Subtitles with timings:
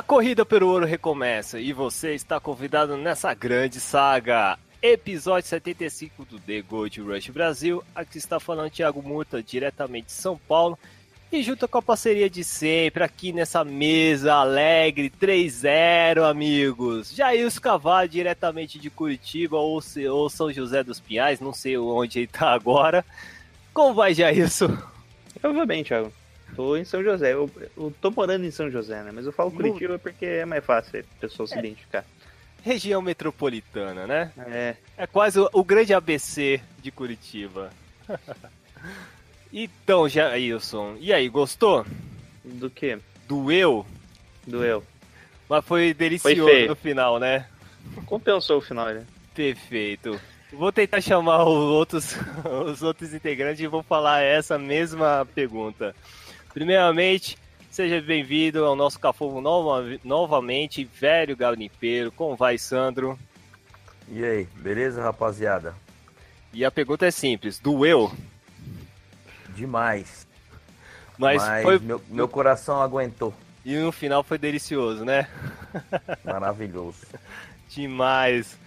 [0.00, 4.58] A corrida pelo ouro recomeça e você está convidado nessa grande saga.
[4.80, 7.84] Episódio 75 do The Gold Rush Brasil.
[7.94, 10.78] Aqui está falando Thiago Murta, diretamente de São Paulo.
[11.30, 17.14] E junto com a parceria de sempre, aqui nessa mesa alegre, 3-0, amigos.
[17.14, 19.82] Jailson Cavalho, diretamente de Curitiba ou
[20.30, 23.04] São José dos Pinhais, não sei onde ele está agora.
[23.74, 24.78] Como vai, Jailson?
[25.42, 26.10] Eu vou bem, Thiago.
[26.60, 27.32] Tô em São José.
[27.32, 29.10] Eu, eu tô morando em São José, né?
[29.14, 32.04] Mas eu falo Curitiba porque é mais fácil a pessoa se identificar.
[32.62, 34.30] Região metropolitana, né?
[34.36, 34.76] É.
[34.98, 37.70] É quase o, o grande ABC de Curitiba.
[39.50, 41.86] então, Jailson, e aí, gostou?
[42.44, 42.98] Do que?
[43.26, 43.86] Doeu?
[44.46, 44.84] Doeu.
[45.48, 46.68] Mas foi delicioso feio.
[46.68, 47.46] no final, né?
[48.04, 49.06] Compensou o final, né?
[49.34, 50.20] Perfeito.
[50.52, 52.16] Vou tentar chamar os outros,
[52.66, 55.94] os outros integrantes e vou falar essa mesma pergunta.
[56.52, 57.38] Primeiramente,
[57.70, 62.10] seja bem-vindo ao nosso Cafofo nova, novamente, velho garimpeiro.
[62.12, 63.18] Como vai, Sandro?
[64.08, 65.74] E aí, beleza, rapaziada?
[66.52, 68.12] E a pergunta é simples: doeu?
[69.54, 70.26] Demais.
[71.16, 71.78] Mas, Mas, foi.
[71.78, 73.32] meu, meu coração aguentou.
[73.64, 75.28] E no final foi delicioso, né?
[76.24, 77.06] Maravilhoso.
[77.68, 78.58] Demais.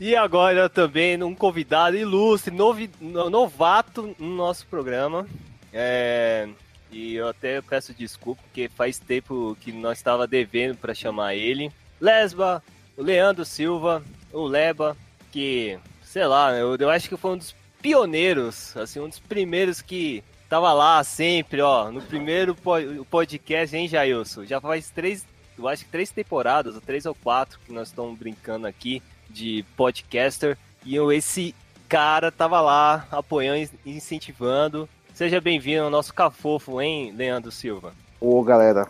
[0.00, 5.26] E agora também um convidado ilustre, novi- no- novato no nosso programa.
[5.72, 6.48] É,
[6.90, 11.70] e eu até peço desculpa, porque faz tempo que nós estava devendo para chamar ele.
[12.00, 12.62] Lesba,
[12.96, 14.02] o Leandro Silva,
[14.32, 14.96] o Leba,
[15.30, 19.80] que, sei lá, eu, eu acho que foi um dos pioneiros, assim, um dos primeiros
[19.80, 24.44] que tava lá sempre, ó, no primeiro po- podcast, hein, Jailson?
[24.44, 25.24] Já faz três,
[25.56, 29.64] eu acho que três temporadas, ou três ou quatro, que nós estamos brincando aqui de
[29.76, 30.58] podcaster.
[30.84, 31.54] E eu, esse
[31.88, 34.88] cara tava lá apoiando e incentivando.
[35.20, 37.92] Seja bem-vindo ao nosso cafofo, hein, Leandro Silva?
[38.18, 38.88] Ô galera,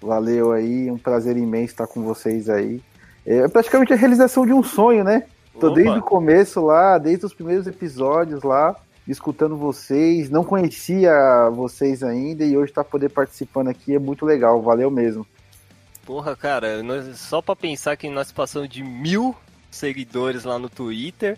[0.00, 2.80] valeu aí, um prazer imenso estar com vocês aí.
[3.26, 5.24] É praticamente a realização de um sonho, né?
[5.58, 5.74] Tô Opa.
[5.74, 8.76] desde o começo lá, desde os primeiros episódios lá,
[9.08, 10.30] escutando vocês.
[10.30, 15.26] Não conhecia vocês ainda e hoje tá poder participando aqui é muito legal, valeu mesmo.
[16.04, 19.34] Porra, cara, nós- só pra pensar que nós passamos de mil
[19.68, 21.36] seguidores lá no Twitter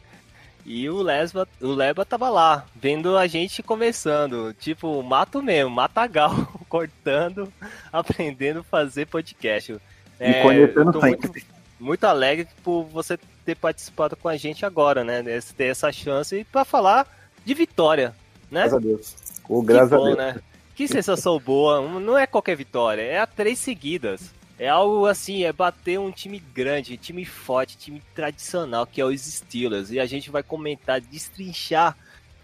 [0.68, 6.30] e o Lesba, o Leba tava lá, vendo a gente começando, tipo, mato mesmo, matagal,
[6.68, 7.50] cortando,
[7.90, 9.80] aprendendo a fazer podcast.
[10.20, 11.26] E conhecendo tô sempre.
[11.26, 11.46] muito,
[11.80, 15.22] muito alegre por você ter participado com a gente agora, né?
[15.56, 17.08] Ter essa chance pra falar
[17.46, 18.14] de vitória,
[18.50, 18.68] né?
[18.68, 19.16] Graças a Deus.
[19.46, 20.16] Que graças bom, a Deus.
[20.18, 20.40] né?
[20.74, 21.80] Que sensação boa.
[21.98, 24.34] Não é qualquer vitória, é a três seguidas.
[24.58, 29.20] É algo assim, é bater um time grande, time forte, time tradicional, que é os
[29.20, 29.90] Steelers.
[29.92, 31.96] E a gente vai comentar, destrinchar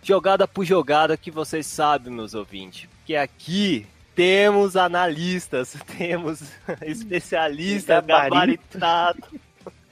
[0.02, 2.88] jogada por jogada que vocês sabem, meus ouvintes.
[3.04, 6.40] Que aqui temos analistas, temos
[6.82, 9.24] especialistas gabaritados.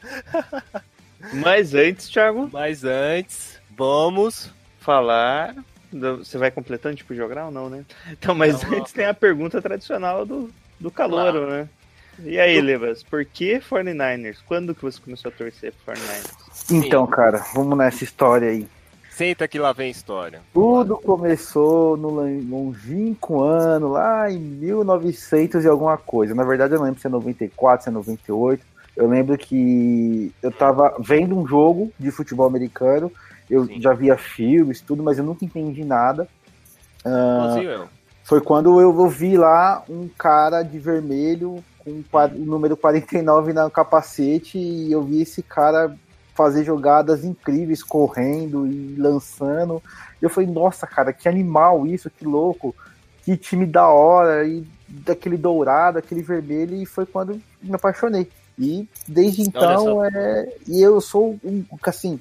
[1.34, 4.50] Mas antes, Thiago, Mas antes, vamos.
[4.80, 5.54] falar.
[5.92, 7.84] do- Você vai completando tipo jogar ou não, né?
[8.10, 11.68] Então, mas Não, antes tem a pergunta tradicional do, do calouro, né?
[12.18, 14.38] E aí, Levas, por que 49ers?
[14.46, 16.70] Quando que você começou a torcer pro 49ers?
[16.70, 18.68] Então, cara, vamos nessa história aí.
[19.10, 20.40] Senta que lá vem história.
[20.54, 26.34] Tudo começou no longínquo ano, lá em 1900 e alguma coisa.
[26.34, 28.64] Na verdade, eu não lembro se é 94, se é 98.
[28.96, 33.12] Eu lembro que eu tava vendo um jogo de futebol americano.
[33.50, 33.80] Eu Sim.
[33.80, 36.26] já via filmes, tudo, mas eu nunca entendi nada.
[37.04, 37.88] Ah, Inclusive eu.
[38.24, 43.70] foi quando eu, eu vi lá um cara de vermelho com o número 49 no
[43.70, 45.94] capacete e eu vi esse cara
[46.34, 49.82] fazer jogadas incríveis, correndo e lançando.
[50.20, 52.74] Eu falei, nossa, cara, que animal isso, que louco,
[53.24, 58.28] que time da hora, e daquele dourado, aquele vermelho, e foi quando me apaixonei.
[58.58, 62.20] E desde então, é, e eu sou um, assim,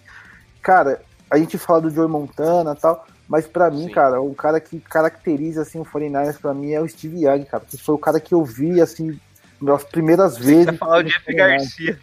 [0.61, 3.93] cara, a gente fala do Joey Montana e tal, mas pra mim, Sim.
[3.93, 7.63] cara, o cara que caracteriza assim o 49ers pra mim é o Steve Young, cara,
[7.65, 9.19] que foi o cara que eu vi assim
[9.61, 10.65] nas primeiras vezes.
[10.65, 11.99] Você falar o Jeff Garcia.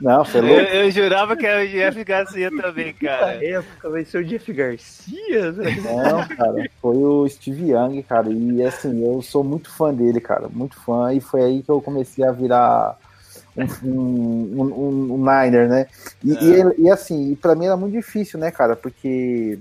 [0.00, 0.60] Não, você é Eu, louco.
[0.62, 3.44] eu jurava que era o Jeff Garcia também, Na cara.
[3.44, 5.52] época vai ser o Jeff Garcia?
[5.82, 10.48] Não, cara, foi o Steve Young, cara, e assim, eu sou muito fã dele, cara,
[10.48, 12.96] muito fã, e foi aí que eu comecei a virar
[13.56, 15.86] um, um, um, um Niner, né?
[16.22, 16.42] E, É.
[16.42, 18.76] e, ele- e assim, pra mim era muito difícil, né, cara?
[18.76, 19.58] Porque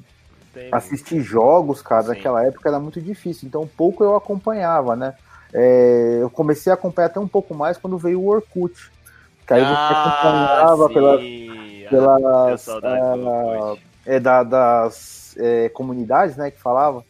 [0.71, 2.09] assistir jogos, cara, Sim.
[2.09, 3.47] naquela época era muito difícil.
[3.47, 5.13] Então, pouco eu acompanhava, né?
[5.53, 8.91] É, eu comecei a acompanhar até um pouco mais quando veio o Orkut.
[9.45, 11.85] Que aí você acompanhava Ah, pelas, sim.
[11.85, 13.81] Ah, pelas ah, Orkut.
[14.05, 17.03] é, da- das é, comunidades, né, que falava.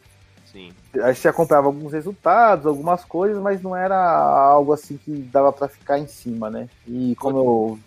[0.44, 0.72] Sim.
[1.02, 5.68] Aí você acompanhava alguns resultados, algumas coisas, mas não era algo assim que dava pra
[5.68, 6.68] ficar em cima, né?
[6.86, 7.78] E como eu,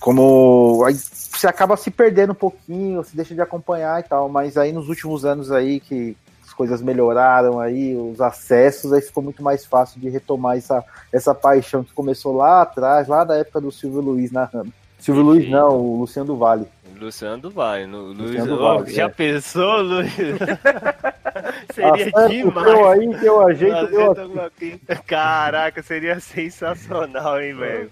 [0.00, 4.56] como aí você acaba se perdendo um pouquinho, você deixa de acompanhar e tal, mas
[4.56, 6.16] aí nos últimos anos aí que
[6.60, 11.82] coisas melhoraram aí, os acessos, aí ficou muito mais fácil de retomar essa, essa paixão
[11.82, 14.70] que começou lá atrás, lá da época do Silvio Luiz narrando.
[14.98, 15.58] Silvio Luiz Perfeito.
[15.58, 16.66] não, o Luciano do Vale.
[17.00, 17.86] Luciano do Vale.
[17.86, 19.08] No, Luiz, Luciano do ó, Vale, já é.
[19.08, 20.12] pensou, Luiz?
[21.72, 22.66] seria Acerta o demais.
[22.66, 24.78] teu aí, que eu ajeito alguma coisa.
[25.06, 27.90] Caraca, seria sensacional, hein, velho?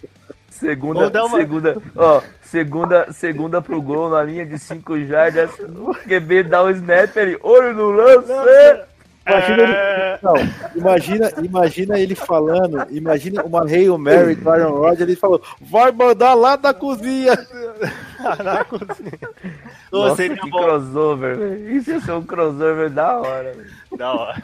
[0.50, 2.20] Segunda, Vamos dar uma- segunda, ó,
[2.50, 5.50] segunda, segunda pro gol na linha de 5 jardas.
[5.60, 8.32] O QB dá o snap, ele, olho no lance.
[9.26, 10.34] Imagina ele, É, não,
[10.74, 16.32] imagina, imagina ele falando, imagina uma Hail Mary do Aaron Rodgers, ele falou, vai mandar
[16.32, 17.34] lá da cozinha.
[19.92, 20.62] Ô, Nossa, seria que bom.
[20.62, 21.76] crossover, velho.
[21.76, 23.70] Isso ia ser um crossover da hora, velho.
[23.98, 24.42] Da hora.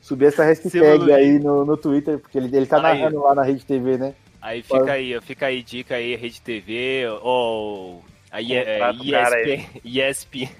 [0.00, 2.98] Subir essa hashtag aí no, no Twitter, porque ele, ele tá Aí.
[2.98, 4.14] narrando lá na Rede TV, né?
[4.44, 8.62] Aí fica aí, fica aí, dica aí, Rede TV, ou a I-
[9.10, 10.50] cara ESP, ESP,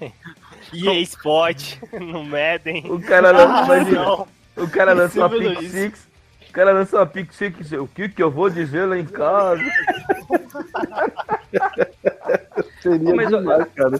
[0.73, 2.83] EA Sport, no Madden.
[2.91, 4.25] O cara lança, Ah,
[4.59, 6.07] o cara lança uma pick six.
[6.49, 7.71] O cara lança uma pick six.
[7.73, 9.61] O que que eu vou dizer lá em casa?
[12.81, 13.99] Seria Mas eu- demais, cara.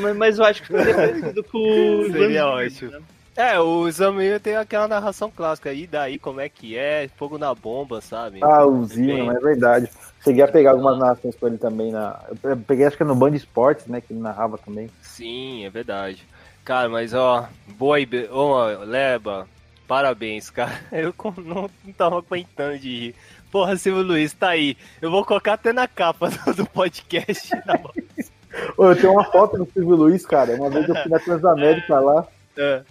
[0.00, 2.92] Mas, mas eu acho que seria parecido com o Seria ótimo.
[3.36, 7.54] É, o Zamir tem aquela narração clássica, e daí como é que é, fogo na
[7.54, 8.40] bomba, sabe?
[8.42, 8.88] Ah, o Bem.
[8.88, 9.88] Zima, é verdade.
[10.22, 12.20] Cheguei a pegar algumas narrações com ele também na.
[12.42, 14.00] Eu peguei acho que no Band Esportes, né?
[14.00, 14.88] Que ele narrava também.
[15.00, 16.24] Sim, é verdade.
[16.64, 19.48] Cara, mas ó, boa, Ibe- ô, Leba,
[19.88, 20.78] parabéns, cara.
[20.92, 23.14] Eu não, não tava aguentando de rir.
[23.50, 24.76] Porra, Silvio Luiz, tá aí.
[25.00, 27.50] Eu vou colocar até na capa do, podcast.
[28.76, 30.54] Ô, eu tenho uma foto do Silvio Luiz, cara.
[30.54, 32.26] Uma vez eu fui na Transamérica lá.
[32.56, 32.82] É.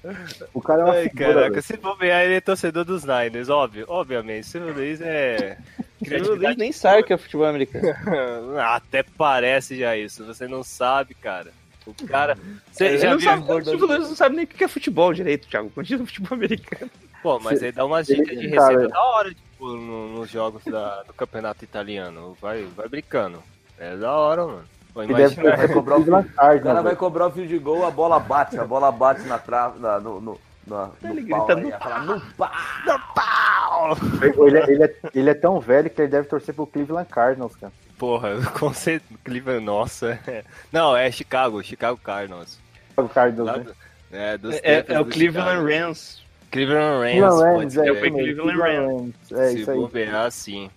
[0.53, 1.61] O cara é uma Ai, figura, caraca, velho.
[1.63, 4.47] se bobear, ele é torcedor dos Niners, óbvio, obviamente.
[4.47, 5.57] Silvio Luiz é.
[6.01, 7.87] O Luiz nem sabe que é futebol americano.
[8.59, 10.25] Até parece já isso.
[10.25, 11.51] Você não sabe, cara.
[11.85, 12.35] O cara.
[12.71, 14.67] Você Ele já não viu sabe, o Silvio Luiz não sabe nem o que é
[14.67, 15.69] futebol direito, Thiago.
[15.69, 16.89] Continua futebol americano.
[17.21, 20.63] Pô, mas ele dá umas dicas de cara, receita da hora, tipo, no- nos jogos
[20.65, 22.35] da- do campeonato italiano.
[22.41, 23.43] Vai, vai brincando.
[23.77, 24.63] É da hora, mano.
[24.93, 27.91] Pô, Ele deve Vai cobrar o O cara vai cobrar o fio de gol, a
[27.91, 31.61] bola bate, a bola bate na trave, na, no, no, na- no Ele pau, grita
[31.61, 33.97] no ia falar, no pau.
[34.45, 37.55] Ele, é- ele é, ele é tão velho que ele deve torcer pro Cleveland Cardinals,
[37.55, 37.71] cara.
[37.97, 39.19] Porra, com certeza.
[39.23, 40.19] Cleveland, nossa.
[40.71, 42.59] Não, é Chicago, Chicago Cardinals.
[42.97, 43.73] O Cardinals, né?
[44.11, 45.85] é, dos É, é o do Cleveland Chicago.
[45.87, 46.21] Rams.
[46.51, 47.11] Cleveland Rams.
[47.13, 47.79] Cleveland pode Rams, ser.
[47.79, 49.13] é, Cleveland Cleveland Rams.
[49.31, 49.77] É Se isso aí.
[49.77, 50.69] bobear, sim.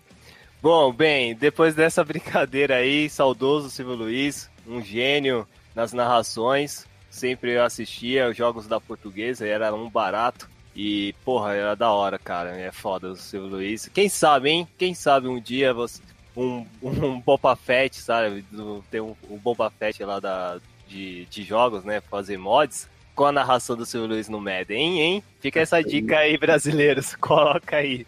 [0.65, 6.87] Bom, bem, depois dessa brincadeira aí, saudoso Silvio Luiz, um gênio nas narrações.
[7.11, 10.49] Sempre eu assistia os jogos da portuguesa, era um barato.
[10.75, 12.57] E, porra, era da hora, cara.
[12.57, 13.91] É foda o Silvio Luiz.
[13.93, 14.67] Quem sabe, hein?
[14.79, 16.01] Quem sabe um dia você.
[16.35, 18.43] Um, um Boba Fett, sabe?
[18.91, 22.01] Tem um, um Boba Fett lá da, de, de jogos, né?
[22.01, 22.89] Fazer mods.
[23.15, 25.25] Com a narração do Silvio Luiz no Madden, hein, hein?
[25.41, 27.15] Fica essa dica aí, brasileiros.
[27.21, 28.07] Coloca aí.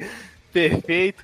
[0.50, 1.22] Perfeito.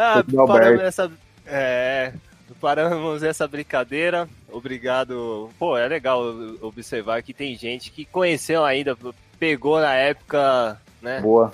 [0.00, 1.12] Ah, paramos essa.
[1.46, 2.12] É.
[2.58, 4.28] Paramos essa brincadeira.
[4.48, 5.50] Obrigado.
[5.58, 6.22] Pô, é legal
[6.62, 8.96] observar que tem gente que conheceu ainda,
[9.38, 11.20] pegou na época, né?
[11.20, 11.52] Boa.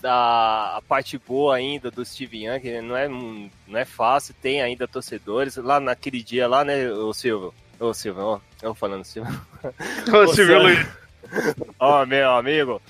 [0.00, 4.62] da a parte boa ainda do Steve Young, que não é, não é fácil, tem
[4.62, 5.56] ainda torcedores.
[5.56, 7.54] Lá naquele dia lá, né, o Silvio?
[7.78, 9.40] Ô, Silvio, ó, eu falando Silvio.
[10.12, 10.62] O Ô, Silvio.
[10.62, 10.86] Luiz.
[11.78, 12.80] Ó, meu amigo,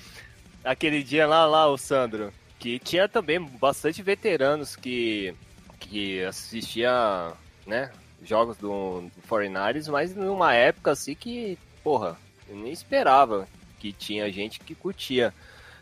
[0.63, 2.31] aquele dia lá, lá, o Sandro,
[2.61, 5.33] que tinha também bastante veteranos que,
[5.79, 7.33] que assistia,
[7.65, 7.91] né,
[8.23, 12.15] jogos do, do 49ers, mas numa época assim que, porra,
[12.47, 13.47] eu nem esperava
[13.79, 15.33] que tinha gente que curtia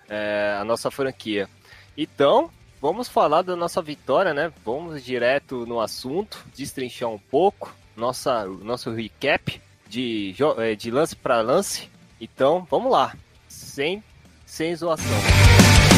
[0.08, 1.50] é, a nossa franquia.
[1.98, 2.50] Então,
[2.82, 4.54] vamos falar da nossa vitória, né?
[4.64, 11.42] Vamos direto no assunto, destrinchar um pouco nossa, nosso recap de, eh, de lance para
[11.42, 11.90] lance.
[12.22, 13.14] Então, vamos lá,
[13.50, 14.02] sem,
[14.46, 15.89] sem zoação.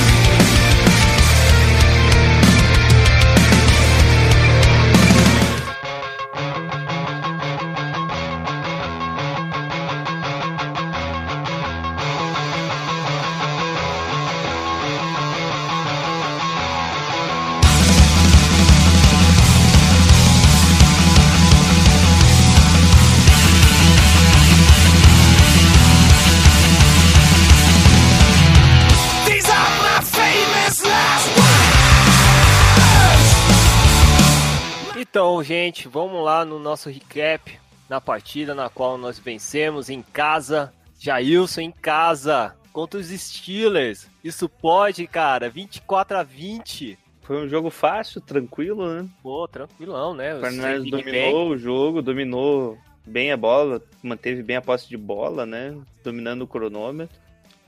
[35.71, 37.57] Gente, vamos lá no nosso recap
[37.89, 40.73] na partida na qual nós vencemos em casa.
[40.99, 44.07] Jailson em casa contra os Steelers.
[44.23, 45.49] Isso pode, cara.
[45.49, 46.99] 24 a 20.
[47.21, 49.07] Foi um jogo fácil, tranquilo, né?
[49.23, 50.35] Pô, tranquilão, né?
[50.35, 55.45] O Fernandes dominou o jogo, dominou bem a bola, manteve bem a posse de bola,
[55.45, 55.75] né?
[56.03, 57.17] Dominando o cronômetro.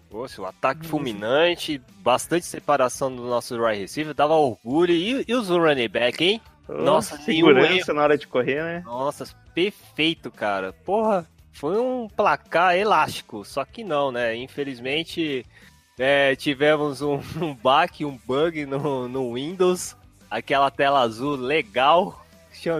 [0.09, 4.93] Poxa, o ataque fulminante, bastante separação do nosso right receiver, dava orgulho.
[4.93, 6.41] E, e os running back, hein?
[6.67, 8.83] Nossa, segurança na hora de correr, né?
[8.85, 10.71] Nossa, perfeito, cara.
[10.71, 14.35] Porra, foi um placar elástico, só que não, né?
[14.35, 15.45] Infelizmente,
[15.97, 19.95] é, tivemos um, um bug, um bug no, no Windows,
[20.29, 22.19] aquela tela azul legal.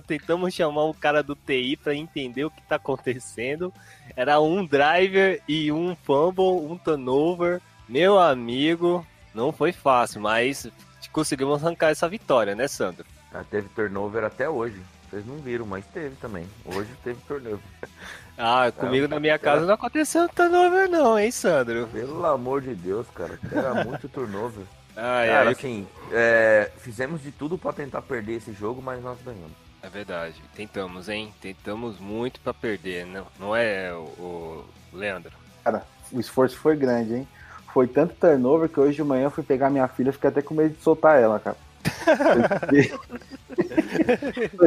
[0.07, 3.73] Tentamos chamar o cara do TI para entender o que tá acontecendo.
[4.15, 7.59] Era um driver e um fumble, um turnover.
[7.89, 10.69] Meu amigo, não foi fácil, mas
[11.11, 13.05] conseguimos arrancar essa vitória, né, Sandro?
[13.33, 14.79] Ah, teve turnover até hoje.
[15.09, 16.47] Vocês não viram, mas teve também.
[16.65, 17.59] Hoje teve turnover.
[18.35, 21.87] Ah, comigo na minha casa não aconteceu turnover não, hein, Sandro?
[21.89, 23.37] Pelo amor de Deus, cara.
[23.51, 24.65] Era muito turnover.
[24.95, 29.17] Ah, Cara, é, assim, é, fizemos de tudo pra tentar perder esse jogo, mas nós
[29.25, 29.51] ganhamos.
[29.81, 30.35] é verdade.
[30.55, 31.33] Tentamos, hein?
[31.41, 35.31] Tentamos muito pra perder, não, não é, o, o Leandro?
[35.63, 37.27] Cara, o esforço foi grande, hein?
[37.73, 40.43] Foi tanto turnover que hoje de manhã eu fui pegar minha filha e fiquei até
[40.43, 41.57] com medo de soltar ela, cara.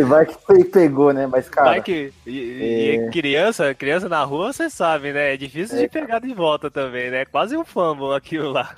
[0.07, 1.27] Vai que foi- pegou, né?
[1.27, 2.13] Mas, cara, Vai que.
[2.27, 5.35] E, e- e criança, criança na rua, você sabe, né?
[5.35, 7.25] É difícil de pegar de volta também, né?
[7.25, 8.75] Quase um fumble aquilo lá.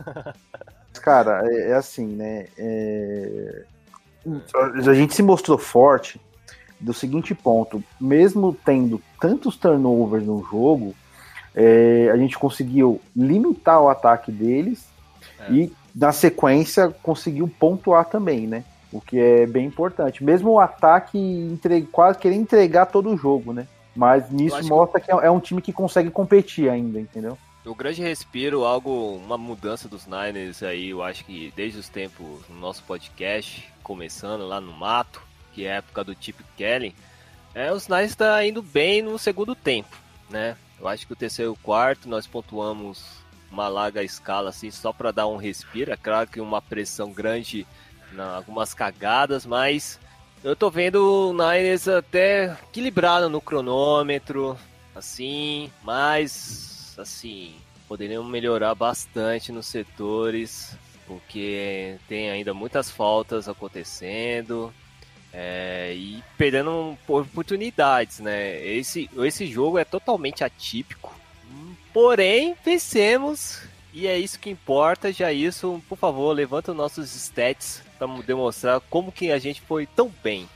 [1.03, 2.47] cara, é, é assim, né?
[2.59, 3.63] é,
[4.87, 6.21] A gente se mostrou forte
[6.81, 10.95] do seguinte ponto: mesmo tendo tantos turnovers no jogo,
[11.55, 14.87] é, a gente conseguiu limitar o ataque deles
[15.41, 15.53] É.
[15.53, 18.65] e, na sequência, conseguiu pontuar também, né?
[18.93, 20.25] O que é bem importante.
[20.25, 21.83] Mesmo o ataque entre...
[21.83, 23.67] quase querer entregar todo o jogo, né?
[23.95, 27.37] Mas nisso acho que- mostra que é é um time que consegue competir ainda, entendeu?
[27.67, 32.27] O grande respiro, algo, uma mudança dos Niners aí, eu acho que desde os tempos
[32.49, 35.21] no nosso podcast, começando lá no mato,
[35.53, 36.95] que é a época do Chip Kelly,
[37.55, 39.95] é, os Niners está indo bem no segundo tempo,
[40.31, 40.57] né?
[40.81, 43.05] Eu acho que o terceiro e o quarto nós pontuamos
[43.51, 45.93] uma larga escala assim, só para dar um respiro.
[45.93, 47.67] É claro que uma pressão grande,
[48.13, 49.99] na, algumas cagadas, mas
[50.45, 54.57] eu tô vendo o Niners até equilibrado no cronômetro,
[54.95, 57.55] assim, mas assim,
[57.89, 60.77] poderiam melhorar bastante nos setores,
[61.07, 64.73] porque tem ainda muitas faltas acontecendo.
[65.33, 68.65] é, e perdendo oportunidades, né?
[68.67, 71.18] Esse, esse jogo é totalmente atípico.
[71.93, 73.61] Porém, vencemos.
[73.93, 75.13] E é isso que importa.
[75.13, 79.87] Já isso, por favor, levanta os nossos stats para demonstrar como que a gente foi
[79.87, 80.49] tão bem.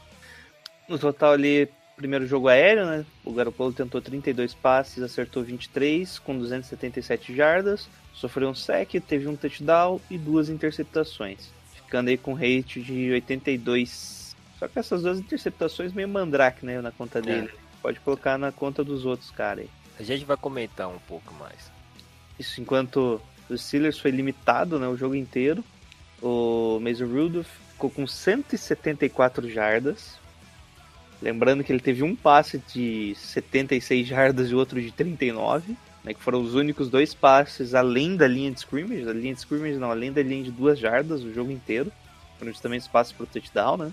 [0.89, 3.05] No total ali, primeiro jogo aéreo, né?
[3.25, 9.37] O Garoppolo tentou 32 passes, acertou 23 com 277 jardas, sofreu um sec, teve um
[9.37, 14.37] touchdown e duas interceptações, ficando aí com rate de 82.
[14.59, 17.51] Só que essas duas interceptações meio mandrake, né, na conta dele.
[17.81, 19.82] Pode colocar na conta dos outros caras aí.
[19.99, 21.71] A gente vai comentar um pouco mais.
[22.39, 25.63] Isso enquanto o Steelers foi limitado, né, o jogo inteiro.
[26.21, 30.19] O Mason Rudolph ficou com 174 jardas.
[31.21, 36.21] Lembrando que ele teve um passe de 76 jardas e outro de 39, né, que
[36.21, 39.91] foram os únicos dois passes além da linha de scrimmage, a linha de scrimmage não,
[39.91, 41.93] além da linha de duas jardas o jogo inteiro.
[42.39, 43.93] Foram justamente os passes para o touchdown, né?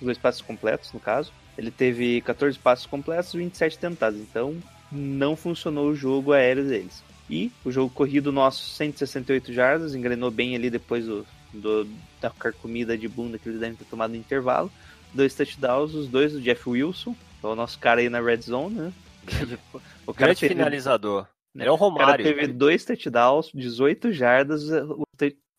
[0.00, 1.30] Os dois passes completos, no caso.
[1.58, 4.56] Ele teve 14 passes completos e 27 tentados, então
[4.90, 7.02] não funcionou o jogo aéreo deles.
[7.28, 11.86] E o jogo corrido nosso, 168 jardas, engrenou bem ali depois do, do-
[12.20, 14.70] da carcomida de bunda que eles devem ter tomado no intervalo.
[15.14, 18.38] Dois touchdowns, os dois do Jeff Wilson, que é o nosso cara aí na red
[18.42, 18.92] zone, né?
[20.06, 21.26] O cara Grande teve, finalizador.
[21.54, 22.24] Ele é o o cara Romário.
[22.24, 24.62] teve dois touchdowns, 18 jardas,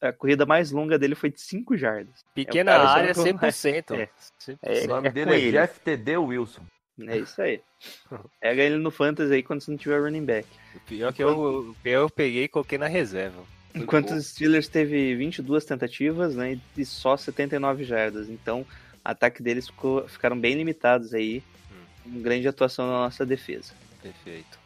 [0.01, 2.19] a corrida mais longa dele foi de 5 jardas.
[2.33, 3.91] Pequena É, o cara área, só- 100%.
[3.95, 4.09] É.
[4.45, 4.57] 100%.
[4.63, 5.51] É, o nome é dele é ele.
[5.51, 6.63] Jeff TD Wilson.
[7.09, 7.61] É isso aí.
[8.39, 10.47] Pega ele no fantasy aí quando você não tiver running back.
[10.75, 13.43] O pior que eu, eu peguei e coloquei na reserva.
[13.73, 18.29] Enquanto os Steelers teve 22 tentativas, né, e só 79 jardas.
[18.29, 18.65] Então,
[19.03, 21.41] ataque deles ficou, ficaram bem limitados aí.
[21.71, 21.85] Hum.
[22.05, 23.73] Uma grande atuação na nossa defesa.
[24.01, 24.59] Perfeito.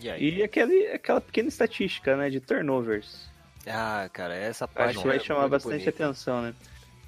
[0.00, 0.38] E aí?
[0.38, 3.30] E aquele, aquela pequena estatística, né, de turnovers.
[3.66, 5.90] Ah, cara, essa parte Acho que vai é chamar bastante bonita.
[5.90, 6.54] atenção, né?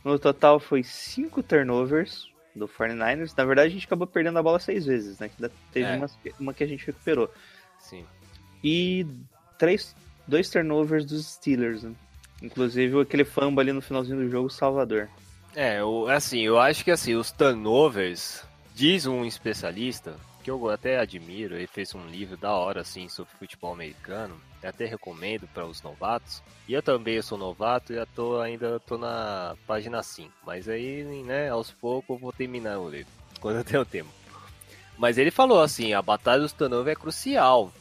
[0.05, 3.33] No total foi 5 turnovers do 49ers.
[3.37, 5.31] Na verdade, a gente acabou perdendo a bola seis vezes, né?
[5.73, 5.97] Teve É.
[5.97, 6.11] uma,
[6.41, 7.31] uma que a gente recuperou.
[7.79, 8.05] Sim.
[8.65, 9.07] E
[9.59, 9.95] três,
[10.27, 11.93] dois turnovers dos Steelers, né?
[12.43, 15.09] Inclusive aquele fumble ali no finalzinho do jogo, Salvador.
[15.55, 18.43] É, eu, assim, eu acho que assim, os turnovers,
[18.75, 23.33] diz um especialista, que eu até admiro, ele fez um livro da hora assim sobre
[23.39, 26.43] futebol americano, eu até recomendo para os novatos.
[26.69, 31.05] E eu também sou novato e já tô, ainda tô na página 5, mas aí,
[31.25, 34.11] né, aos poucos eu vou terminar o livro, quando eu tenho tempo.
[34.99, 37.73] Mas ele falou assim, a batalha dos turnover é crucial.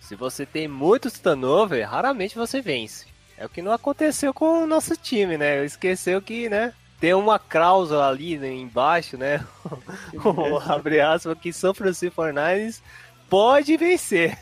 [0.00, 3.06] Se você tem muitos turnover, raramente você vence.
[3.36, 5.64] É o que não aconteceu com o nosso time, né?
[5.64, 6.74] Esqueceu que, né?
[6.98, 9.46] Tem uma cláusula ali né, embaixo, né?
[10.24, 12.82] o abre aspas que São Francisco 49ers
[13.30, 14.36] pode vencer.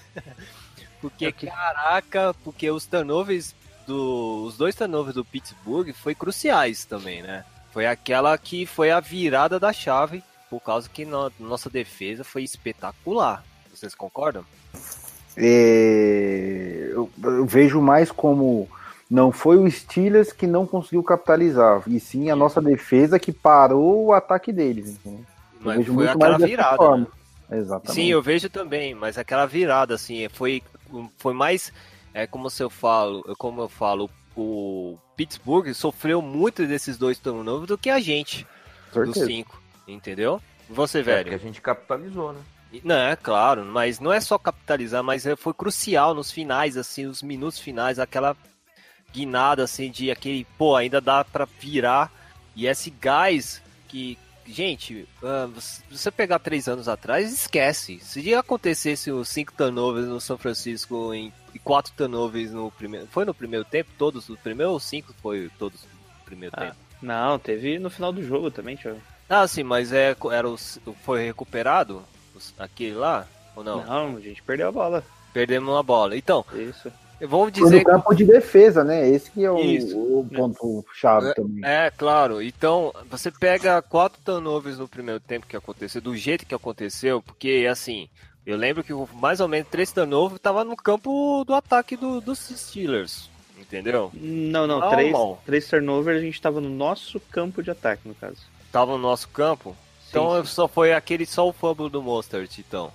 [1.10, 3.54] Porque, caraca, porque os turnovers
[3.86, 7.44] do, os dois turnovers do Pittsburgh foi cruciais também, né?
[7.72, 12.42] Foi aquela que foi a virada da chave, por causa que no, nossa defesa foi
[12.42, 13.44] espetacular.
[13.72, 14.44] Vocês concordam?
[15.36, 18.68] É, eu, eu vejo mais como
[19.08, 24.06] não foi o Steelers que não conseguiu capitalizar, e sim a nossa defesa que parou
[24.06, 24.98] o ataque deles.
[25.04, 25.20] Eu
[25.60, 27.06] Mas vejo foi muito aquela mais virada, forma.
[27.50, 27.94] Exatamente.
[27.94, 30.62] Sim, eu vejo também, mas aquela virada, assim, foi,
[31.16, 31.73] foi mais,
[32.14, 37.69] é como se eu falo, como eu falo, o Pittsburgh sofreu muito desses dois turnovers
[37.69, 38.47] do que a gente,
[38.93, 39.26] dos Certeza.
[39.26, 40.40] cinco, entendeu?
[40.69, 41.31] Você, É, velho?
[41.31, 42.40] porque a gente capitalizou, né?
[42.83, 47.07] Não, é claro, mas não é só capitalizar, mas é- foi crucial nos finais, assim,
[47.07, 48.37] os minutos finais, aquela
[49.12, 52.12] guinada, assim, de aquele, pô, ainda dá pra virar,
[52.55, 57.98] e esse gás que, gente, ah, se você pegar três anos atrás, esquece.
[58.00, 63.24] Se acontecesse os cinco turnovers no São Francisco em, e quatro turnovers no primeiro, foi
[63.24, 66.76] no primeiro tempo, todos, no primeiro ou cinco foi todos no primeiro Ah, tempo?
[67.02, 69.00] Não, teve no final do jogo também, Thiago.
[69.28, 72.02] Ah, sim, mas é, era os, foi recuperado,
[72.58, 73.85] aquele lá, ou não?
[73.85, 75.04] Não, a gente perdeu a bola.
[75.32, 76.16] Perdemos uma bola.
[76.16, 76.90] Então, Isso.
[77.20, 77.85] Vamos Foi no dizer.
[77.85, 79.09] campo de defesa, né?
[79.09, 79.57] Esse que é o,
[80.20, 81.64] o ponto chave também.
[81.64, 82.42] É, claro.
[82.42, 87.66] Então, você pega quatro turnovers no primeiro tempo que aconteceu, do jeito que aconteceu, porque,
[87.70, 88.09] assim,
[88.44, 92.38] eu lembro que mais ou menos três turnovers tava no campo do ataque do- dos
[92.40, 93.31] Steelers.
[93.59, 94.11] Entendeu?
[94.14, 98.37] Não, não, três, três turnovers, a gente tava no nosso campo de ataque, no caso.
[98.70, 99.74] Tava no nosso campo.
[100.09, 100.50] Então sim.
[100.52, 102.92] só foi aquele só o fumble do Mostert, então.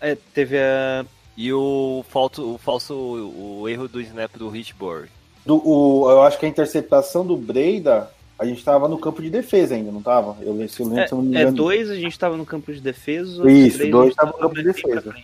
[0.00, 1.04] É, teve a.
[1.42, 5.08] E o falso, o falso, o erro do snap do Hitchburg.
[5.46, 9.30] Do, o, eu acho que a interceptação do Breida, a gente tava no campo de
[9.30, 10.36] defesa ainda, não tava?
[10.42, 11.56] Eu, se eu lembro, se eu não me É, engano.
[11.56, 13.50] dois a gente tava no campo de defesa.
[13.50, 15.14] Isso, dois a gente tava no campo de defesa.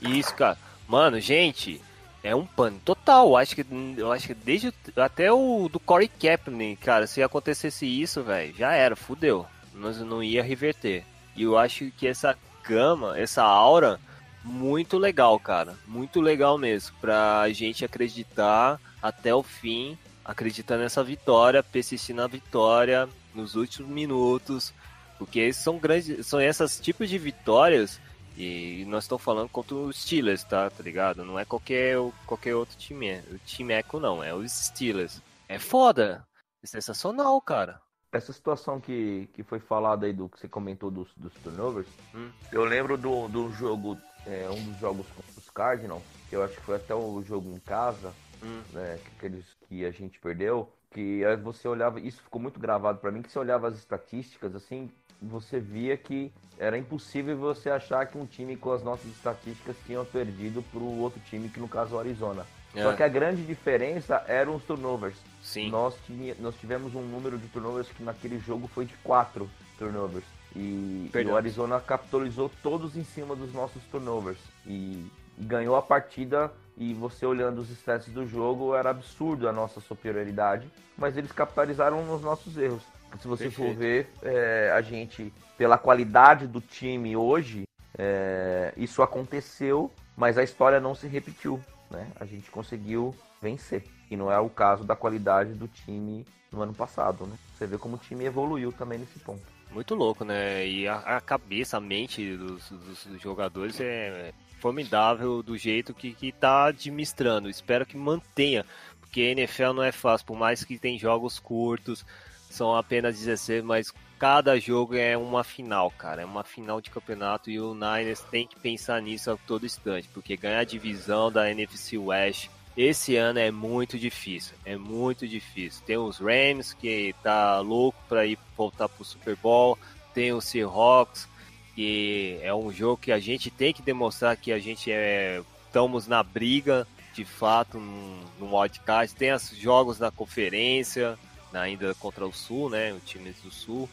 [0.00, 0.56] Isso, cara.
[0.86, 1.80] Mano, gente,
[2.22, 3.26] é um pano total.
[3.30, 7.20] Eu acho que, eu acho que desde o- até o do Corey Kaepernick, cara, se
[7.20, 9.44] acontecesse isso, velho, já era, fudeu.
[9.74, 11.02] Nós não ia reverter.
[11.34, 13.98] E eu acho que essa gama, essa aura,
[14.46, 15.76] muito legal, cara.
[15.86, 16.96] Muito legal mesmo.
[17.00, 24.72] Pra gente acreditar até o fim, acreditar nessa vitória, persistir na vitória nos últimos minutos.
[25.18, 26.26] Porque são grandes.
[26.26, 28.00] São esses tipos de vitórias
[28.36, 30.70] e nós estamos falando contra os Steelers, tá?
[30.70, 31.24] Tá ligado?
[31.24, 33.18] Não é qualquer, qualquer outro time.
[33.30, 35.22] O time eco não, é os Steelers.
[35.48, 36.26] É foda.
[36.62, 37.80] É sensacional, cara.
[38.12, 42.30] Essa situação que, que foi falada aí do que você comentou dos, dos turnovers, Hum.
[42.52, 46.54] eu lembro do, do jogo, é, um dos jogos com os Cardinals, que eu acho
[46.56, 48.12] que foi até o jogo em casa,
[48.42, 48.60] Hum.
[48.72, 52.98] né, que, aqueles que a gente perdeu, que aí você olhava, isso ficou muito gravado
[52.98, 58.06] pra mim, que você olhava as estatísticas, assim, você via que era impossível você achar
[58.06, 61.96] que um time com as nossas estatísticas tinha perdido pro outro time, que no caso
[61.96, 62.46] o Arizona.
[62.74, 65.16] Só É, que a grande diferença eram os turnovers.
[65.42, 65.70] Sim.
[65.70, 65.94] Nós,
[66.38, 70.24] nós tivemos um número de turnovers que naquele jogo foi de quatro turnovers.
[70.54, 74.38] E, e o Arizona capitalizou todos em cima dos nossos turnovers.
[74.66, 76.52] E, ganhou a partida.
[76.78, 80.70] E você olhando os stats do jogo, era absurdo a nossa superioridade.
[80.96, 82.82] Mas eles capitalizaram nos nossos erros.
[83.18, 83.78] Se você for Perfeito.
[83.78, 90.80] ver, é, a gente, pela qualidade do time hoje, é, isso aconteceu, mas a história
[90.80, 91.58] não se repetiu.
[91.90, 92.08] Né?
[92.20, 93.84] A gente conseguiu vencer.
[94.10, 97.26] E não é o caso da qualidade do time no ano passado.
[97.26, 97.36] Né?
[97.56, 99.55] Você vê como o time evoluiu também nesse ponto.
[99.70, 100.66] Muito louco, né?
[100.66, 106.32] E a, a cabeça, a mente dos, dos jogadores é formidável do jeito que, que
[106.32, 107.48] tá administrando.
[107.48, 108.64] Espero que mantenha,
[109.00, 112.04] porque NFL não é fácil, por mais que tem jogos curtos,
[112.50, 116.22] são apenas 16, mas cada jogo é uma final, cara.
[116.22, 120.08] É uma final de campeonato e o Niners tem que pensar nisso a todo instante,
[120.12, 125.82] porque ganhar a divisão da NFC West esse ano é muito difícil, é muito difícil.
[125.86, 129.78] Tem os Rams que tá louco para ir voltar pro Super Bowl,
[130.14, 131.28] tem o Seahawks
[131.74, 135.42] que é um jogo que a gente tem que demonstrar que a gente é
[135.76, 139.14] estamos na briga de fato no, wildcard.
[139.14, 141.18] Tem os jogos da conferência,
[141.52, 142.94] ainda contra o Sul, né?
[142.94, 143.88] O time do Sul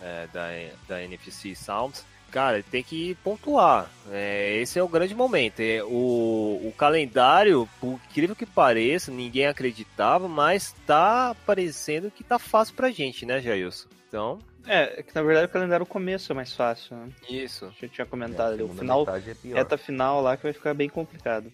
[0.00, 0.48] é, da,
[0.88, 2.06] da NFC Sounds.
[2.30, 3.90] Cara, tem que pontuar.
[4.10, 5.60] É, esse é o grande momento.
[5.60, 12.38] É, o, o calendário, por incrível que pareça, ninguém acreditava, mas tá parecendo que tá
[12.38, 13.88] fácil pra gente, né, Jailson?
[14.08, 17.08] Então, É, é que na verdade o calendário o começo é mais fácil, né?
[17.28, 17.72] isso.
[17.80, 18.62] Já tinha comentado ali.
[18.62, 19.56] O final, é pior.
[19.56, 21.52] reta final lá que vai ficar bem complicado.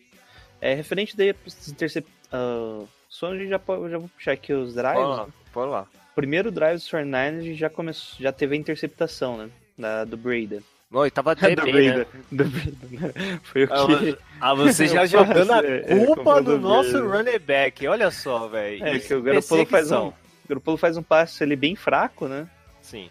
[0.61, 2.07] É, referente daí pros intercep...
[2.33, 4.95] Uh, só a gente já, pode, já vou puxar aqui os drives.
[4.95, 5.87] Bora lá, bora lá.
[6.15, 9.51] Primeiro drive dos 49ers a gente já começou, já teve a interceptação, né?
[9.77, 10.63] Da, do Breda.
[10.91, 12.07] Bom, e tava até do bem, né?
[12.31, 13.15] Do Breda.
[13.45, 13.93] Foi o Ah, que...
[13.95, 17.39] você- Ah, você já Eu jogando a é, é, culpa culpa do do nosso running
[17.39, 17.87] back.
[17.89, 18.85] Olha só, velho.
[18.85, 20.15] É, que o Garoppolo faz um, o
[20.49, 22.47] Garoppolo faz um passe ali bem fraco, né?
[22.81, 23.09] Sim.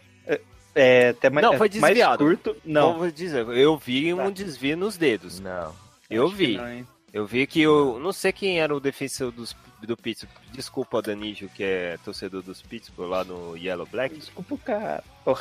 [0.74, 2.24] É, até mais, Não, foi é, mais desviado.
[2.24, 2.56] curto.
[2.64, 4.30] Não, Não, vou dizer, eu vi um Tá.
[4.30, 5.38] desvio nos dedos.
[5.42, 5.76] Não.
[6.10, 6.56] Eu acho vi.
[6.58, 6.86] não?
[7.12, 10.34] Eu vi que eu não sei quem era o defensor dos, do Pittsburgh.
[10.54, 14.16] Desculpa, Danijo, que é torcedor dos Pittsburgh lá no Yellow Black.
[14.16, 15.04] Desculpa o cara.
[15.26, 15.38] Pô,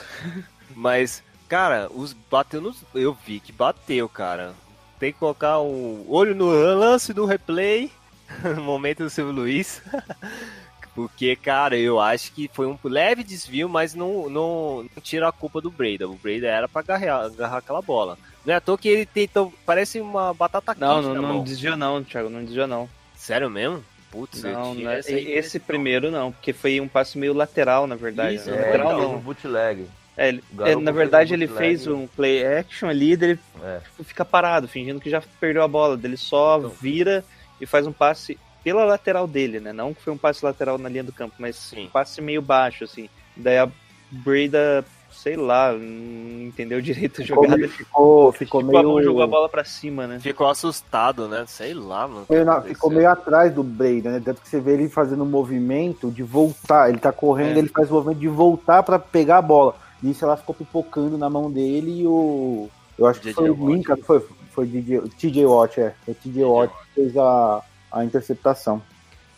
[0.74, 2.82] Mas, cara, os bateu nos.
[2.94, 4.52] Eu vi que bateu, cara.
[4.98, 7.90] Tem que colocar o olho no lance do replay.
[8.56, 9.82] no momento do Silvio Luiz.
[10.94, 15.32] Porque, cara, eu acho que foi um leve desvio, mas não, não, não tira a
[15.32, 16.08] culpa do Breda.
[16.08, 18.18] O Breda era pra agarrar, agarrar aquela bola.
[18.44, 19.52] Não é à toa que ele tentou.
[19.64, 22.88] Parece uma batata quente Não, não, não desviou não, Thiago, não desviou não.
[23.16, 23.84] Sério mesmo?
[24.10, 28.34] Putz, Não, não é- esse primeiro não, porque foi um passe meio lateral, na verdade.
[28.34, 28.56] Isso, né?
[28.56, 29.14] É, lateral não.
[29.14, 29.86] um bootleg.
[30.16, 33.80] É, ele- é, na verdade ele fez um play action ali, ele É.
[34.04, 35.98] fica parado, fingindo que já perdeu a bola.
[36.02, 36.70] Ele só Então.
[36.80, 37.24] vira
[37.60, 39.72] e faz um passe pela lateral dele, né?
[39.72, 41.86] Não que foi um passe lateral na linha do campo, mas Sim.
[41.86, 43.08] um passe meio baixo, assim.
[43.36, 43.68] Daí a
[44.10, 47.56] Breda, sei lá, não entendeu direito a Ficou, jogada.
[47.58, 49.04] meio- ficou, ficou Ficou a mão, meio.
[49.04, 50.18] jogou a bola pra cima, né?
[50.20, 51.44] Ficou assustado, né?
[51.46, 52.26] Sei lá, mano.
[52.44, 54.22] na- ficou meio atrás do Breda, né?
[54.22, 56.90] Tanto que você vê ele fazendo um movimento de voltar.
[56.90, 57.58] Ele tá correndo, É.
[57.60, 59.76] ele faz o movimento de voltar pra pegar a bola.
[60.02, 62.68] Nisso ela ficou pipocando na mão dele e o.
[62.98, 63.56] Eu acho que DJ foi o.
[63.56, 64.20] Minka, foi?
[64.52, 65.94] Foi DJ, TJ Watt, é.
[66.04, 68.82] Foi TJ Watt que fez a, a interceptação.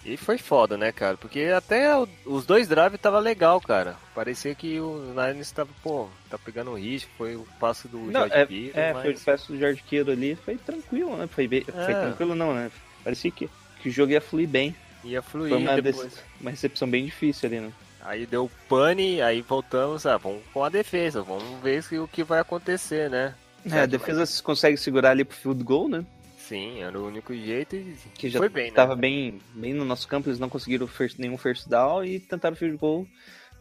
[0.05, 1.16] E foi foda, né, cara?
[1.16, 3.94] Porque até o- os dois drives tava legal, cara.
[4.14, 7.09] Parecia que o Niners tava, pô, tá pegando o risco.
[7.16, 9.03] Foi o passo do Não, George é, Kittle, é mas...
[9.03, 11.29] foi o passe do George Kittle ali, foi tranquilo, né?
[11.29, 12.01] Foi, bem, foi É.
[12.01, 12.68] tranquilo não, né?
[13.05, 13.48] Parecia que,
[13.81, 14.75] que o jogo ia fluir bem.
[15.05, 16.18] ia Foi fluir uma, depois.
[16.40, 17.70] uma recepção bem difícil ali, né?
[18.04, 22.40] Aí deu pane, aí voltamos, ah, vamos com a defesa, vamos ver o que vai
[22.40, 23.34] acontecer, né?
[23.70, 26.04] É, a defesa se consegue segurar ali pro field goal, né?
[26.36, 28.74] Sim, era o único jeito e Que já foi bem, né?
[28.74, 32.56] tava bem, bem no nosso campo, eles não conseguiram first- nenhum first down e tentaram
[32.56, 33.06] field goal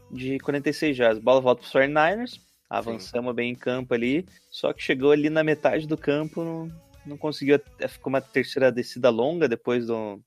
[0.10, 1.22] de 46 jardas.
[1.24, 5.88] Bola volta pros 49ers, avançamos bem em campo ali, só que chegou ali na metade
[5.88, 6.68] do campo, não,
[7.06, 10.20] não conseguiu, até- ficou uma terceira descida longa depois do,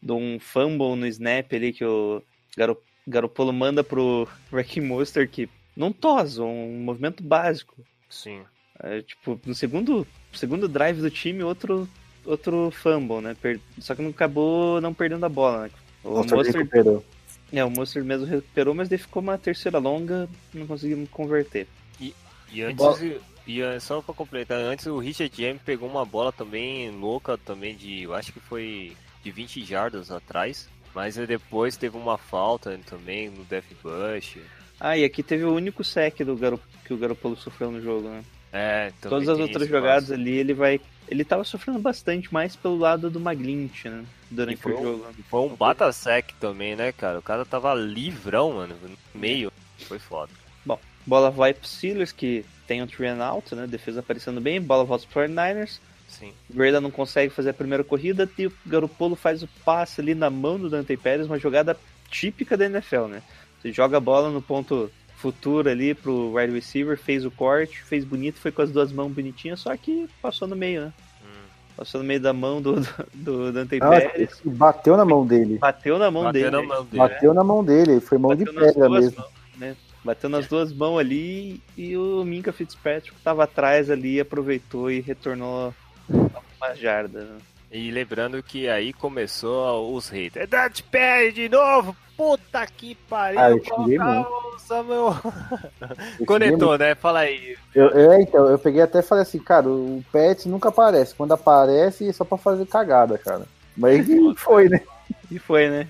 [0.00, 2.22] de um fumble no snap ali que o
[2.56, 7.76] Garo, Garopolo manda pro Wrecking Monster que não tosa, um movimento básico.
[8.08, 8.42] Sim.
[8.80, 11.88] É, tipo, no segundo, segundo drive do time, outro,
[12.24, 13.34] outro fumble, né?
[13.40, 15.70] Per- Só que não acabou não perdendo a bola, né?
[16.04, 17.04] O ele Monster, recuperou.
[17.52, 21.66] é, o Monster mesmo recuperou, mas daí ficou uma terceira longa, não conseguimos converter.
[22.52, 22.84] E antes,
[23.46, 27.74] e, eh, só pra completar, antes o Richard James pegou uma bola também louca, também
[27.74, 30.68] de, eu acho que foi de 20 jardas atrás.
[30.96, 34.38] Mas depois teve uma falta também no Death Bush.
[34.80, 38.08] Ah, e aqui teve o único sec do Garo, que o Garoppolo sofreu no jogo,
[38.08, 38.24] né?
[38.50, 40.80] É, Todas as outras jogadas ali, ele vai...
[41.06, 44.06] Ele tava sofrendo bastante mais pelo lado do Maglint, né?
[44.30, 45.06] Durante o um, jogo.
[45.28, 47.18] foi um bata sec também, né, cara?
[47.18, 49.52] O cara tava livrão, mano, no meio.
[49.80, 50.32] Foi foda.
[50.64, 53.66] Bom, bola vai pro Steelers, que tem o three and out, né?
[53.66, 55.78] Defesa aparecendo bem, bola volta pro 49ers.
[56.08, 56.32] Sim.
[56.48, 60.30] Breda não consegue fazer a primeira corrida e o Garopolo faz o passe ali na
[60.30, 61.76] mão do Dante Pérez, uma jogada
[62.10, 63.22] típica da NFL, né?
[63.60, 68.04] Você joga a bola no ponto futuro ali pro wide receiver, fez o corte, fez
[68.04, 70.92] bonito, foi com as duas mãos bonitinhas, só que passou no meio, né?
[71.22, 71.48] Hum.
[71.76, 75.58] Passou no meio da mão do, do, do Dante Não, Pérez, bateu na mão dele.
[75.58, 76.56] bateu na mão Bateu dele.
[76.56, 76.96] na mão dele.
[76.98, 78.00] Bateu na mão dele.
[78.00, 79.18] Foi mão Bateu de nas pedra duas mesmo.
[79.20, 79.76] mãos, né?
[80.04, 85.74] Bateu nas duas mãos ali e o Minka Fitzpatrick tava atrás ali, aproveitou e retornou
[86.10, 87.24] algumas jardas.
[87.24, 87.36] Né?
[87.72, 90.44] E lembrando que aí começou os haters.
[90.44, 91.96] É Dante Pérez de novo!
[92.16, 93.38] Puta que pariu!
[93.38, 95.16] Ah, eu xinguei coloca o Samuel.
[96.18, 96.94] Eu Conectou, né?
[96.94, 97.56] Fala aí.
[97.74, 101.14] Eu, eu- é, então, eu peguei até e falei assim, cara, o Pet nunca aparece.
[101.14, 103.46] Quando aparece, é só pra fazer cagada, cara.
[103.76, 104.80] Mas foi, né?
[105.30, 105.86] E foi, né?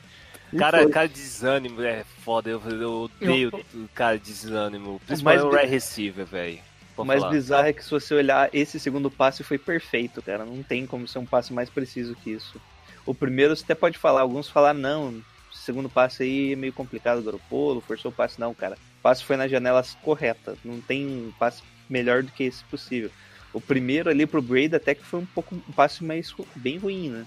[0.53, 0.91] E Cara, foi.
[0.91, 2.51] cara de desânimo é foda.
[2.51, 5.01] Eu, eu odeio o cara de desânimo.
[5.07, 6.59] Principalmente o bi- Red Receiver, velho.
[6.97, 7.33] O mais falar.
[7.33, 10.45] bizarro é que se você olhar, esse segundo passe foi perfeito, cara.
[10.45, 12.61] Não tem como ser um passe mais preciso que isso.
[13.05, 17.23] O primeiro você até pode falar, alguns falar, não, segundo passe aí é meio complicado,
[17.23, 18.77] Garopolo, forçou o passe, não, cara.
[18.99, 23.11] O passe foi nas janelas corretas, não tem um passe melhor do que esse possível.
[23.53, 27.09] O primeiro ali pro Brady até que foi um pouco um passe mais bem ruim,
[27.11, 27.27] né?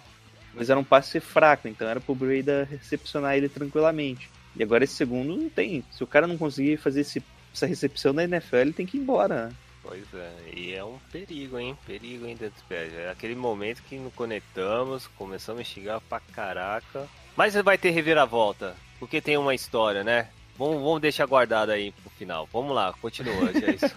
[0.53, 4.29] Mas era um passe fraco, então era pro Brady recepcionar ele tranquilamente.
[4.55, 5.83] E agora esse segundo não tem.
[5.91, 9.47] Se o cara não conseguir fazer esse- essa recepção na NFL, tem que ir embora.
[9.47, 9.55] né?
[9.81, 11.77] Pois é, e é um perigo, hein?
[11.85, 12.93] Perigo hein, dentro dos pés.
[12.93, 17.07] É aquele momento que nos conectamos, começamos a xingar pra caraca.
[17.35, 20.29] Mas vai ter reviravolta, porque tem uma história, né?
[20.57, 22.47] Vamos, vamos deixar guardado aí pro final.
[22.51, 23.95] Vamos lá, continua, já é isso.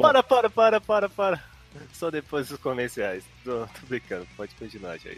[0.00, 1.44] para, para, para, para, para.
[1.92, 3.24] Só depois dos comerciais.
[3.42, 5.10] Tô, tô brincando, pode continuar, já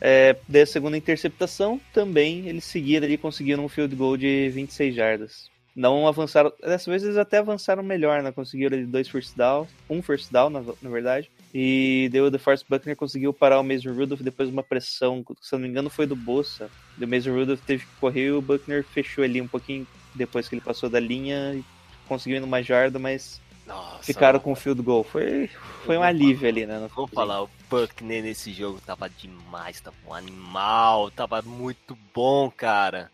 [0.00, 5.50] é a segunda interceptação, também eles seguiram ali, conseguiram um field goal de 26 jardas.
[5.74, 8.32] Não avançaram, dessa vez eles até avançaram melhor, né?
[8.32, 11.30] Conseguiram ali dois first downs, um first down, na, na verdade.
[11.54, 15.52] E deu o DeForest Buckner conseguiu parar o Mason Rudolph depois de uma pressão, se
[15.52, 16.68] não me engano foi do Bolsa.
[17.00, 20.56] O Mason Rudolph teve que correr e o Buckner fechou ali um pouquinho depois que
[20.56, 21.62] ele passou da linha
[22.08, 25.04] conseguiu ir numa jarda, mas Nossa, ficaram com o field goal.
[25.04, 25.48] Foi,
[25.84, 26.78] foi um alívio ali, né?
[26.78, 32.50] no Vou falar, o Buckner nesse jogo tava demais, tava um animal, tava muito bom,
[32.50, 33.10] cara.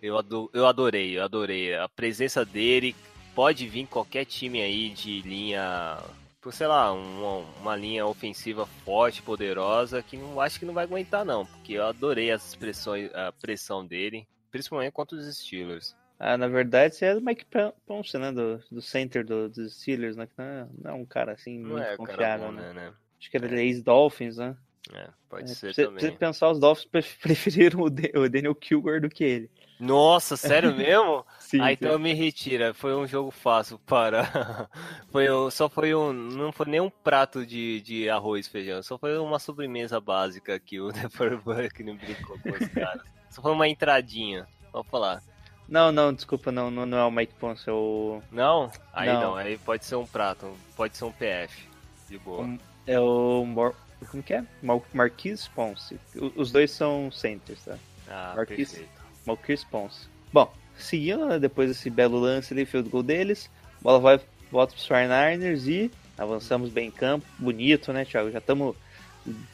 [0.00, 1.74] Eu, ado- eu adorei, eu adorei.
[1.74, 2.96] A presença dele
[3.34, 5.98] pode vir qualquer time aí de linha,
[6.40, 10.84] por, sei lá, uma, uma linha ofensiva forte, poderosa, que não acho que não vai
[10.84, 15.94] aguentar não, porque eu adorei as pressões, a pressão dele, principalmente contra os Steelers.
[16.18, 18.32] Ah, na verdade, você é do Mike Pon- Ponce, né?
[18.32, 20.26] Do, do center do- dos Steelers, né?
[20.26, 22.62] Que não é, não é um cara assim Não muito é, confiável, bom, né?
[22.62, 22.92] né, né?
[23.20, 24.56] Acho que era ex-Dolphins, né?
[24.92, 26.00] É, pode É, ser você- também.
[26.00, 29.50] você pensar, os Dolphins pre- preferiram o, Da- o Daniel Kilgore do que ele.
[29.78, 31.24] Nossa, sério mesmo?
[31.38, 32.74] Sim, Ah, então me retira.
[32.74, 34.24] Foi um jogo fácil para.
[35.12, 36.12] foi um- só foi um.
[36.12, 38.82] Não foi nem um prato de, de arroz e feijão.
[38.82, 43.02] Só foi uma sobremesa básica que o Neverbuck não brincou com os caras.
[43.30, 44.48] Só foi uma entradinha.
[44.72, 45.22] Vamos falar.
[45.68, 48.22] Não, não, desculpa, não, não, não é o Mike Ponce, é o.
[48.32, 48.70] Não?
[48.92, 49.20] Aí Não.
[49.20, 49.36] não.
[49.36, 50.50] Aí pode ser um prato.
[50.76, 51.68] Pode ser um PF.
[52.08, 52.42] De boa.
[52.42, 53.44] Um- É o.
[53.44, 53.74] Mor...
[54.10, 54.44] Como que é?
[54.62, 55.98] Mar Marquise Ponce.
[56.36, 57.76] Os dois são centers, tá?
[58.08, 58.70] Ah, Marquis.
[58.70, 58.90] perfeito.
[59.26, 60.06] Marquise Ponce.
[60.32, 63.50] Bom, seguindo, né, depois desse belo lance ali, field goal deles,
[63.82, 67.26] bola vai, volta pros 49ers e avançamos bem em campo.
[67.38, 68.30] Bonito, né, Thiago?
[68.30, 68.74] Já estamos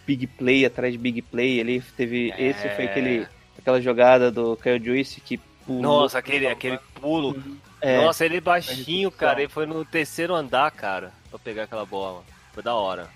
[0.07, 1.81] big play atrás de big play ali.
[1.97, 2.31] Teve.
[2.33, 2.43] É.
[2.51, 3.27] Esse foi aquele,
[3.59, 5.83] aquela jogada do Kyle Joyce que pulou.
[5.83, 7.41] Nossa, aquele, aquele pulo.
[7.81, 9.41] É, Nossa, ele é baixinho, cara.
[9.43, 11.13] Ele foi no terceiro andar, cara.
[11.31, 12.25] Pra pegar aquela bola.
[12.53, 13.09] Foi da hora.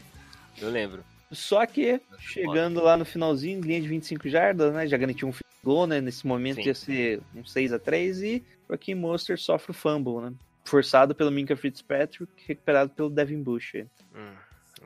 [0.60, 1.02] Eu lembro.
[1.30, 4.86] Só que, chegando lá no finalzinho, linha de 25 jardas, né?
[4.86, 5.32] Já garantiu um
[5.62, 6.00] goal, né?
[6.00, 6.66] Nesse momento Sim.
[6.68, 10.32] ia ser um 6 a 3 e o Joaquim Monster sofre o fumble, né?
[10.64, 13.74] Forçado pelo Minka Fitzpatrick, recuperado pelo Devin Bush.
[14.14, 14.32] Hum,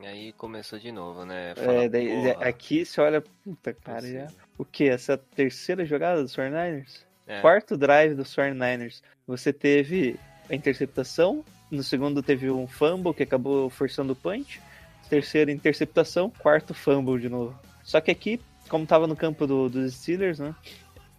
[0.01, 1.51] E aí começou de novo, né?
[1.51, 4.27] É, Fala, daí, porra, aqui você olha, puta cara, já.
[4.57, 4.87] O que?
[4.89, 7.03] Essa é terceira jogada dos 49ers?
[7.27, 7.39] É.
[7.41, 9.01] Quarto drive dos 49ers.
[9.27, 14.61] Você teve a interceptação, no segundo teve um fumble que acabou forçando o punch.
[15.09, 17.57] Terceira interceptação, quarto fumble de novo.
[17.83, 20.55] Só que aqui, como tava no campo do- dos Steelers, né?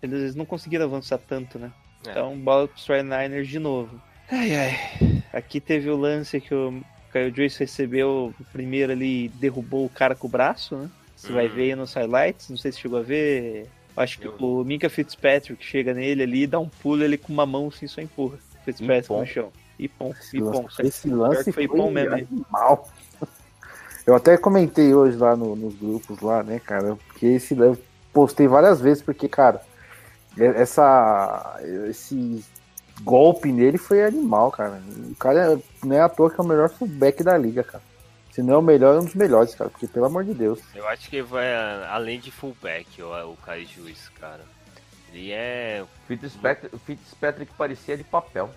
[0.03, 1.71] Eles não conseguiram avançar tanto, né?
[2.07, 2.11] É.
[2.11, 4.01] Então, bola pros 49ers de novo.
[4.31, 5.23] Ai, ai.
[5.33, 9.91] Aqui teve o lance que o Kyle Joyce recebeu o primeiro ali e derrubou o
[9.91, 10.91] cara com o braço, né?
[11.17, 11.55] Você vai Uhum.
[11.55, 13.67] ver aí nos highlights, não sei se chegou a ver.
[13.97, 17.47] Acho que Eu- o Minka Fitzpatrick chega nele ali, dá um pulo, ele com uma
[17.47, 18.39] mão assim só empurra.
[18.65, 19.53] Fitzpatrick no chão.
[19.79, 20.63] E pom, Esse e pom.
[20.63, 22.29] lance, esse lance foi foi, bom mesmo, hein?
[22.31, 22.89] animal.
[24.07, 26.97] Eu até comentei hoje lá no- nos grupos lá, né, cara?
[27.07, 27.77] Porque esse eu
[28.13, 29.63] postei várias vezes, porque, cara,
[30.39, 32.45] essa, esse
[33.03, 34.81] golpe nele foi animal, cara.
[35.11, 37.83] O cara não é à toa que é o melhor fullback da liga, cara.
[38.35, 39.71] Se não é o melhor, é um dos melhores, cara.
[39.71, 40.59] Porque, pelo amor de Deus.
[40.75, 41.55] Eu acho que vai
[41.87, 44.41] além de fullback o, o Kai Juiz, cara.
[45.13, 45.85] Ele é.
[46.09, 48.51] Fitzpatrick, Fitzpatrick parecia de papel.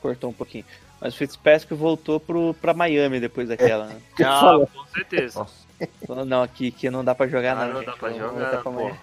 [0.00, 0.64] Cortou um pouquinho.
[1.00, 4.00] Mas o Fitzpatrick voltou pro, pra Miami depois daquela, né?
[4.24, 5.40] Ah, com certeza.
[5.40, 6.24] Nossa.
[6.24, 7.72] Não, aqui, aqui não dá pra jogar, Ah, não.
[7.72, 7.86] não gente.
[7.86, 8.70] dá pra jogar.
[8.70, 8.98] Miami.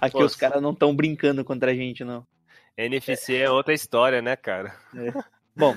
[0.00, 2.26] Aqui Pô, os caras não estão brincando contra a gente, não.
[2.74, 4.74] NFC é outra história, né, cara?
[5.54, 5.76] Bom,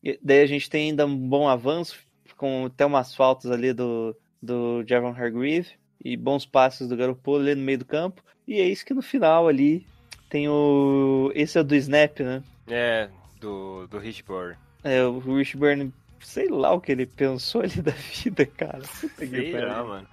[0.00, 1.98] e daí a gente tem ainda um bom avanço,
[2.40, 5.68] com até umas faltas ali do, do Javon Hargreave
[6.02, 8.22] e bons passes do Garoppolo ali no meio do campo.
[8.48, 9.86] E é isso que no final ali
[10.30, 11.30] tem o.
[11.34, 12.42] Esse é o do Snap, né?
[12.66, 14.56] É, do, do Richburn.
[14.82, 18.80] É, o Wishburne, sei lá o que ele pensou ali da vida, cara.
[19.00, 20.08] Puta Sei lá, mano.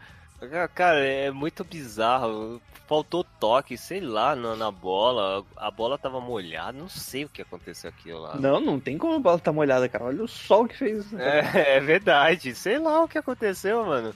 [0.74, 2.62] Cara, é muito bizarro.
[2.88, 5.44] Faltou toque, sei lá, na, na bola.
[5.56, 8.36] A bola tava molhada, não sei o que aconteceu aquilo lá.
[8.36, 10.06] Não, não tem como a bola tá molhada, cara.
[10.06, 11.12] Olha o sol que fez.
[11.14, 14.14] É, é verdade, sei lá o que aconteceu, mano.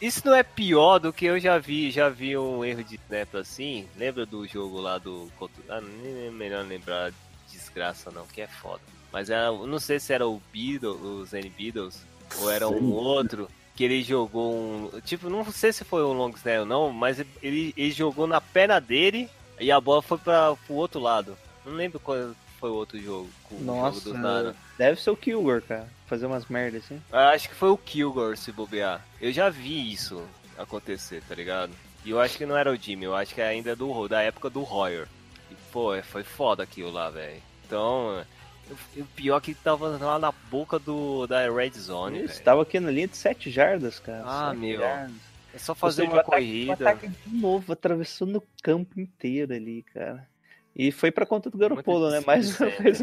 [0.00, 3.36] isso não é pior do que eu já vi, já vi um erro de snap
[3.36, 3.88] assim.
[3.96, 5.30] Lembra do jogo lá do.
[5.68, 7.12] Ah, nem é melhor lembrar
[7.50, 8.82] desgraça não, que é foda.
[9.12, 12.04] Mas era, não sei se era o Beatles, os N Beatles,
[12.40, 13.48] ou era um outro,
[13.80, 15.00] que ele jogou um.
[15.00, 18.38] Tipo, não sei se foi um long snap ou não, mas ele, ele jogou na
[18.38, 19.26] perna dele
[19.58, 21.34] e a bola foi para o outro lado.
[21.64, 23.30] Não lembro qual foi o outro jogo.
[23.50, 25.88] O Nossa, jogo do deve ser o Kilgore, cara.
[26.06, 27.00] Fazer umas merdas assim.
[27.10, 29.02] Eu Acho que foi o Kilgore se bobear.
[29.18, 30.22] Eu já vi isso
[30.58, 31.72] acontecer, tá ligado?
[32.04, 34.20] E eu acho que não era o Jimmy, eu acho que ainda é do, da
[34.20, 35.08] época do Royer.
[35.50, 37.40] E, pô, foi foda aquilo lá, velho.
[37.66, 38.22] Então,
[38.96, 42.78] o- pior é que tava lá na boca do, da Red Zone, Isso, tava aqui
[42.80, 44.22] na linha de 7 jardas, cara.
[44.24, 44.78] Ah, meu.
[44.80, 45.12] jardas.
[45.52, 46.72] É só fazer uma ataque- corrida.
[46.74, 50.28] Ataque de novo, atravessando o campo inteiro ali, cara.
[50.76, 52.20] E foi pra conta do Garopolo, né?
[52.24, 53.02] Mais uma vez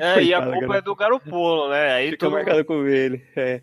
[0.00, 1.92] É, e a culpa é do Garopolo, né?
[1.92, 3.24] Aí fica tudo marcado com ele.
[3.34, 3.60] É.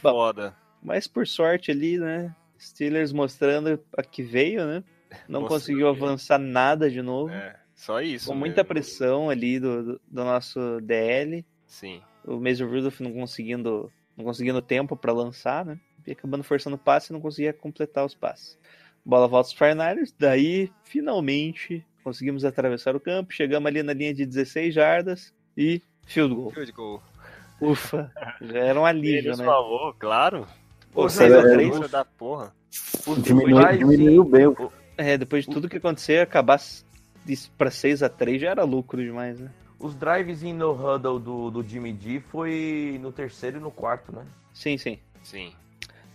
[0.00, 0.56] foda.
[0.82, 2.34] Mas por sorte ali, né?
[2.58, 4.82] Steelers mostrando a que veio, né?
[5.28, 7.30] Não conseguiu avançar nada de novo.
[7.32, 8.26] É, só isso.
[8.28, 8.68] com muita mesmo.
[8.68, 11.44] pressão ali do, do, do nosso DL.
[11.66, 12.02] Sim.
[12.26, 15.80] O Mason Rudolph não conseguindo, não conseguindo tempo pra lançar, né?
[16.06, 18.58] E acabando forçando o passe e não conseguia completar os passes.
[19.02, 24.26] Bola volta aos 49ers, daí finalmente conseguimos atravessar o campo, chegamos ali na linha de
[24.26, 26.50] 16 jardas e field goal.
[26.50, 27.02] Field goal.
[27.62, 28.12] Ufa,
[28.42, 29.44] já era um alívio, Menos né?
[29.46, 30.46] favor, claro.
[30.92, 32.54] Pô, Ô, 6 a Zé, 3 Segura da porra.
[33.22, 36.58] Diminuiu, diminuiu bem o É, depois de tudo que acontecer, acabar
[37.30, 39.50] disso pra 6 a 3 já era lucro demais, né?
[39.78, 44.12] Os drives em no huddle do, do Jimmy G foi no terceiro e no quarto,
[44.14, 44.26] né?
[44.52, 44.98] Sim, sim.
[45.22, 45.52] Sim.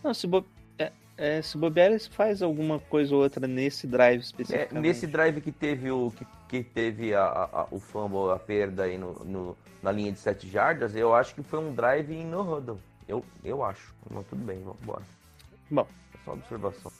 [0.03, 0.45] Não, se, bo...
[0.77, 4.83] é, é, se bobear, eles faz alguma coisa ou outra nesse drive É, especificamente.
[4.83, 8.83] nesse drive que teve o que, que teve a, a- a- o fumble, a perda
[8.83, 12.25] aí no, no- na linha de 7 jardas, eu acho que foi um drive em
[12.25, 12.79] no huddle.
[13.07, 13.95] Eu, eu acho.
[14.11, 15.01] Mas tudo bem, vamos embora.
[15.71, 15.87] Bom.
[16.13, 16.91] É só uma observação.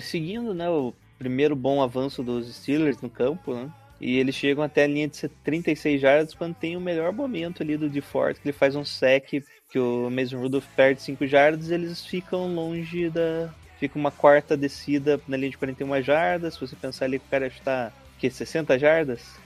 [0.00, 3.70] Seguindo, né, o primeiro bom avanço dos Steelers no campo, né?
[4.00, 7.76] E eles chegam até a linha de 36 jardas quando tem o melhor momento ali
[7.76, 12.06] do DeFord, que ele faz um sec que o Mason Rudolph perde 5 jardas, eles
[12.06, 17.04] ficam longe da fica uma quarta descida na linha de 41 jardas, se você pensar
[17.04, 19.36] ali que o cara está que 60 jardas,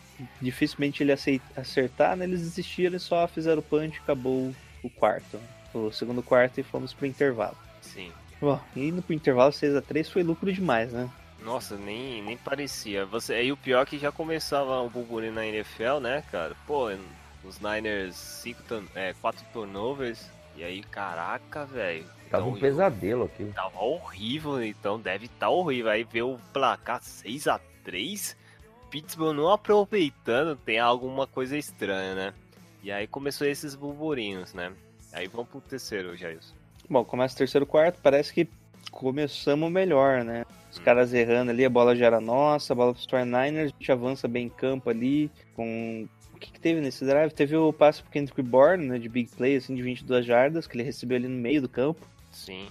[0.41, 2.25] dificilmente ele acertar, né?
[2.25, 5.39] Eles desistiram e só fizeram o punch, acabou o quarto,
[5.75, 7.57] o segundo quarto e fomos pro intervalo.
[7.81, 8.11] Sim.
[8.41, 11.09] Bom, indo pro intervalo 6 a 3 foi lucro demais, né?
[11.45, 13.05] Nossa, nem, nem parecia.
[13.07, 16.55] Você, aí o pior é que já começava o burburinho na NFL, né, cara?
[16.67, 16.89] Pô,
[17.45, 20.31] os Niners 5 turn, é, 4 turnovers.
[20.57, 22.05] E aí, caraca, velho.
[22.31, 23.53] Tava Então, um pesadelo aquilo.
[23.53, 25.91] Tava horrível, então deve estar horrível.
[25.91, 28.37] Aí ver o placar 6 a 3
[28.93, 32.35] Pittsburgh não aproveitando, tem alguma coisa estranha, né?
[32.83, 34.71] E aí começou esses burburinhos, né?
[35.15, 36.55] Aí vamos pro terceiro, Jailson.
[36.91, 38.47] Bom, começa o terceiro quarto, parece que
[38.91, 40.45] começamos melhor, né?
[40.73, 43.93] Os caras errando ali, a bola já era nossa, a bola pros 49ers, a gente
[43.93, 46.09] avança bem em campo ali, com...
[46.35, 47.31] O que, que teve nesse drive?
[47.31, 50.75] Teve o passe pro Kendrick Bourne, né, de big play, assim, de 22 jardas, que
[50.75, 52.01] ele recebeu ali no meio do campo.
[52.33, 52.67] Sim.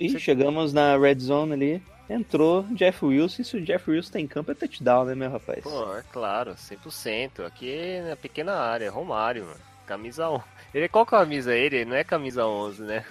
[0.00, 4.12] E Você- chegamos na red zone ali, entrou Jeff Wilson, e se o Jeff Wilson
[4.12, 5.62] tá em campo é touchdown, né, meu rapaz?
[5.62, 7.44] Pô, é claro, 100%.
[7.44, 9.60] Aqui na pequena área, Romário, mano.
[9.86, 10.40] Camisa 1.
[10.74, 11.76] Ele, qual camisa é ele?
[11.76, 13.04] Ele não é camisa 11, né?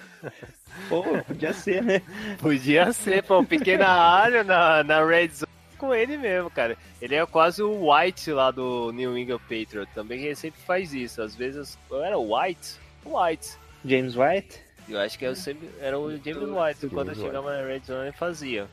[0.88, 2.02] Pô, podia ser, né?
[2.38, 6.76] Podia ser, pô, pequena área na, na Red Zone com ele mesmo, cara.
[7.00, 9.88] Ele é quase o White lá do New England Patriot.
[9.92, 11.20] Também ele sempre faz isso.
[11.20, 12.76] Às vezes, era o White?
[13.04, 13.56] White.
[13.84, 14.60] James White.
[14.88, 16.88] Eu acho que eu sempre, era o James White.
[16.94, 18.68] Quando eu James chegava na Red Zone, ele fazia.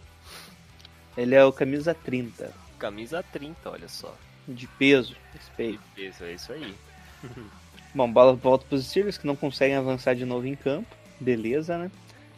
[1.18, 4.16] Ele é o camisa 30, Camisa 30, olha só.
[4.48, 5.82] de peso, respeito.
[5.98, 6.74] Isso, é isso aí.
[7.94, 10.96] Bom, bola volta para os Steelers que não conseguem avançar de novo em campo.
[11.20, 11.92] Beleza, né?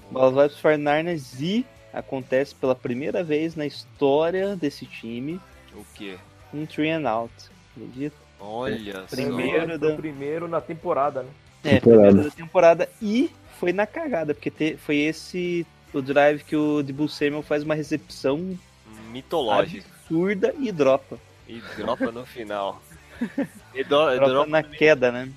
[0.09, 5.39] Bola vai para os 49ers e acontece pela primeira vez na história desse time
[5.75, 6.17] O quê?
[6.53, 7.33] um three and out.
[7.75, 8.15] Acredita?
[8.39, 11.29] Olha Primeiro Foi da- o primeiro na temporada, né?
[11.63, 12.01] É, Temporada.
[12.07, 13.29] primeiro da temporada e
[13.59, 17.75] foi na cagada, porque te- foi esse o drive que o Debo Samuel faz uma
[17.75, 19.01] recepção só.
[19.11, 19.85] Mitológico.
[20.01, 21.17] absurda e dropa.
[21.47, 22.81] E dropa no final.
[23.73, 25.29] E do, Dropa dropa na queda, né?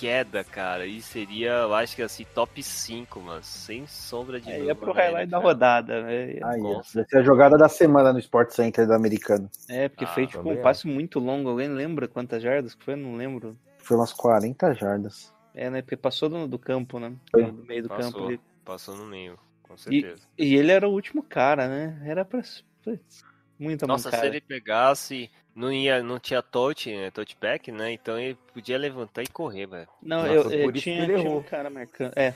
[0.00, 0.86] Queda, cara.
[0.86, 3.42] E seria, eu acho que assim, top 5, mano.
[3.42, 4.72] Sem sombra de Aí dúvida.
[4.72, 5.48] é pro né, highlight da cara?
[5.48, 6.38] rodada, né?
[6.42, 6.60] Aí.
[6.60, 7.00] Nossa.
[7.02, 9.50] Essa é a jogada da semana no Sport Center do americano.
[9.68, 11.48] É, porque Ah, foi tipo um passe muito longo.
[11.50, 12.96] Alguém lembra quantas jardas que foi?
[12.96, 13.56] Não lembro.
[13.78, 15.32] Foi umas 40 jardas.
[15.54, 15.82] É, né?
[15.82, 17.12] Porque passou do, do campo, né?
[17.32, 18.12] Do meio do Passou.
[18.12, 18.26] campo.
[18.26, 18.40] ali.
[18.64, 20.22] Passou no meio, com E, certeza.
[20.38, 22.00] e ele era o último cara, né?
[22.04, 22.40] Era pra.
[22.84, 23.24] Putz,
[23.58, 24.22] muita Nossa, mancada.
[24.22, 25.30] se ele pegasse,
[25.60, 27.92] não ia, não tinha touch, né, touchback, né?
[27.92, 29.88] Então ele podia levantar e correr, velho.
[30.02, 31.42] Não, Nossa, eu, eu tinha, ele tinha um errou.
[31.44, 32.12] cara marcando.
[32.16, 32.30] É.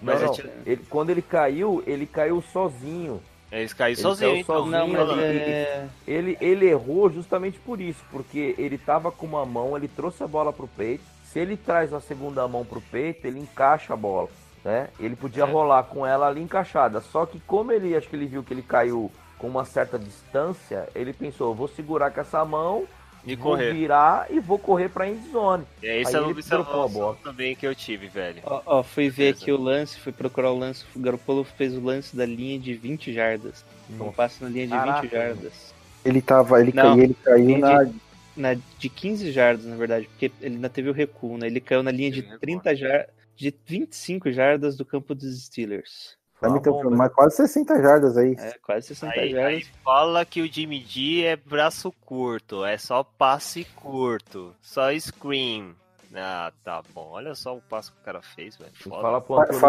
[0.00, 0.28] Não, Mas não.
[0.28, 3.22] eu tinha- Ele, quando ele caiu, ele caiu sozinho.
[3.52, 4.56] Eles caíram Ele sozinhos, saiu então.
[4.64, 5.22] sozinho, Não, mas ali.
[5.38, 5.86] é...
[6.08, 10.26] Ele, ele errou justamente por isso, porque ele tava com uma mão, ele trouxe a
[10.26, 11.04] bola pro peito.
[11.26, 14.28] Se ele traz a segunda mão pro peito, ele encaixa a bola,
[14.64, 14.88] né?
[14.98, 15.46] Ele podia É.
[15.46, 17.00] rolar com ela ali encaixada.
[17.00, 19.10] Só que como ele, acho que ele viu que ele caiu
[19.42, 22.86] com uma certa distância, ele pensou, eu vou segurar com essa mão,
[23.26, 23.72] E vou correr.
[23.74, 25.64] virar e vou correr pra endzone.
[25.82, 27.06] É isso Aí é uma dropou a bola.
[27.10, 28.40] observação também que eu tive, velho.
[28.44, 30.84] Ó, ó, fui ver aqui o lance, fui procurar o lance.
[30.94, 33.64] O Garoppolo fez o lance da linha de 20 jardas.
[33.90, 35.74] Então passa na linha de Caraca, 20 jardas.
[36.04, 37.90] Ele tava, ele, Não, caiu, ele caiu na.
[38.34, 41.48] Na, de 15 jardas, na verdade, porque ele ainda teve o recuo, né?
[41.48, 42.40] Ele caiu na linha de Teve recuo.
[42.40, 43.14] 30 jardas.
[43.36, 46.16] De 25 jardas do campo dos Steelers.
[46.42, 48.34] Foi Vai uma meter bomba, mas quase 60 jardas aí.
[48.36, 49.46] É, quase 60 Aí, jardas.
[49.54, 55.74] aí fala que o Jimmy G é braço curto, é só passe curto, só screen.
[56.14, 57.10] Ah, tá bom.
[57.12, 58.72] Olha só o passo que o cara fez, velho.
[58.76, 59.20] Fala-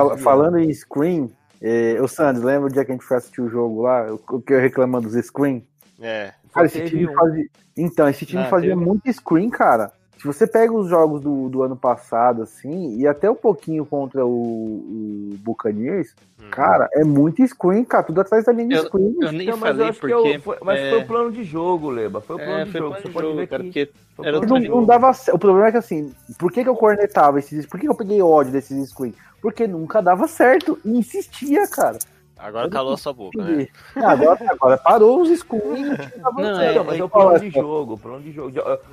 [0.08, 0.22] Zidane.
[0.22, 1.30] falando em screen,
[1.62, 4.12] é, o Sandro, lembra o dia que a gente foi assistir o jogo lá?
[4.12, 5.66] O, que eu reclamando dos screen?
[6.02, 6.34] É.
[6.54, 7.46] Cara, esse time fazia.
[7.78, 8.84] Então, esse time Ah, fazia teve.
[8.86, 9.94] muito screen, cara.
[10.18, 14.26] Se você pega os jogos do, do ano passado, assim, e até um pouquinho contra
[14.26, 16.50] o, o Buccaneers, Hum.
[16.50, 18.04] cara, é muito screen, cara.
[18.04, 19.16] Tudo atrás da linha de Eu- screen.
[19.22, 20.16] Eu nem Não, mas eu falei acho porque.
[20.22, 22.22] que é o- foi, mas é, foi o plano de jogo, Leba.
[22.22, 22.88] Foi o plano é, de jogo.
[22.88, 23.90] plano Você de pode jogo, ver cara, que
[24.22, 25.12] era Não, não dava.
[25.34, 27.66] O problema é que assim, por que, que eu cornetava esses.
[27.66, 29.14] Por que, que eu peguei ódio desses screen?
[29.42, 30.78] Porque nunca dava certo.
[30.86, 31.98] E insistia, cara.
[32.44, 33.68] Agora Eu não calou sua boca, né?
[33.96, 35.94] Ah, Agora, agora parou os screen.
[35.94, 37.62] e tava Não, é- Não, mas é o Fala, plano de pô.
[37.62, 38.52] jogo, o plano de jogo.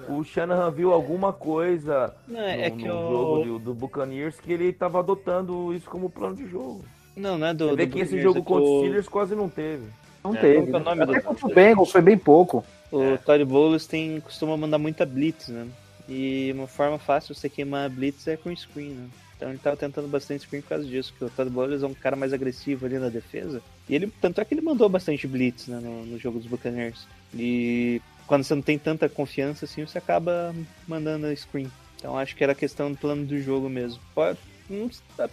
[0.09, 3.11] O Shanahan viu alguma coisa Não, no, é que no o.
[3.11, 6.85] jogo do, do Buccaneers que ele tava adotando isso como plano de jogo.
[7.17, 7.69] Não, não é do.
[7.71, 9.83] Você vê do que esse jogo é contra os do- Steelers quase não teve.
[10.23, 10.67] Não É, teve.
[10.67, 12.65] que é o nome Até do- contra o Bengals foi bem pouco.
[12.93, 13.17] O É.
[13.17, 15.67] Todd Bowles tem, costuma mandar muita blitz, né?
[16.09, 19.07] E uma forma fácil de você queimar a blitz é com screen, né?
[19.41, 21.95] Então ele tava tentando bastante screen por causa disso, porque o Todd Bowles é um
[21.95, 23.63] cara mais agressivo ali na defesa.
[23.89, 27.07] E ele, tanto é que ele mandou bastante blitz né, no, no jogo dos Buccaneers.
[27.35, 30.55] E quando você não tem tanta confiança assim, você acaba
[30.87, 31.73] mandando screen.
[31.97, 33.99] Então acho que era questão do plano do jogo mesmo.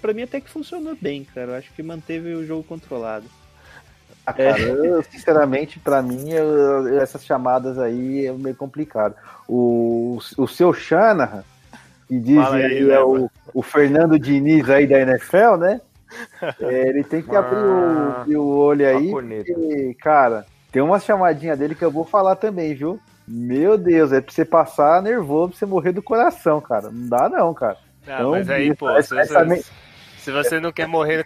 [0.02, 1.52] Pra mim até que funcionou bem, cara.
[1.52, 3.26] Eu acho que manteve o jogo controlado.
[4.26, 9.16] Ah, cara, eu, sinceramente, pra mim, eu- essas chamadas aí é meio complicado.
[9.48, 11.44] O, o seu Shanahan,
[12.08, 15.82] que dizem aí, aí, é o, o Fernando Diniz aí da NFL, né?
[16.62, 21.00] É, ele tem que abrir o, Ah, abrir o olho aí, porque, cara, tem uma
[21.00, 22.98] chamadinha dele que eu vou falar também, viu?
[23.28, 26.90] Meu Deus, é pra você passar nervoso, pra você morrer do coração, cara.
[26.90, 27.78] Não dá não, cara.
[28.08, 29.62] Ah, Então, mas aí, pô, essa- essa você, me-
[30.28, 31.26] se você não quer morrer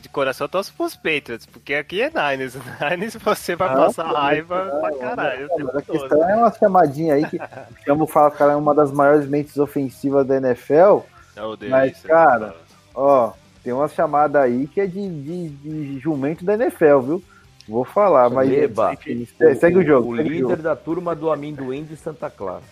[0.00, 2.54] de coração, torce pros Patriots, porque aqui é Niners.
[2.80, 5.48] Niners você vai Ah, passar raiva não, pra não, caralho.
[5.50, 5.84] o Não, a todo.
[5.84, 7.38] questão é uma chamadinha aí que
[7.84, 11.00] chama fala, cara, é uma das maiores mentes ofensivas da NFL.
[11.34, 12.54] Eu odeio Mas, isso, cara,
[12.94, 13.32] Ó,
[13.64, 17.24] tem uma chamada aí que é de, de, de jumento da NFL, viu?
[17.68, 18.48] Vou falar, mas.
[18.48, 19.26] Leba, enfim,
[19.58, 20.12] segue o jogo.
[20.12, 20.62] O segue o líder jogo.
[20.62, 22.62] da turma do amendoim de Santa Clara.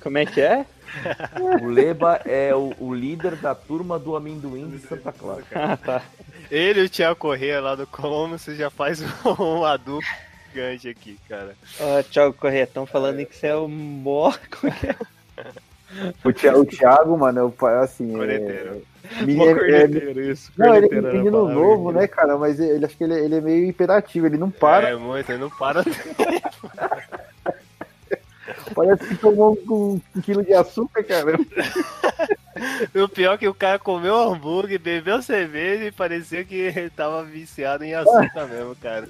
[0.00, 0.66] Como é que é?
[1.62, 5.42] O Leba é o, o líder da turma do amendoim de Santa Clara.
[5.54, 6.02] Ah, tá.
[6.50, 9.02] Ele e o Thiago Corrêa lá do Colombo, você já faz
[9.38, 10.08] uma dupla
[10.52, 11.54] gigante aqui, cara.
[11.80, 13.66] Ó, Thiago Correia, estão falando aí que você é o
[14.64, 14.96] é é?
[16.24, 18.12] O Thiago, o Thiago, mano, é o pa- assim.
[18.12, 18.82] Corneteiro.
[19.20, 20.52] É, me- é- é- corneteiro, isso.
[20.56, 22.36] não, ele é a menino novo, né, cara?
[22.36, 24.90] Mas ele acho que ele, ele é meio imperativo, ele não para.
[24.90, 25.84] É muito, ele não para.
[28.74, 31.38] Parece que tomou um, um quilo de açúcar, cara.
[32.94, 37.24] o pior é que o cara comeu hambúrguer, bebeu cerveja e parecia que ele tava
[37.24, 39.08] viciado em açúcar mesmo, cara.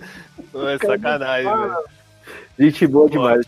[0.51, 1.77] Pô, é sacanagem, velho.
[2.59, 3.47] Gente boa demais.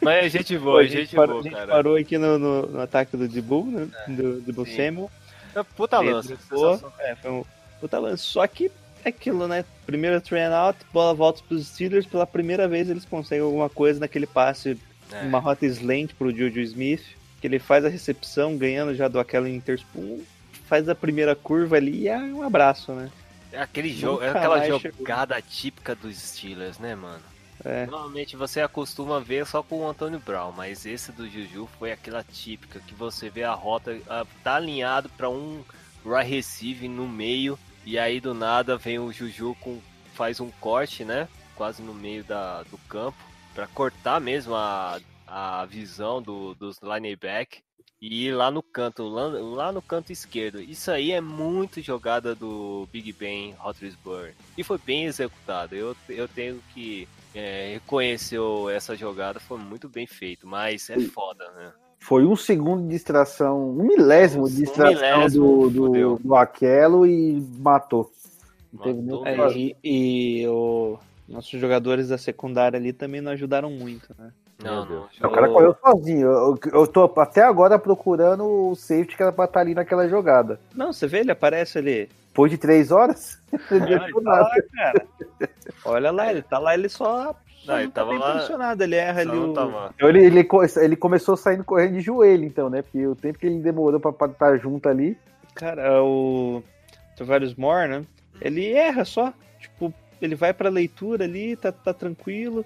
[0.00, 1.72] Mas é gente Pô, boa, a é gente, gente parou, boa, a gente cara.
[1.72, 3.88] parou aqui no, no, no ataque do Dibu, né?
[4.08, 4.66] Do Dibu.
[4.66, 5.10] Samuel.
[5.54, 6.36] É Puta lança.
[6.48, 6.78] Pô.
[7.00, 7.44] É, foi um
[7.80, 8.22] puta lance.
[8.22, 8.70] Só que
[9.04, 9.64] é aquilo, né?
[9.86, 12.06] Primeiro train out, bola volta pros Steelers.
[12.06, 14.78] Pela primeira vez eles conseguem alguma coisa naquele passe,
[15.12, 15.22] É.
[15.22, 17.04] uma rota slant pro Juju Smith.
[17.40, 20.20] Que ele faz a recepção, ganhando já do aquela Interspoon.
[20.66, 23.10] Faz a primeira curva ali e é um abraço, né?
[23.52, 24.98] É aquele jogo, é aquela mais chegou.
[24.98, 27.22] jogada típica dos Steelers, né, mano?
[27.64, 27.86] É.
[27.86, 32.22] Normalmente você acostuma ver só com o Antônio Brown, mas esse do Juju foi aquela
[32.22, 35.64] típica que você vê a rota ah, tá alinhado para um
[36.04, 39.80] right receive no meio e aí do nada vem o Juju com
[40.14, 41.28] faz um corte, né?
[41.56, 43.27] Quase no meio da, do campo
[43.58, 47.58] para cortar mesmo a, a visão do, dos lineback
[48.00, 50.60] e ir lá no canto, lá, lá no canto esquerdo.
[50.60, 55.74] Isso aí é muito jogada do Big Ben Roethlisberger e foi bem executado.
[55.74, 61.50] Eu, eu tenho que é, reconheceu essa jogada, foi muito bem feito, mas é foda,
[61.56, 61.72] né?
[61.98, 67.04] Foi um segundo de distração, um milésimo de Um distração milésimo, do, do, do Aquelo
[67.04, 68.08] e matou.
[68.72, 70.96] Matou É, e, e o,
[71.28, 74.32] nossos jogadores da secundária ali também não ajudaram muito, né?
[74.62, 74.88] Não, Meu não.
[74.88, 75.20] Deus.
[75.22, 76.26] O cara correu sozinho.
[76.26, 80.58] Eu, eu tô até agora procurando o safety que era pra estar ali naquela jogada.
[80.74, 82.08] Não, você vê, ele aparece ali.
[82.28, 85.06] Depois de três horas, ele deu ele tá lá, cara.
[85.84, 87.34] Olha lá, ele tá lá, ele só.
[87.66, 89.90] Não, ele tá tava posicionado, ele erra ali não o.
[89.94, 92.82] Então ele, ele, ele começou saindo correndo de joelho, então, né?
[92.82, 95.18] Porque o tempo que ele demorou pra estar junto ali.
[95.54, 96.62] Cara, o
[97.16, 98.04] Tavares Moore, né?
[98.40, 99.32] Ele erra só.
[99.60, 102.64] Tipo, ele vai pra leitura ali, tá, tá tranquilo.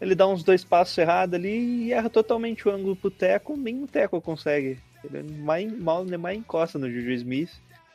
[0.00, 3.56] Ele dá uns dois passos errados ali e erra totalmente o ângulo pro Teco.
[3.56, 4.78] Nem o Teco consegue.
[5.04, 7.50] Ele mais, mal, ele mais encosta no Juju Smith.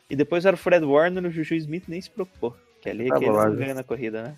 [0.09, 2.55] E depois era o Fred Warner, o Juju Smith nem se preocupou.
[2.81, 4.35] Que ali é que ele ganha na corrida, né?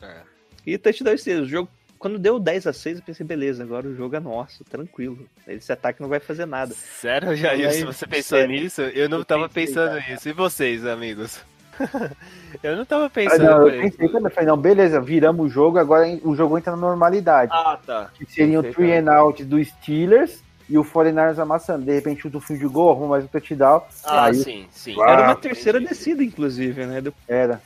[0.00, 0.22] É.
[0.66, 1.46] E touchdown steals.
[1.46, 1.68] O jogo,
[1.98, 5.28] quando deu 10 a 6 eu pensei, beleza, agora o jogo é nosso, tranquilo.
[5.46, 6.74] Esse ataque não vai fazer nada.
[6.74, 8.54] Sério, Jair, Aí, você pensou sério.
[8.54, 8.82] nisso?
[8.82, 10.28] Eu não Eu tava pensei, pensando nisso.
[10.28, 11.40] E vocês, amigos?
[12.62, 15.78] eu não tava Ah, pensando não, eu pensei também, falei, não, beleza, viramos o jogo,
[15.78, 17.52] agora o jogo entra na normalidade.
[17.54, 18.10] Ah, tá.
[18.14, 21.84] que seriam o three and out do Steelers e o 49ers amassando.
[21.84, 23.82] De repente, chuta um fio de gol, arruma mais um touchdown.
[24.04, 24.96] Ah, Aí- sim, sim.
[25.00, 25.48] Ah, Era uma entendi.
[25.54, 27.00] terceira descida, inclusive, né?
[27.00, 27.60] Deu Era.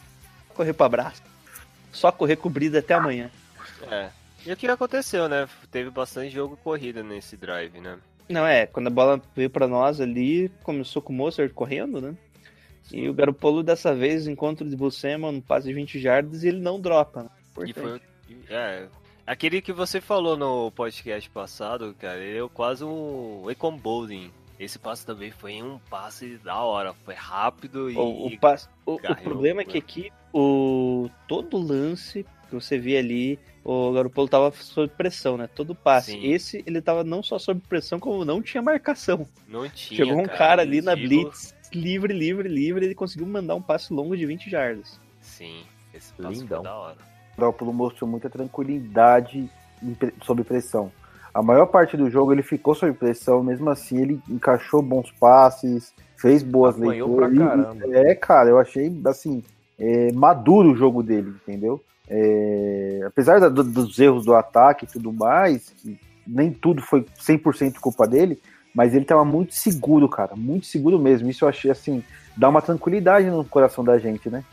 [0.54, 1.22] correr pra braço.
[1.92, 3.30] Só correr cobrido até amanhã.
[3.90, 4.08] É.
[4.46, 5.48] E o que aconteceu, né?
[5.70, 7.96] Teve bastante jogo corrida nesse drive, né?
[8.28, 12.14] Não, é, quando a bola veio pra nós ali, começou com o Mozart correndo, né?
[12.93, 16.49] E o Garopolo dessa vez encontra o de Buscema no passe de 20 jardas e
[16.49, 17.22] ele não dropa.
[17.24, 17.28] Né?
[17.68, 18.01] E foi.
[18.49, 18.86] É.
[19.26, 24.30] Aquele que você falou no podcast passado, cara, ele é quase um Econ Bowling.
[24.59, 26.93] Esse passe também foi um passe da hora.
[27.05, 27.97] Foi rápido e.
[27.97, 29.78] O, o, passe- o- o problema é que né?
[29.78, 35.47] aqui, o, todo lance que você vê ali, o Garopolo tava sob pressão, né?
[35.47, 36.12] Todo passe.
[36.12, 36.26] Sim.
[36.32, 39.26] Esse, ele tava não só sob pressão, como não tinha marcação.
[39.49, 40.05] Não tinha.
[40.05, 44.16] Chegou um cara ali na blitz, livre, livre, livre, ele conseguiu mandar um passe longo
[44.16, 45.00] de 20 jardas.
[45.20, 45.62] Sim,
[45.94, 46.58] esse passe Lindão.
[46.62, 46.96] foi da hora.
[47.36, 49.48] O Garoppolo mostrou muita tranquilidade
[50.22, 50.90] sob pressão.
[51.32, 55.94] A maior parte do jogo ele ficou sob pressão, mesmo assim ele encaixou bons passes,
[56.16, 57.34] fez boas Apanhou leituras.
[57.34, 57.96] pra e- caramba.
[57.96, 59.42] É, cara, eu achei assim
[59.78, 61.82] é, maduro o jogo dele, entendeu?
[62.08, 65.72] É, apesar da- do- dos erros do ataque e tudo mais,
[66.26, 68.38] nem tudo foi 100% culpa dele,
[68.74, 71.30] mas ele tava muito seguro, cara, muito seguro mesmo.
[71.30, 72.02] Isso eu achei assim,
[72.36, 74.44] dá uma tranquilidade no coração da gente, né?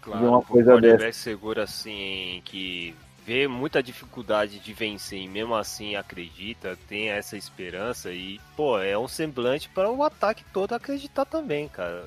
[0.00, 2.94] Claro, uma um coisa quarterback seguro assim, que
[3.24, 8.98] vê muita dificuldade de vencer e mesmo assim acredita, tem essa esperança e, pô, é
[8.98, 12.04] um semblante para o ataque todo acreditar também, cara.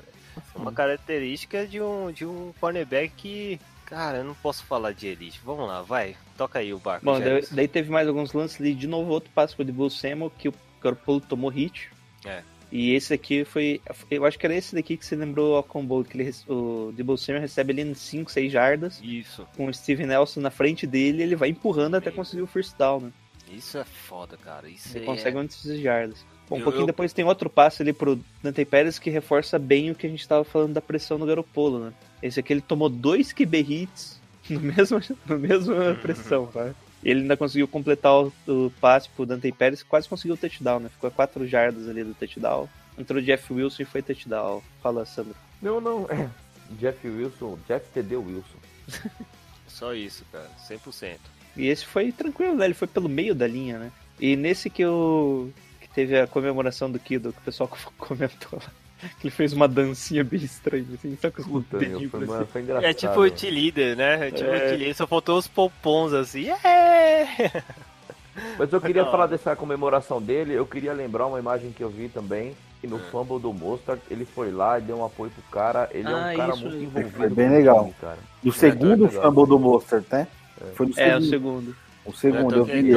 [0.54, 5.08] É uma característica de um, de um cornerback que, cara, eu não posso falar de
[5.08, 5.40] elite.
[5.44, 7.04] Vamos lá, vai, toca aí o barco.
[7.04, 10.30] Bom, daí, daí teve mais alguns lances ali, de novo outro passe pro Debo Samuel,
[10.38, 11.88] que o Garoppolo tomou hit.
[12.24, 12.42] É.
[12.70, 16.04] E esse aqui foi, eu acho que era esse daqui que você lembrou ao combo,
[16.04, 20.06] que ele, o Debo Samuel recebe ali em 5, 6 jardas, Isso, com o Steven
[20.06, 23.12] Nelson na frente dele, ele vai empurrando até conseguir o first down, né?
[23.50, 24.68] isso é foda, cara.
[24.68, 25.40] Isso Ele aí consegue é...
[25.40, 26.22] onde esses jardas.
[26.50, 29.58] Bom, um Eu- pouquinho eu- depois tem outro passe ali pro Dante Pérez que reforça
[29.58, 31.94] bem o que a gente tava falando da pressão no Garopolo, né?
[32.22, 34.20] Esse aqui ele tomou dois QB hits
[34.50, 36.74] no mesmo, no mesmo pressão, tá?
[37.02, 40.80] E ele ainda conseguiu completar o, o passe pro Dante Pérez, quase conseguiu o touchdown,
[40.80, 40.88] né?
[40.88, 42.68] Ficou a quatro jardas ali do touchdown.
[42.98, 44.62] Entrou Jeff Wilson e foi touchdown.
[44.82, 45.34] Fala, Sandro.
[45.62, 46.28] Não, não, é.
[46.72, 48.58] Jeff Wilson, Jeff TD Wilson.
[49.68, 51.18] Só isso, cara, 100%.
[51.56, 52.64] E esse foi tranquilo, né?
[52.64, 53.92] Ele foi pelo meio da linha, né?
[54.20, 55.50] E nesse que o.
[55.80, 58.72] que teve a comemoração do Kido, que o pessoal comentou lá.
[59.20, 62.44] Que ele fez uma dancinha bem estranha, assim, só com os Puta, meu, foi, cima.
[62.46, 62.84] foi engraçado.
[62.90, 64.28] É tipo o T-Leader, né?
[64.28, 64.56] É tipo É.
[64.56, 66.48] o T-Leader, só faltou os pompons assim.
[66.50, 67.62] É!
[68.58, 71.90] Mas eu queria Da falar dessa comemoração dele, eu queria lembrar uma imagem que eu
[71.90, 73.00] vi também, que no É.
[73.10, 76.16] fumble do Mostard, ele foi lá e deu um apoio pro cara, ele é Ah,
[76.32, 77.80] um cara isso muito envolvido Foi bem o legal.
[77.82, 78.18] time, cara.
[78.42, 79.22] Do segundo legal.
[79.22, 80.28] fumble do Mostert, né?
[80.74, 81.28] Foi no É, o segundo.
[81.30, 81.76] segundo.
[82.04, 82.96] O segundo, eu vi ele,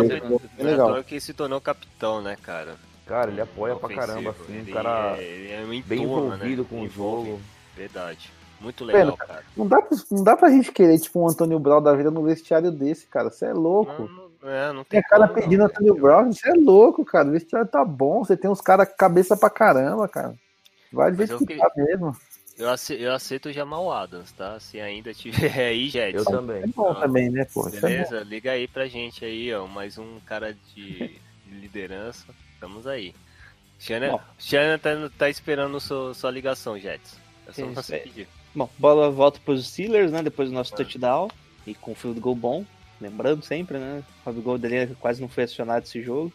[0.59, 0.89] legal.
[0.91, 2.75] Ator que se tornou capitão, né, cara?
[3.05, 4.07] Cara, ele apoia pra Ofensivo.
[4.07, 6.67] caramba, assim, Ele um cara é, ele é um bem entorno, envolvido né?
[6.69, 7.29] com o Envolve.
[7.31, 7.41] jogo.
[7.75, 8.31] Verdade.
[8.59, 9.43] Muito legal, cara.
[9.57, 12.21] Não dá, pra, não dá pra gente querer, tipo, um Antônio Brown da vida no
[12.23, 13.31] vestiário desse, cara.
[13.31, 14.03] Você é louco.
[14.03, 15.71] Não, não, é, não Tem tem a cara como, não, pedindo velho.
[15.71, 17.27] Antônio Brown, você é louco, cara.
[17.27, 20.35] O vestiário tá bom, você tem uns caras cabeça pra caramba, cara.
[20.93, 22.15] Vai eu que queria- tá mesmo.
[22.57, 24.59] Eu ace- eu aceito o Jamal Adams, tá?
[24.59, 26.31] Se ainda tiver aí, Eu Jetson.
[26.31, 26.61] também.
[26.63, 27.67] É bom Ah, também, né, pô?
[27.67, 27.71] É.
[27.79, 28.19] Beleza?
[28.19, 29.65] Liga aí pra gente aí, ó.
[29.65, 32.25] Mais um cara de, de liderança.
[32.61, 33.15] Estamos aí.
[33.79, 37.17] Shannon tá, tá esperando sua, sua ligação, Jets.
[37.47, 38.01] É só você aí.
[38.01, 38.27] pedir.
[38.53, 40.21] Bom, bola volta pros Steelers, né?
[40.21, 41.27] Depois do nosso touchdown.
[41.65, 42.63] E com field goal bom.
[43.01, 44.03] Lembrando sempre, né?
[44.23, 46.31] O goal dele quase não foi acionado esse jogo.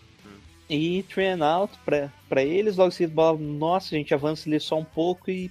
[0.69, 2.77] E three and out pra, pra eles.
[2.77, 3.39] Logo em seguida, bola.
[3.39, 5.49] Nossa, a gente avança ali só um pouco e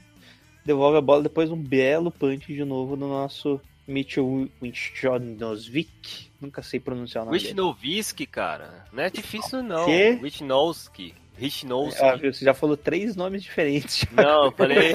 [0.65, 1.23] devolve a bola.
[1.23, 6.31] Depois um belo punch de novo no nosso Mitchell Wischonosvik.
[6.41, 7.37] Nunca sei pronunciar o nome.
[7.37, 8.85] Wisnowski, cara.
[8.91, 9.85] Não é difícil, não.
[9.85, 10.17] Quê?
[10.21, 11.13] Wisnowski.
[11.39, 12.01] Wisnowski.
[12.03, 14.05] Ah, Você já falou três nomes diferentes.
[14.11, 14.93] Não, eu falei.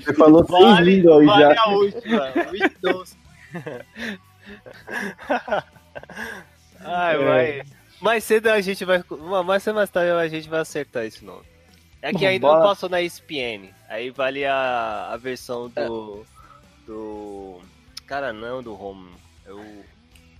[0.00, 1.62] Você falou três línguas vale já.
[1.62, 2.32] a última.
[6.80, 7.18] Ai, É.
[7.24, 7.62] vai.
[8.00, 9.02] Mais cedo a gente vai.
[9.44, 11.42] Mais cedo mais tarde a gente vai acertar esse nome.
[12.00, 13.70] É que ainda bola- não passou na ESPN.
[13.88, 16.24] Aí vale a, a versão do.
[16.88, 17.60] Do.
[18.06, 19.10] Cara, não, do home.
[19.46, 19.84] É o.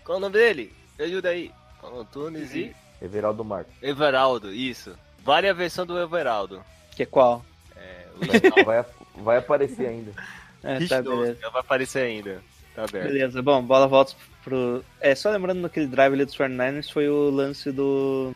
[0.02, 0.72] Qual é o nome dele?
[0.98, 1.52] Me ajuda aí.
[1.84, 2.74] Antunes e.
[3.02, 3.74] Everaldo Marques.
[3.82, 4.96] Everaldo, isso.
[5.22, 6.64] Vale a versão do Everaldo.
[6.96, 7.44] Que é qual?
[7.76, 8.64] É, o.
[8.64, 8.84] Vai,
[9.14, 10.12] vai aparecer ainda.
[10.60, 11.38] É, tá, beleza.
[11.52, 12.42] vai aparecer ainda.
[12.74, 13.06] Tá aberto.
[13.06, 14.84] Beleza, bom, bola volta pro.
[15.00, 18.34] É, só lembrando naquele drive ali dos 49ers foi o lance do.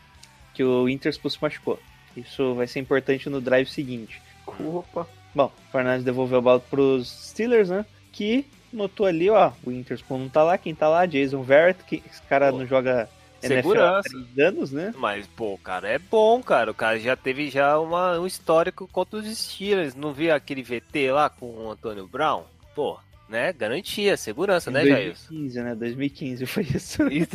[0.53, 1.77] que o Interspool se machucou.
[2.15, 4.21] Isso vai ser importante no drive seguinte.
[4.47, 5.05] Opa.
[5.35, 7.85] Bom, o 49ers devolveu a bola pros Steelers, né?
[8.13, 11.05] Que notou ali, ó, o Interspool não tá lá, quem tá lá?
[11.05, 13.09] Jason Verrett, que esse cara Pô, não joga
[13.41, 14.09] NFL há segurança.
[14.09, 14.93] três anos, né?
[14.97, 16.71] Mas, pô, o cara é bom, cara.
[16.71, 19.95] O cara já teve já uma, um histórico contra os Steelers.
[19.95, 22.43] Não viu aquele VT lá com o Antônio Brown?
[22.73, 22.97] Pô,
[23.27, 23.51] né?
[23.51, 25.13] Garantia, segurança, Em né, Jair?
[25.13, 25.75] 2015, né?
[25.75, 27.03] 2015 foi isso.
[27.11, 27.27] E,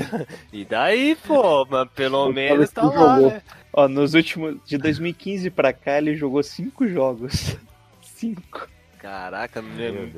[0.60, 3.30] e daí, pô, mas pelo menos tá lá, jogou.
[3.30, 3.42] né?
[3.72, 4.56] Ó, nos últimos.
[4.64, 7.56] De 2015 pra cá, ele jogou cinco jogos.
[8.00, 8.68] Cinco.
[8.98, 9.62] Caraca,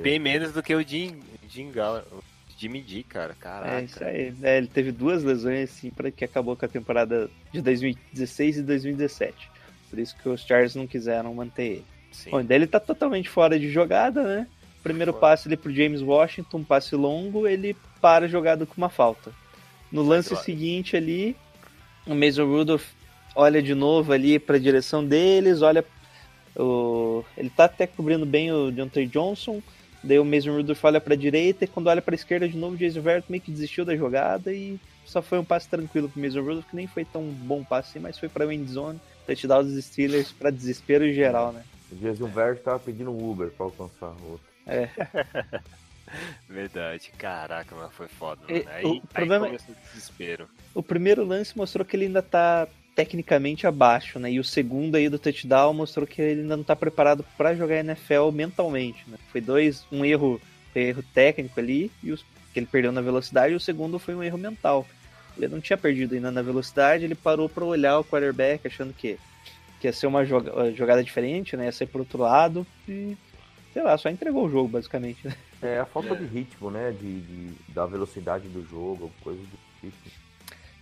[0.03, 2.23] bem menos do que o Jim, Jim Gal- o
[2.59, 3.35] Jimmy D, cara.
[3.39, 3.81] Caraca.
[3.81, 4.35] É isso aí.
[4.43, 8.63] É, ele teve duas lesões assim para que acabou com a temporada de 2016 e
[8.63, 9.51] 2017.
[9.89, 11.85] Por isso que os Chargers não quiseram manter ele.
[12.13, 12.31] Sim.
[12.31, 14.47] Bom, daí ele tá totalmente fora de jogada, né?
[14.83, 15.21] Primeiro Fora.
[15.21, 19.33] passe ali pro James Washington, um passe longo, ele para a jogada com uma falta.
[19.93, 20.45] No lance Droga.
[20.45, 21.37] seguinte ali,
[22.07, 22.87] o Mason Rudolph
[23.35, 25.85] olha de novo ali pra direção deles, olha
[26.61, 29.63] o ele tá até cobrindo bem o Deontay Johnson,
[30.03, 32.79] daí o Mason Rudolph olha pra direita e quando olha pra esquerda de novo, o
[32.79, 36.41] Jason Verrett meio que desistiu da jogada e só foi um passe tranquilo pro Mason
[36.41, 39.85] Rudolph, que nem foi tão bom passe assim, mas foi pra end zone, touchdown dos
[39.85, 41.65] Steelers pra desespero geral, né?
[41.91, 44.51] O Jason Verge tava pedindo um Uber pra alcançar o outro.
[46.49, 47.13] Verdade.
[47.17, 48.41] Caraca, mas foi foda.
[48.49, 48.65] Mano.
[48.69, 50.49] Aí, o aí problema é- começou o desespero.
[50.75, 52.67] O primeiro lance mostrou que ele ainda tá
[53.05, 54.31] tecnicamente abaixo, né?
[54.33, 57.77] E o segundo aí do touchdown mostrou que ele ainda não tá preparado pra jogar
[57.77, 59.17] NFL mentalmente, né?
[59.33, 60.39] Foi dois, um erro,
[60.75, 62.23] erro técnico ali e os,
[62.53, 64.87] que ele perdeu na velocidade, e o segundo foi um erro mental.
[65.37, 69.19] Ele não tinha perdido ainda na velocidade, ele parou pra olhar o quarterback achando que,
[69.81, 71.65] que ia ser uma joga- jogada diferente, né?
[71.67, 73.17] Ia ser pro outro lado e
[73.73, 75.27] sei lá, só entregou o jogo basicamente.
[75.27, 75.35] né?
[75.63, 76.91] É a falta de ritmo, né?
[77.01, 79.97] De, de- da velocidade do jogo, coisa do tipo.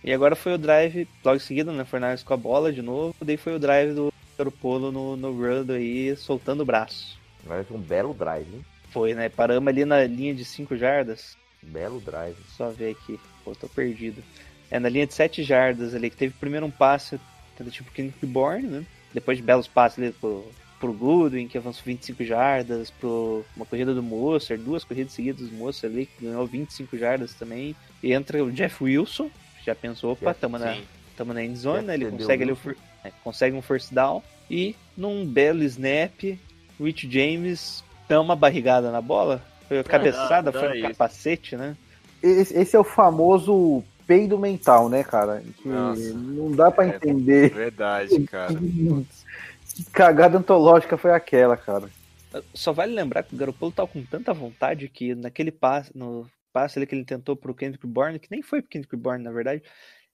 [0.03, 1.83] E agora foi o drive, logo em seguida, né?
[1.83, 3.15] Fornales com a bola de novo.
[3.21, 7.19] Daí foi o drive do Garoppolo no, no run aí, soltando o braço.
[7.43, 8.65] Agora foi um belo drive, hein?
[8.91, 9.29] Foi, né?
[9.29, 11.37] Paramos ali na linha de 5 jardas.
[11.61, 12.37] Belo drive.
[12.55, 13.19] Só ver aqui.
[13.43, 14.23] Pô, tô perdido.
[14.71, 17.19] É na linha de 7 jardas ali, que teve primeiro um passe
[17.69, 18.85] tipo Kendrick Bourne, né?
[19.13, 20.45] Depois de belos passes ali pro,
[20.79, 25.55] pro Goodwin, que avançou 25 jardas, pro uma corrida do Moser, duas corridas seguidas do
[25.55, 27.75] Moser ali, que ganhou 25 jardas também.
[28.01, 29.29] E entra o Jeff Wilson,
[29.69, 30.77] já pensou, opa, tamo na,
[31.15, 31.93] tamo na endzone, né?
[31.93, 32.69] Ele consegue ali o Wilson?
[32.69, 36.37] fir- é, consegue um first down e num belo snap,
[36.79, 39.41] Rich James dá uma barrigada na bola.
[39.67, 40.87] Foi a cabeçada, dá foi no isso.
[40.89, 41.77] capacete, né?
[42.21, 45.43] Esse, esse é o famoso peido mental, né, cara?
[45.61, 46.13] Que Nossa.
[46.13, 46.95] não dá pra É.
[46.95, 48.53] entender Verdade, cara.
[49.75, 51.87] que cagada antológica foi aquela, cara.
[52.53, 56.79] Só vale lembrar que o Garoppolo tá com tanta vontade que naquele passe, no passe
[56.79, 59.63] ali que ele tentou pro Kendrick Bourne, que nem foi pro Kendrick Bourne, na verdade,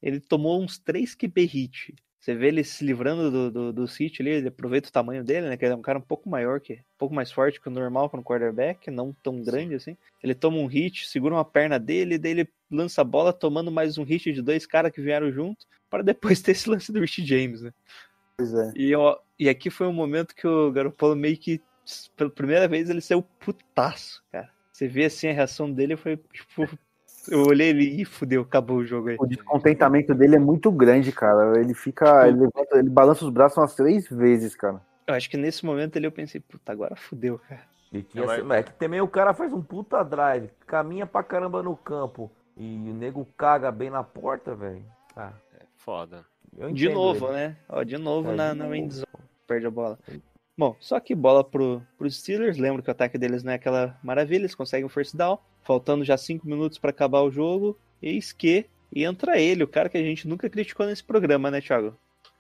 [0.02, 1.96] ele tomou uns 3 QB hit.
[2.26, 5.48] Você vê ele se livrando do, do, do City ali, ele aproveita o tamanho dele,
[5.48, 5.56] né?
[5.56, 7.72] Que ele é um cara um pouco maior, que um pouco mais forte que o
[7.72, 9.96] normal com o quarterback, não tão grande assim.
[10.24, 14.00] Ele toma um hit, segura uma perna dele, daí ele lança a bola tomando mais
[14.00, 17.24] um hit de dois caras que vieram junto, para depois ter esse lance do Rich
[17.24, 17.72] James, né?
[18.38, 18.72] Pois é.
[18.76, 21.62] E, ó, e aqui foi um momento que o Garoppolo meio que,
[22.18, 24.50] pela primeira vez, ele saiu putaço, cara.
[24.76, 26.68] Você vê assim a reação dele, foi tipo.
[27.30, 29.16] Eu olhei ele e fudeu, acabou o jogo aí.
[29.18, 31.58] O descontentamento dele é muito grande, cara.
[31.58, 32.28] Ele fica.
[32.28, 34.82] Ele, levanta- ele balança os braços umas três vezes, cara.
[35.08, 37.62] Eu acho que nesse momento ali eu pensei, puta, agora fudeu, cara.
[37.94, 41.64] E esse- mas é que também o cara faz um puta drive, caminha pra caramba
[41.64, 44.84] no campo e o nego caga bem na porta, velho.
[45.16, 45.32] Ah,
[45.78, 46.26] Foda.
[46.58, 47.36] eu De novo, ele.
[47.36, 47.56] né?
[47.70, 48.76] Ó, de novo É, na, de na novo.
[48.76, 49.08] end zone,
[49.48, 49.98] perde a bola.
[50.58, 52.58] Bom, só que bola pro, pros Steelers.
[52.58, 55.38] Lembra que o ataque deles não é aquela maravilha, eles conseguem um first down.
[55.64, 57.78] Faltando já cinco minutos para acabar o jogo.
[58.02, 61.60] Eis que E entra ele, o cara que a gente nunca criticou nesse programa, né,
[61.60, 61.98] Thiago?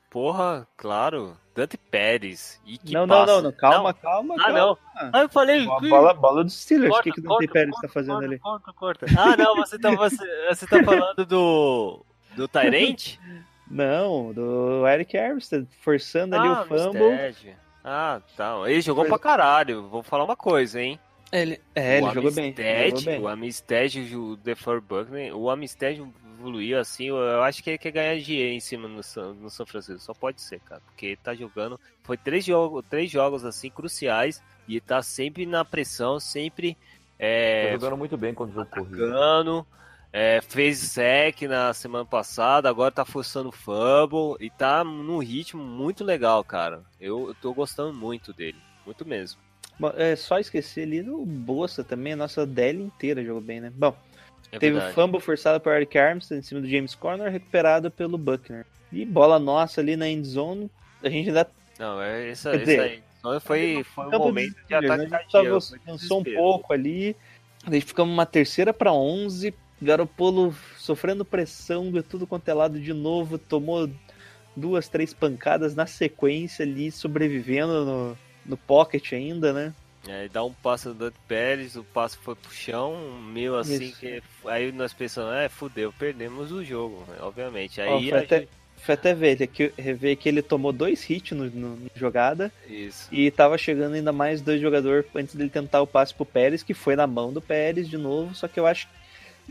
[0.09, 1.35] Porra, claro.
[1.53, 2.61] Dante Pérez.
[2.65, 4.59] E que não, não, não, não, calma, calma, Ah, calma.
[4.59, 4.77] não.
[5.11, 5.67] Ah, eu falei.
[5.67, 7.93] A bola, bola dos Steelers, o Corta, que, que o corta, Dante Pérez corta, tá
[7.93, 8.39] fazendo corta, ali?
[8.39, 9.05] Corta, corta.
[9.17, 12.05] Ah, não, você tá, você, você tá falando do.
[12.35, 13.17] Do Tyrant?
[13.67, 17.11] Não, do Eric Armstead, forçando ali ah, o fumble.
[17.11, 17.57] Armstead.
[17.87, 18.55] Ah, tá.
[18.65, 19.87] Ele jogou Foi- pra caralho.
[19.87, 20.99] Vou falar uma coisa, hein?
[21.31, 22.45] Ele, é, ele o jogou bem.
[22.47, 23.21] Amistad, Jogou bem.
[23.21, 25.99] O Amistad, o DeFor Buckner, o Amistad
[26.37, 29.65] evoluiu assim, eu acho que ele quer ganhar dinheiro em cima no São, no São
[29.65, 30.01] Francisco.
[30.01, 30.81] Só pode ser, cara.
[30.85, 31.79] Porque ele tá jogando.
[32.03, 34.41] Foi três jogos, três jogos assim cruciais.
[34.67, 36.79] E tá sempre na pressão, sempre Tá
[37.19, 39.65] é, jogando muito bem contra o jogo corrido.
[40.11, 46.03] É, fez sec na semana passada, agora tá forçando fumble e tá num ritmo muito
[46.03, 46.81] legal, cara.
[46.99, 49.39] Eu, eu tô gostando muito dele, muito mesmo.
[49.79, 53.71] Bom, é, só esquecer ali no Bolsa também, a nossa DL inteira jogou bem, né?
[53.75, 53.93] Bom,
[54.51, 54.95] É teve o verdade.
[54.95, 58.65] fumble forçado por Eric Armstead em cima do James Conner, recuperado pelo Buckner.
[58.91, 60.71] E bola nossa ali na end zone,
[61.03, 63.03] a gente ainda Não, é isso, Quer isso dizer, aí.
[63.21, 65.17] Só foi, foi um momento de ataque né?
[65.17, 67.15] A gente foi cansou um pouco ali.
[67.67, 69.53] Daí ficamos uma terceira para 11.
[69.81, 73.37] Garopolo sofrendo pressão de tudo quanto é lado de novo.
[73.37, 73.89] Tomou
[74.55, 79.73] duas, três pancadas na sequência ali, sobrevivendo no, no pocket ainda, né?
[80.07, 82.95] É, dá um passo do Dante Pérez, o passo foi pro chão,
[83.33, 83.99] meio assim Isso.
[83.99, 84.21] que.
[84.45, 87.81] Aí nós pensamos, é, fudeu, perdemos o jogo, né, obviamente.
[87.81, 91.35] Aí foi, a até, gente- foi até ver que, rever que ele tomou dois hits
[91.35, 93.07] no, no- na jogada Isso.
[93.11, 96.75] e tava chegando ainda mais dois jogadores antes dele tentar o passe pro Pérez, que
[96.75, 98.87] foi na mão do Pérez de novo, só que eu acho.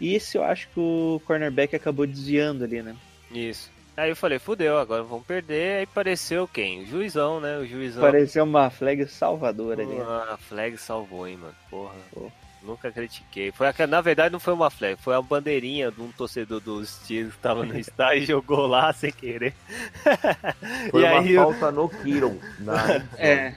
[0.00, 2.94] Esse eu acho que o cornerback acabou desviando ali, né?
[3.30, 3.70] Isso.
[3.96, 5.76] Aí eu falei, fudeu, agora vamos perder.
[5.78, 6.82] Aí apareceu quem?
[6.82, 7.58] O juizão, né?
[7.58, 8.02] O juizão.
[8.02, 9.94] Pareceu uma flag salvadora ali.
[9.94, 10.04] né?
[10.06, 11.54] Ah, a flag salvou, hein, mano.
[11.70, 11.94] Porra.
[12.12, 12.30] Pô.
[12.60, 13.52] Nunca critiquei.
[13.52, 16.88] Foi a, na verdade não foi uma flag, foi a bandeirinha de um torcedor dos
[16.88, 19.52] Steelers que tava no estádio e jogou lá sem querer.
[20.90, 22.40] Foi e uma aí eu- falta no Kiro.
[22.60, 22.74] Na...
[23.18, 23.54] É.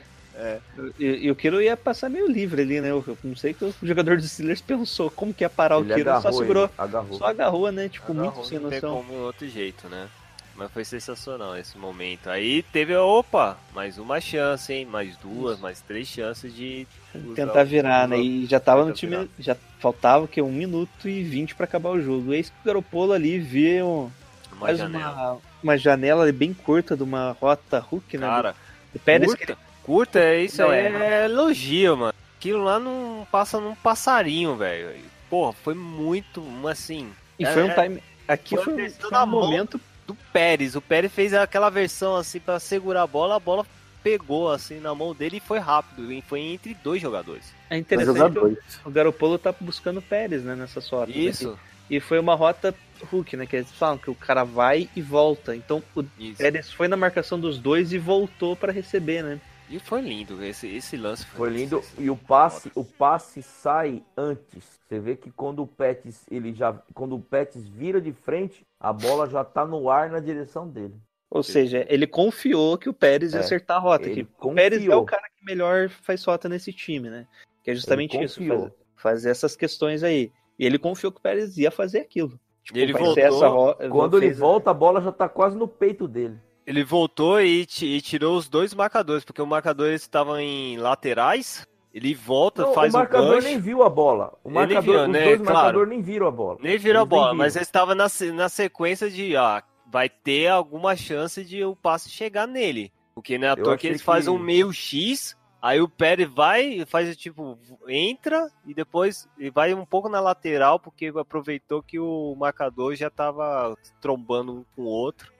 [0.99, 2.91] E, e o Kiro ia passar meio livre ali, né?
[2.91, 5.91] Eu eu não sei que o jogador dos Steelers pensou como que ia parar Ele
[5.91, 7.17] o Kiro, só agarrou segurou, ele, agarrou.
[7.17, 7.89] só agarrou, né?
[7.89, 8.97] Tipo, Agarrou, muito sem não tem noção.
[8.97, 10.07] como outro jeito, né?
[10.55, 12.29] Mas foi sensacional esse momento.
[12.31, 14.85] Aí teve, opa, mais uma chance, hein?
[14.87, 16.87] Mais duas, mais três chances de
[17.35, 18.19] Tentar o- virar, né?
[18.19, 19.27] E já tava no time, virar.
[19.39, 22.33] já faltava que um minuto e vinte pra acabar o jogo.
[22.33, 24.09] Eis que o Garopolo ali vê um,
[24.51, 25.13] Uma janela.
[25.13, 28.25] uma, uma janela ali bem curta de uma rota hook, né?
[28.27, 28.55] Cara,
[28.91, 31.21] do Pérez que curta, curta, é isso Não, aí, é.
[31.21, 32.13] é elogio, mano.
[32.37, 34.89] Aquilo lá não passa num passarinho, velho.
[35.29, 37.09] Porra, foi muito, assim...
[37.39, 38.03] E é- foi um é time.
[38.27, 39.27] Aqui foi foi, um- foi um mão.
[39.41, 39.81] momento.
[40.05, 40.75] do Pérez.
[40.75, 43.65] O Pérez fez aquela versão assim pra segurar a bola, a bola
[44.01, 46.11] pegou assim na mão dele e foi rápido.
[46.13, 47.53] E foi entre dois jogadores.
[47.69, 48.57] É interessante jogadores.
[48.85, 50.53] o, Garopolo tá buscando o Pérez, né?
[50.55, 50.93] Rotas.
[51.09, 51.25] aqui.
[51.27, 51.59] Isso,
[51.89, 52.73] E foi uma rota
[53.11, 53.45] hook, né?
[53.45, 55.53] Que eles falam que o cara vai e volta.
[55.55, 56.37] Então o isso.
[56.37, 59.39] Pérez foi na marcação dos dois e voltou pra receber, né?
[59.69, 64.79] E foi lindo, esse, esse lance Foi lindo e o passe, o passe sai antes.
[64.87, 68.93] Você vê que quando o Pets, ele já, quando o Pets vira de frente, a
[68.93, 70.95] bola já tá no ar na direção dele.
[71.29, 74.09] Ou seja, ele confiou que o Pérez ia É, acertar a rota.
[74.09, 77.27] Que o Pérez é o cara que melhor faz rota nesse time, né?
[77.61, 78.59] Que é justamente Ele isso, confiou.
[78.61, 80.31] fazer, fazer essas questões aí.
[80.57, 82.39] E ele confiou que o Pérez ia fazer aquilo.
[82.63, 85.57] Tipo, E ele voltou, essa ro- Quando ele fez- volta, a bola já tá quase
[85.57, 86.39] no peito dele.
[86.67, 91.65] Ele voltou e, e tirou os dois marcadores, porque o marcador estavam em laterais.
[91.93, 93.47] Ele volta, Não, faz o o, marcador gancho.
[93.47, 94.37] nem viu a bola.
[94.43, 95.23] O marcador, viu, os né?
[95.23, 95.53] dois Claro.
[95.53, 96.57] marcadores nem viram a bola.
[96.61, 97.37] Nem virou a Eles nem bola, viram.
[97.37, 102.09] mas ele estava na, na sequência de, ah, vai ter alguma chance de o passe
[102.09, 102.91] chegar nele.
[103.15, 106.65] Porque não é toa que eles fazem que- um meio X, aí o Pérez vai
[106.65, 107.57] e faz tipo,
[107.87, 113.09] entra e depois ele vai um pouco na lateral, porque aproveitou que o marcador já
[113.09, 115.31] tava trombando um com o outro.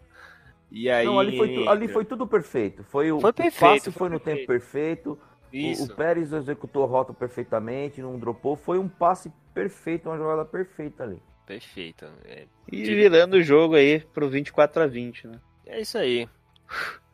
[0.72, 1.06] E aí.
[1.06, 2.84] Não, ali foi, tu- ali foi tudo perfeito.
[2.84, 4.38] Foi o, Foi o perfeito, passe foi foi no perfeito.
[4.40, 5.20] tempo perfeito.
[5.54, 5.86] O, Isso.
[5.92, 8.56] o Pérez executou a rota perfeitamente, não dropou.
[8.58, 11.22] Foi um passe perfeito, uma jogada perfeita ali.
[11.46, 12.06] Perfeito.
[12.26, 15.40] É, E virando o jogo aí pro 24 a 20, né?
[15.66, 16.28] é isso aí.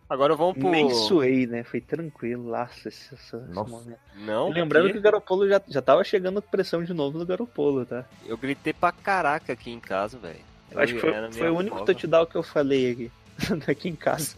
[0.10, 0.70] Agora vamos pro.
[0.70, 1.64] Nem suei, né?
[1.64, 3.70] Foi tranquilo, laço esse, esse- Nossa.
[3.72, 4.00] momento.
[4.16, 7.26] Não, lembrando porque que o Garopolo já, já tava chegando com pressão de novo no
[7.26, 8.06] Garopolo, tá?
[8.26, 10.40] eu gritei pra caraca aqui em casa, velho.
[10.76, 11.94] Acho que foi, foi o único folga.
[11.94, 13.12] touchdown que eu falei aqui.
[13.68, 14.36] aqui em casa.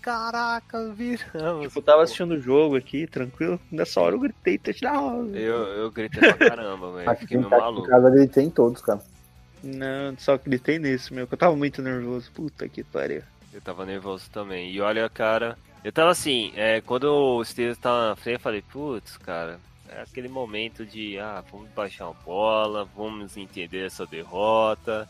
[0.00, 1.66] Caraca, viramos.
[1.66, 3.60] Tipo, eu tava assistindo o jogo aqui, tranquilo.
[3.70, 5.34] Nessa hora eu gritei touchdown.
[5.34, 7.16] Eu, eu gritei pra caramba, velho.
[7.16, 7.88] Fiquei em meio casa, em maluco.
[7.88, 9.00] casa ele tem todos, cara.
[9.62, 11.26] Não, só gritei nesse, meu.
[11.26, 12.30] que Eu tava muito nervoso.
[12.32, 13.22] Puta que pariu.
[13.52, 14.70] Eu tava nervoso também.
[14.70, 18.62] E olha, cara, eu tava assim, é, quando o Steelers tava na frente, eu falei,
[18.62, 19.58] putz, cara,
[19.88, 25.08] é aquele momento de, ah, vamos baixar a bola, vamos entender essa derrota.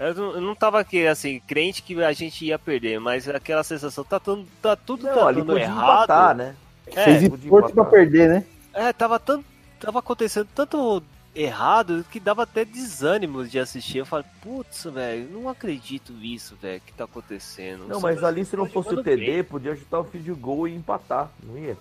[0.00, 3.62] Eu não, eu não tava aqui, assim, crente que a gente ia perder, mas aquela
[3.62, 6.04] sensação, tá, tudo tá tudo Não, tá ali dando podia errado.
[6.04, 6.56] empatar, né?
[6.86, 8.44] É, Fez esforço pra perder, né?
[8.72, 9.44] É, tava, tanto,
[9.78, 11.02] tava acontecendo tanto
[11.34, 13.98] errado que dava até desânimo de assistir.
[13.98, 17.86] Eu falei, putz, velho, não acredito nisso, velho, que tá acontecendo.
[17.86, 19.44] Não, Só mas ali se não fosse o TD, bem.
[19.44, 21.76] podia chutar o field goal e empatar, não ia?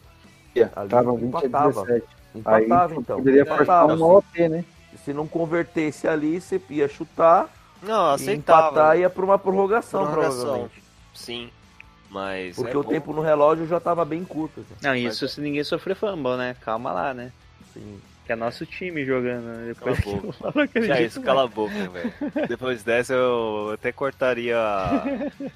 [0.75, 1.85] Ali Tava 20 a empatava.
[1.85, 2.07] 17.
[2.45, 3.17] Aí Empatava então.
[3.17, 4.65] poderia forçar uma OT, né?
[5.05, 7.49] Se não convertesse ali, você ia chutar
[7.81, 8.67] Não, e aceitava.
[8.69, 10.39] empatar ia pra uma prorrogação, Prorrogação.
[10.41, 10.83] provavelmente.
[11.13, 11.49] Sim,
[12.09, 12.55] mas...
[12.55, 12.89] Porque é o bom.
[12.89, 14.65] tempo no relógio já tava bem curto.
[14.81, 14.89] já.
[14.89, 16.55] Não, isso se ninguém sofrer fumble, né?
[16.61, 17.31] Calma lá, né?
[17.73, 17.99] Sim.
[18.25, 19.43] Que é nosso time jogando.
[19.43, 19.73] né?
[19.73, 21.25] Depois Cala a que eu falo, não acredito Já isso, mais.
[21.25, 22.13] cala a boca, velho.
[22.47, 24.55] Depois dessa eu até cortaria.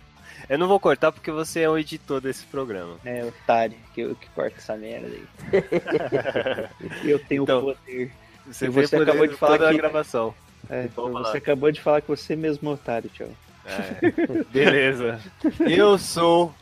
[0.50, 2.96] Eu não vou cortar porque você é o editor desse programa.
[3.06, 5.24] É, otário, que eu que corta essa merda aí.
[7.10, 8.12] eu tenho Então, o poder.
[8.48, 10.36] Você, E você acabou de falar toda a que- gravação.
[10.74, 11.38] É, Vamos você lá.
[11.38, 13.30] acabou de falar que você mesmo é otário, tchau.
[13.64, 14.12] É,
[14.52, 15.20] beleza.
[15.60, 16.54] Eu sou.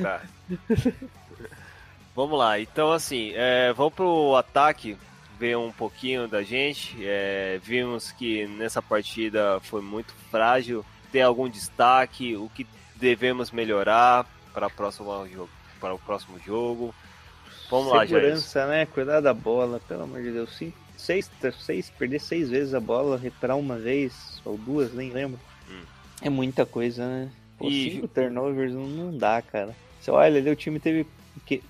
[0.00, 0.22] Tá.
[2.16, 4.96] Vamos lá, então assim, é, vamos pro ataque,
[5.38, 6.96] ver um pouquinho da gente.
[7.00, 10.84] É, vimos que nessa partida foi muito frágil.
[11.12, 12.36] Tem algum destaque?
[12.36, 12.66] O que
[12.96, 16.94] devemos melhorar para, a próxima jogo, para o próximo jogo?
[17.70, 18.22] Vamos lá, Jair.
[18.22, 18.86] Segurança, né?
[18.86, 20.56] Cuidar da bola, pelo amor de Deus.
[20.56, 21.30] Sim, seis,
[21.60, 25.40] seis, perder seis vezes a bola, recuperar uma vez, ou duas, nem lembro.
[25.70, 25.80] Hum.
[26.20, 27.30] É muita coisa, né?
[27.56, 29.74] Pô, E- cinco turnovers não, dá, cara.
[30.00, 31.06] Você olha ali, o time teve,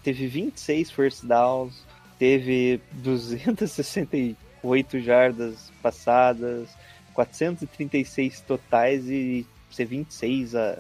[0.03, 1.85] teve 26 first downs,
[2.19, 6.69] teve 268 jardas passadas,
[7.15, 10.79] 436 totais e ser 26 a.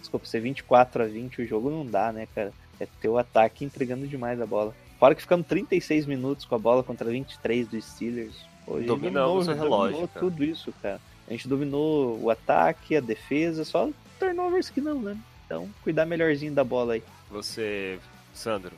[0.00, 2.52] Desculpa, ser 24 a 20 o jogo não dá, né, cara?
[2.78, 4.74] É ter o ataque entregando demais a bola.
[5.06, 8.34] Fora que ficamos 36 minutos com a bola contra 23 dos Steelers.
[8.66, 10.18] Gente Dominamos o relógio, dominou cara.
[10.26, 11.00] tudo isso, cara.
[11.28, 13.88] A gente dominou o ataque, a defesa, só
[14.18, 15.16] turnovers que não, né?
[15.44, 17.04] Então, cuidar melhorzinho da bola aí.
[17.30, 18.00] Você,
[18.34, 18.72] Sandro.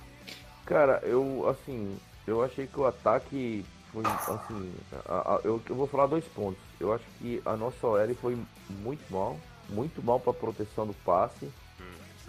[0.66, 4.70] Cara, eu, assim, eu achei que o ataque foi, assim,
[5.08, 6.60] a- a- eu, eu vou falar dois pontos.
[6.78, 8.36] Eu acho que a nossa OL foi
[8.68, 11.48] muito mal, muito mal para proteção do passe,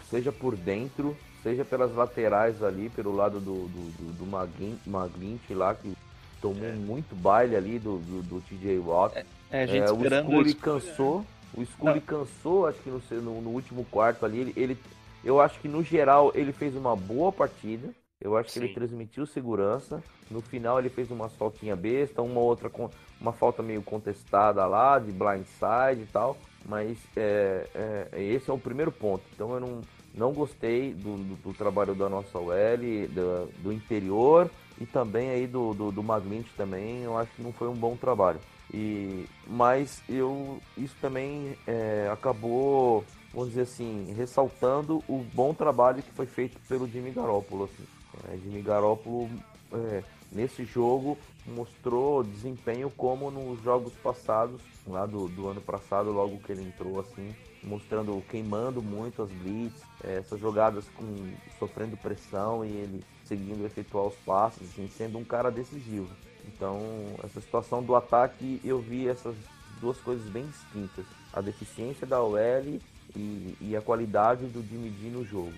[0.09, 5.93] seja por dentro, seja pelas laterais ali, pelo lado do, do, do, do lá, que
[6.41, 9.25] tomou muito baile ali do, do, do TJ Watt.
[9.51, 11.25] É, a gente É, o Scully cansou.
[11.53, 14.39] O Scully cansou, acho que no, no, no último quarto ali.
[14.39, 14.77] Ele, ele-
[15.23, 17.89] eu acho que no geral ele fez uma boa partida.
[18.21, 18.65] Eu acho que Sim.
[18.65, 20.03] ele transmitiu segurança.
[20.29, 24.99] No final ele fez uma faltinha besta, uma outra com uma falta meio contestada lá,
[24.99, 26.37] de blindside e tal.
[26.65, 27.67] Mas é,
[28.13, 29.23] é, esse é o primeiro ponto.
[29.33, 29.81] Então eu não,
[30.13, 32.77] não gostei do, do, do trabalho da nossa OL,
[33.09, 34.49] do, do interior
[34.79, 37.03] e também aí do, do, do Maglint também.
[37.03, 38.39] Eu acho que não foi um bom trabalho.
[38.73, 43.03] E, mas eu isso também é, acabou,
[43.33, 47.65] vamos dizer assim, ressaltando o bom trabalho que foi feito pelo Jimmy Garoppolo.
[47.65, 47.83] Assim.
[48.31, 49.29] É, Jimmy Garoppolo
[49.73, 56.39] é, nesse jogo mostrou desempenho como nos jogos passados, lá do, do ano passado, logo
[56.39, 57.33] que ele entrou assim,
[57.63, 64.07] mostrando, queimando muito as blitz, é, essas jogadas com sofrendo pressão e ele seguindo efetuar
[64.07, 66.09] os passes, assim, sendo um cara decisivo.
[66.47, 66.79] Então,
[67.23, 69.35] essa situação do ataque, eu vi essas
[69.79, 71.05] duas coisas bem distintas.
[71.31, 72.79] A deficiência da OL
[73.15, 75.53] e, e a qualidade do Jimmy G no jogo.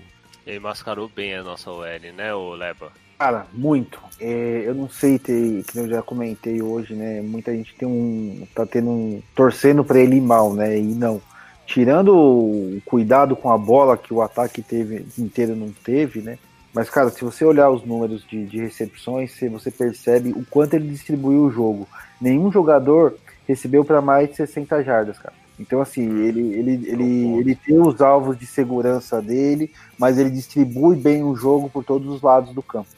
[0.45, 1.85] Ele mascarou bem a nossa OL,
[2.15, 2.91] né, o Leba?
[3.21, 4.01] Cara, muito.
[4.19, 7.21] É, eu não sei ter, que eu já comentei hoje, né?
[7.21, 8.47] Muita gente tem um.
[8.55, 9.21] tá tendo um.
[9.35, 10.75] torcendo pra ele ir mal, né?
[10.75, 11.21] E não.
[11.71, 16.37] Tirando o cuidado com a bola que o ataque teve inteiro não teve, né?
[16.73, 20.89] Mas, cara, se você olhar os números de, de recepções, você- percebe o quanto ele
[20.89, 21.87] distribuiu o jogo.
[22.19, 23.15] Nenhum jogador
[23.47, 25.33] recebeu para mais de 60 jardas, cara.
[25.57, 30.97] Então, assim, ele, ele, ele, ele tem os alvos de segurança dele, mas ele distribui
[30.97, 32.89] bem o jogo por todos os lados do campo.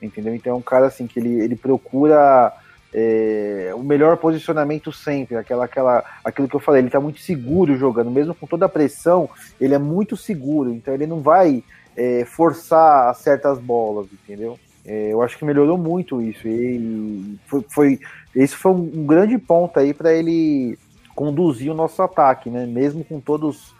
[0.00, 0.36] Entendeu?
[0.36, 2.52] Então é um cara assim que ele, ele procura
[2.94, 7.76] é, o melhor posicionamento sempre, aquela, aquela, aquilo que eu falei, ele tá muito seguro
[7.76, 9.28] jogando, mesmo com toda a pressão,
[9.60, 11.64] ele é muito seguro, então ele não vai
[11.96, 14.56] é, forçar certas bolas, entendeu?
[14.86, 18.00] É, eu acho que melhorou muito isso e foi, foi
[18.36, 20.78] esse foi um, um grande ponto aí para ele
[21.16, 22.66] conduzir o nosso ataque, né?
[22.66, 23.74] Mesmo com todos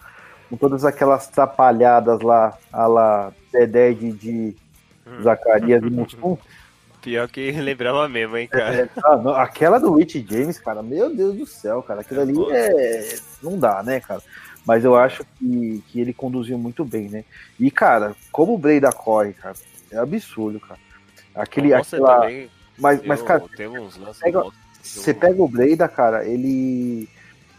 [0.49, 4.57] com todas aquelas trapalhadas lá, a lá Dedé de, de
[5.23, 6.37] Zacarias e Mussum.
[7.05, 8.75] Pior que lembrava mesmo, hein, cara.
[8.83, 12.35] É, ah, não, aquela do Rich James, cara, meu Deus do céu, cara, aquilo ali
[12.51, 13.17] é.
[13.43, 14.23] Não dá, né, cara?
[14.67, 17.25] Mas eu acho que, que ele conduziu muito bem, né?
[17.61, 19.55] E, cara, como o Breda corre, cara,
[19.93, 20.81] é absurdo, cara.
[21.35, 21.69] Aquele.
[21.69, 22.21] Nossa, aquela...
[22.21, 24.45] também mas, mas, cara, lances pega-
[24.83, 27.09] você pega o Breda, cara, ele.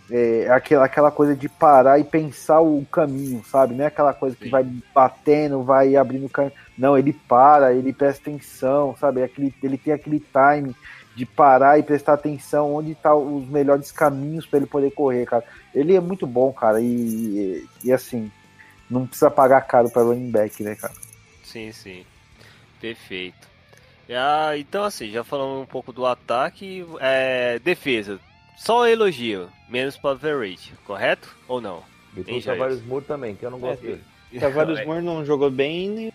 [0.09, 3.73] É aquela, aquela coisa de parar e pensar o caminho, sabe?
[3.73, 4.49] Não é aquela coisa que Sim.
[4.49, 6.53] vai batendo, vai abrindo o caminho.
[6.77, 9.23] Não, ele para, ele presta atenção, sabe?
[9.23, 10.75] Aquele, ele tem aquele time
[11.15, 15.43] de parar e prestar atenção onde tá os melhores caminhos para ele poder correr, cara.
[15.73, 18.29] Ele é muito bom, cara, e, e, e assim,
[18.89, 20.93] não precisa pagar caro para running back, né, cara?
[21.43, 22.05] Sim, sim.
[22.79, 23.47] Perfeito.
[24.09, 26.85] Ah, então assim, já falamos um pouco do ataque.
[26.99, 28.19] É, defesa.
[28.57, 31.35] Só elogio, menos para Verrate, correto?
[31.47, 31.83] Ou não?
[32.15, 32.41] E?
[32.41, 34.03] Tavares Moore também, que eu não gosto É, dele.
[34.39, 36.13] Tavares É, Moore não jogou bem e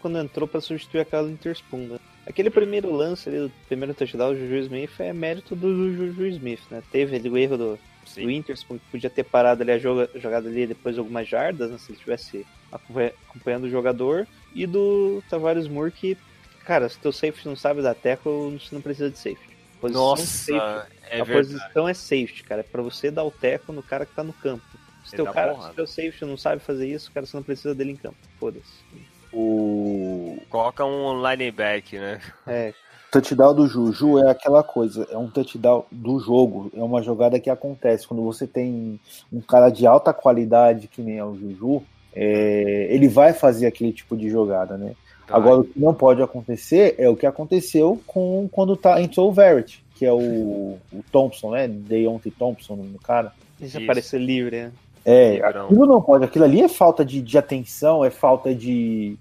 [0.00, 1.86] quando entrou pra substituir a Carla Interspoon.
[1.88, 1.98] Né?
[2.26, 6.60] Aquele primeiro lance ali, do primeiro touchdown do Juju Smith é mérito do Juju Smith,
[6.70, 6.82] né?
[6.90, 8.30] Teve ali o erro do, do Sim.
[8.30, 11.78] Interspoon, que podia ter parado ali a joga, jogada ali depois de algumas jardas, né?
[11.78, 14.26] Se ele tivesse acompanha- acompanhando o jogador.
[14.54, 16.16] E do Tavares Moore que,
[16.64, 19.53] cara, se teu safety não sabe dar tackle, você não precisa de safety.
[19.84, 20.96] Posição Nossa, safety.
[21.10, 21.32] é a verdade.
[21.32, 22.60] posição é safety, cara.
[22.60, 24.64] É pra você dar o tackle no cara que tá no campo.
[25.04, 27.74] Se Ele teu, cara, se teu safety não sabe fazer isso, cara, você não precisa
[27.74, 28.16] dele em campo.
[28.40, 28.82] Foda-se.
[29.30, 32.20] O Coloca um linebacker, né?
[32.46, 32.72] É,
[33.12, 37.50] touchdown do Juju é aquela coisa, é um touchdown do jogo, é uma jogada que
[37.50, 38.98] acontece quando você tem
[39.30, 41.82] um cara de alta qualidade que nem é o Juju,
[42.14, 44.94] é, ele vai fazer aquele tipo de jogada, né?
[45.24, 49.30] Então, Agora o que não pode acontecer é o que aconteceu com quando tá entrou
[49.30, 51.66] o Verrett, que é o, o Thompson, né?
[51.66, 53.32] Deontay Thompson, o nome do cara.
[53.60, 53.78] isso Isso.
[53.78, 54.72] aparecer livre, né?
[55.04, 59.18] É, aquilo não pode, aquilo ali é falta de, de atenção, é falta de,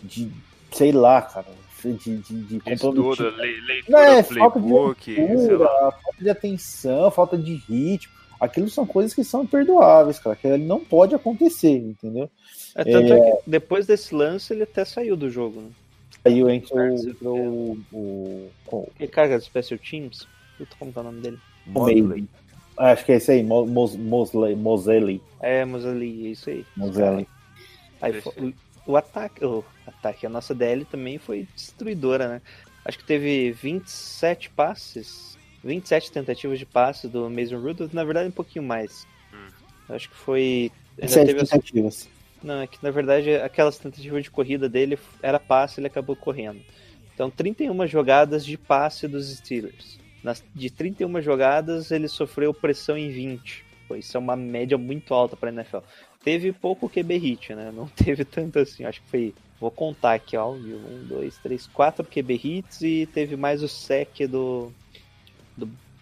[0.00, 0.30] de
[0.70, 1.46] sei lá, cara,
[1.82, 2.62] de, de, de
[3.88, 5.92] Não, leitura, é falta de playbook, sei leitura, lá.
[5.92, 8.12] falta de atenção, falta de ritmo.
[8.40, 10.38] Aquilo são coisas que são imperdoáveis, cara.
[10.44, 12.30] Ali não pode acontecer, entendeu?
[12.74, 13.20] É, tanto é.
[13.20, 15.70] que depois desse lance ele até saiu do jogo, né?
[16.26, 20.26] Entrou, entrou o, o, o, Ele carga do Special Teams.
[20.56, 21.38] Puta, como tá o nome dele?
[21.66, 22.28] o Mosley.
[22.76, 25.20] Acho que é esse aí, Mo- Mos- Mosley, Mosley.
[25.40, 26.64] É, ali, é isso aí.
[26.76, 27.26] Mosley.
[28.00, 28.40] Aí, Perfeito.
[28.40, 28.54] fo-
[28.86, 32.42] o, o ataque, o ataque, a nossa DL também foi destruidora, né?
[32.84, 35.33] Acho que teve 27 passes,
[35.64, 39.06] 27 tentativas de passe do Mason Rudolph, na verdade um pouquinho mais.
[39.32, 39.48] Hum.
[39.88, 40.70] Acho que foi.
[40.98, 42.08] Ainda Sete teve as- tentativas.
[42.42, 46.60] Não, é que na verdade aquelas tentativas de corrida dele era passe ele acabou correndo.
[47.14, 49.98] Então 31 jogadas de passe dos Steelers.
[50.22, 53.64] Nas, de 31 jogadas ele sofreu pressão em 20.
[53.88, 55.78] Pô, isso é uma média muito alta para NFL.
[56.22, 57.70] Teve pouco QB hit, né?
[57.74, 58.84] Não teve tanto assim.
[58.84, 59.34] Acho que foi.
[59.60, 60.50] Vou contar aqui, ó.
[60.52, 64.72] Um, dois, três, quatro QB hits e teve mais o sec do.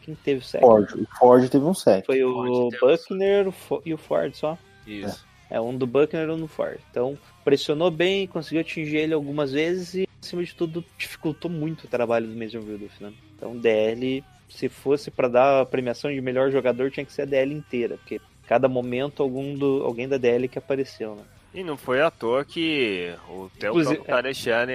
[0.03, 0.61] Quem teve o sec?
[0.61, 0.92] Ford.
[0.94, 2.05] O Ford teve um sec.
[2.07, 4.59] Foi o Buckner Fo- e o Ford só.
[4.86, 5.24] Isso.
[5.48, 6.78] É um do Buckner e um do Ford.
[6.90, 11.88] Então, pressionou bem, conseguiu atingir ele algumas vezes e, acima de tudo, dificultou muito o
[11.88, 13.12] trabalho do Mason Rudolph, né?
[13.36, 17.26] Então, DL, se fosse pra dar a premiação de melhor jogador, tinha que ser a
[17.26, 21.22] DL inteira, porque cada momento algum do, alguém da DL que apareceu, né?
[21.55, 23.74] E não foi à toa que o Theo
[24.05, 24.72] Kadeshane,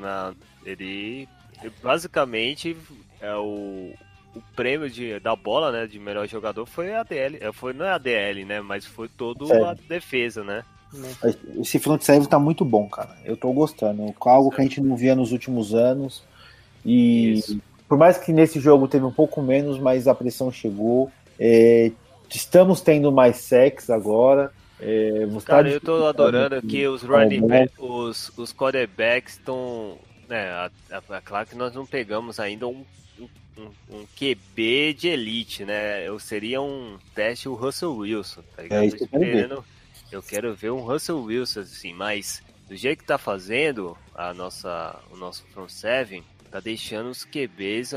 [0.00, 0.34] na
[0.66, 1.28] ele
[1.62, 2.76] ele basicamente
[3.20, 3.92] é o,
[4.34, 7.84] o prêmio de, da bola, né, de melhor jogador foi a DL, é, foi não
[7.84, 9.66] é a DL, né, mas foi todo Sério.
[9.66, 10.62] a defesa, né?
[11.60, 13.16] Esse front seven tá muito bom, cara.
[13.24, 14.12] Eu tô gostando.
[14.20, 16.24] Algo que a gente não via nos últimos anos.
[16.84, 17.60] E Isso.
[17.88, 21.08] por mais que nesse jogo teve um pouco menos, mas a pressão chegou.
[21.38, 21.92] É,
[22.28, 24.52] estamos tendo mais sex agora.
[24.80, 26.66] É, tá Cara, eu tô adorando aqui.
[26.66, 29.96] que os running back, os, os quarterbacks estão.
[30.28, 32.84] Né, a- a- é claro que nós não pegamos ainda um,
[33.90, 36.06] um, um QB de elite, né?
[36.06, 38.82] Eu seria um teste o Russell Wilson, tá ligado?
[38.82, 39.34] É isso que eu quero ver.
[39.36, 39.64] Esperando-
[40.12, 44.98] eu quero ver um Russell Wilson, assim, mas do jeito que tá fazendo a nossa,
[45.12, 47.92] o nosso front seven, tá deixando os QBs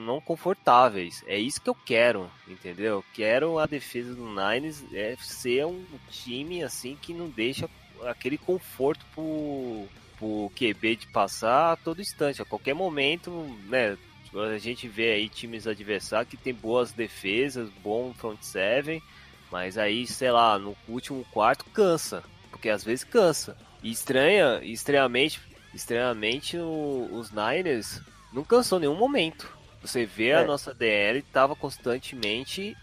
[0.00, 1.22] não confortáveis.
[1.26, 2.94] É isso que eu quero, entendeu?
[2.96, 7.68] Eu quero a defesa do Niners é ser um time assim que não deixa
[8.06, 9.86] aquele conforto pro,
[10.18, 13.30] pro QB de passar a todo instante, a qualquer momento,
[13.68, 13.98] né?
[14.34, 19.02] A gente vê aí times adversários que tem boas defesas, bom front seven,
[19.50, 23.56] mas aí, sei lá, no último quarto cansa, porque às vezes cansa.
[23.82, 25.40] E estranha, estranhamente,
[25.74, 28.00] estranhamente o- os Niners
[28.32, 29.52] não cansou em nenhum momento.
[29.82, 30.44] Você vê a É.
[30.46, 32.76] nossa DL tava constantemente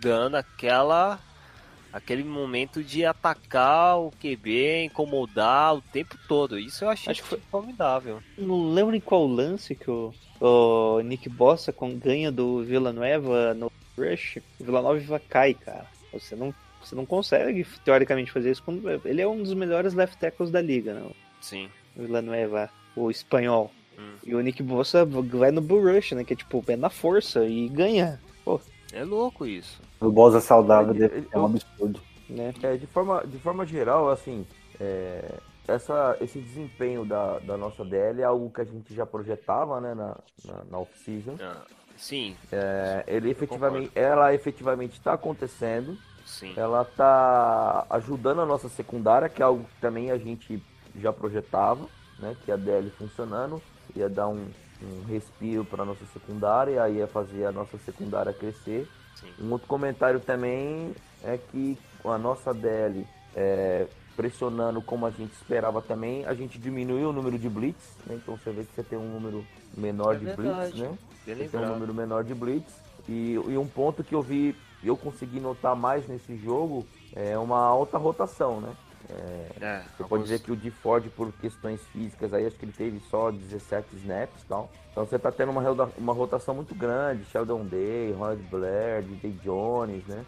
[0.00, 1.18] dando aquela
[1.90, 6.58] aquele momento de atacar o QB, incomodar o tempo todo.
[6.58, 8.22] Isso eu achei Acho que foi- formidável.
[8.36, 13.70] Não lembro em qual lance que o, o Nick Bossa com ganha do Villanueva no
[13.96, 14.38] Rush.
[14.60, 15.86] O Villanova cai, cara.
[16.12, 18.62] Você não, você não consegue, teoricamente, fazer isso.
[18.62, 21.02] Quando, ele é um dos melhores left tackles da liga, né?
[21.40, 21.68] Sim.
[21.96, 23.70] O Villanueva, o espanhol.
[23.98, 24.14] Hum.
[24.24, 26.24] E o Nick Bossa vai no Bull Rush, né?
[26.24, 28.20] Que é tipo, é na força e ganha.
[28.44, 28.60] Pô,
[28.92, 29.80] É louco isso.
[30.00, 32.00] O Bosa saudável Ele- deve ele- ser um absurdo.
[32.30, 32.54] Né?
[32.62, 34.46] É, de forma, de forma geral, assim,
[34.78, 35.24] é,
[35.68, 39.94] essa, esse desempenho da, da nossa DL é algo que a gente já projetava, né,
[39.94, 41.36] na, na, na off-season.
[41.40, 41.62] Ah,
[41.96, 45.96] sim, É, ele efetivamente, ela efetivamente está acontecendo.
[46.24, 46.54] sim.
[46.56, 50.62] Ela está ajudando a nossa secundária, que é algo que também a gente
[50.96, 51.86] já projetava,
[52.18, 52.34] né?
[52.44, 53.62] Que a DL funcionando,
[53.94, 54.48] ia dar um,
[54.82, 58.88] um respiro para nossa secundária, aí ia fazer a nossa secundária crescer.
[59.16, 59.32] Sim.
[59.40, 63.06] Um outro comentário também é que a nossa DL
[63.36, 63.86] é,
[64.18, 68.16] pressionando como a gente esperava também, a gente diminuiu o número de blitz, né?
[68.20, 69.44] Então você vê que você tem um número
[69.76, 70.72] menor É de verdade.
[70.72, 70.98] blitz, né?
[71.24, 72.74] Você tem um número menor de blitz.
[73.08, 77.60] E, e um ponto que eu vi, eu consegui notar mais nesse jogo é uma
[77.60, 78.72] alta rotação, né?
[79.08, 82.72] É, Você pode dizer que o de Ford, por questões físicas, aí acho que ele
[82.72, 84.68] teve só 17 snaps e tal.
[84.90, 85.62] Então você tá tendo uma,
[85.96, 87.24] uma rotação muito grande.
[87.26, 90.24] Sheldon Day, Ronald Blair, DJ Jones, né?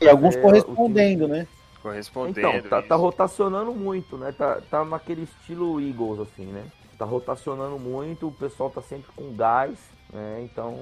[0.00, 1.48] E alguns É, correspondendo, né?
[1.80, 2.48] Correspondendo.
[2.48, 4.32] Então, tá, tá rotacionando muito, né?
[4.32, 6.66] Tá, tá naquele estilo Eagles, assim, né?
[6.98, 9.78] Tá rotacionando muito, o pessoal tá sempre com gás,
[10.12, 10.42] né?
[10.42, 10.76] Então,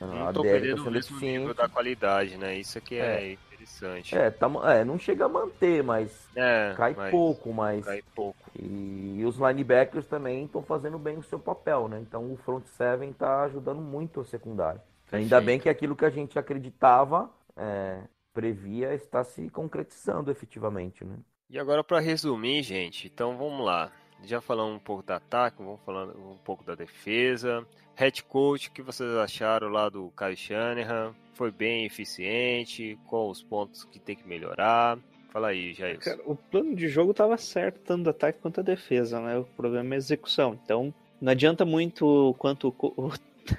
[0.00, 1.54] Não a tô DL perdendo tá o mesmo nível eficiente.
[1.54, 2.56] da qualidade, né?
[2.56, 4.16] Isso aqui é, interessante.
[4.16, 7.84] É, tá, é, não chega a manter, mas É, cai mas pouco, mas...
[7.84, 8.38] Cai pouco.
[8.58, 12.00] E, e os linebackers também estão fazendo bem o seu papel, né?
[12.00, 14.80] Então o front seven tá ajudando muito a secundária.
[15.12, 17.98] Ainda bem que aquilo que a gente acreditava, é,
[18.32, 21.16] previa, está se concretizando efetivamente, né?
[21.48, 23.90] E agora para resumir, gente, então vamos lá.
[24.24, 27.66] Já falamos um pouco do ataque, vamos falando um pouco da defesa.
[27.96, 31.14] Head coach, o que vocês acharam lá do Kyle Shanahan?
[31.34, 32.98] Foi bem eficiente?
[33.06, 34.98] Quais os pontos que tem que melhorar?
[35.30, 35.98] Fala aí, Jair.
[35.98, 39.38] Cara, o plano de jogo tava certo, tanto do ataque quanto a defesa, né?
[39.38, 40.58] O problema é a execução.
[40.62, 43.12] Então, não adianta muito quanto o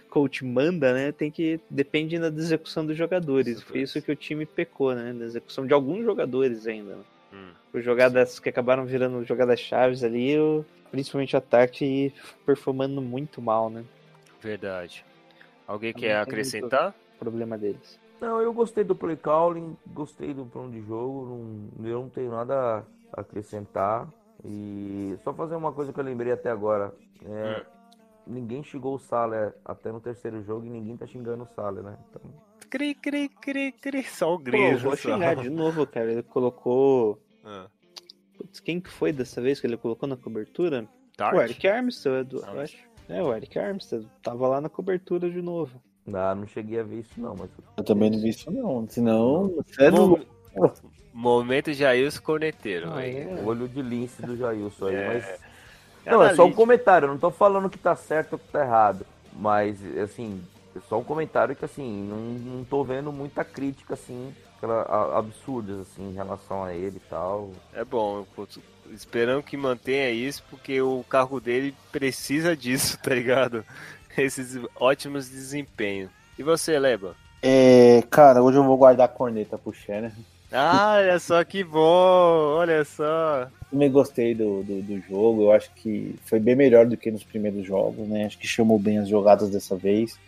[0.10, 1.12] coach manda, né?
[1.12, 1.60] Tem que.
[1.70, 3.62] Depende da execução dos jogadores.
[3.62, 5.14] Foi isso que o time pecou, né?
[5.14, 6.96] Da execução de alguns jogadores ainda.
[6.96, 7.04] né?
[7.34, 12.14] Hum, Por jogadas que acabaram virando jogadas chaves ali, o- principalmente o ataque
[12.46, 13.84] performando muito mal, né?
[14.42, 15.06] verdade.
[15.68, 16.94] Alguém Não quer acrescentar?
[17.20, 18.00] Problema deles.
[18.20, 22.32] Não, eu gostei do play calling, gostei do plano de jogo, não, eu não tenho
[22.32, 24.08] nada a acrescentar.
[24.44, 26.92] E só fazer uma coisa que eu lembrei até agora.
[27.26, 27.64] É,
[28.28, 31.98] Ninguém xingou o Salah até no terceiro jogo e ninguém tá xingando o Salah, né?
[32.10, 32.22] Então,
[32.70, 34.04] Cri, cri, cri, cri.
[34.04, 34.78] Só o Pô, grilo.
[34.80, 36.12] vou xingar de novo, cara.
[36.12, 37.20] Ele colocou.
[37.44, 37.68] Ah,
[38.38, 40.88] Putz, quem que foi dessa vez que ele colocou na cobertura?
[41.18, 41.36] Tart?
[41.36, 42.78] O Eric Armstead, eu acho.
[43.10, 44.08] É, o Eric Armstead.
[44.24, 45.82] Tava lá na cobertura de novo.
[46.14, 48.88] ah, não cheguei a ver isso não, mas Eu também não vi isso, não.
[48.88, 50.26] Senão, você é do...
[51.14, 52.90] Momento Jair Corneteiro.
[52.94, 53.44] Ah, é?
[53.46, 55.08] olho de lince do Jailson aí, É.
[55.14, 55.40] mas
[56.06, 58.62] Não, é só um comentário, eu não tô falando que tá certo ou que tá
[58.64, 59.06] errado.
[59.34, 60.42] Mas, assim,
[60.76, 64.34] é só um comentário que, assim, não, não tô vendo muita crítica, assim,
[65.14, 67.52] absurdas, assim, em relação a ele e tal.
[67.74, 68.48] É bom, eu
[68.92, 73.66] esperando que mantenha isso, porque o cargo dele precisa disso, tá ligado?
[74.18, 76.12] Esses ótimos desempenhos.
[76.38, 77.16] E você, Leba?
[77.42, 80.12] É, cara, hoje eu vou guardar a corneta pro Shannon.
[80.52, 82.58] Ah, olha só que bom!
[82.58, 83.48] Olha só!
[83.70, 87.24] Também gostei do, do, do jogo, eu acho que foi bem melhor do que nos
[87.24, 88.26] primeiros jogos, né?
[88.26, 90.20] Acho que chamou bem as jogadas dessa vez.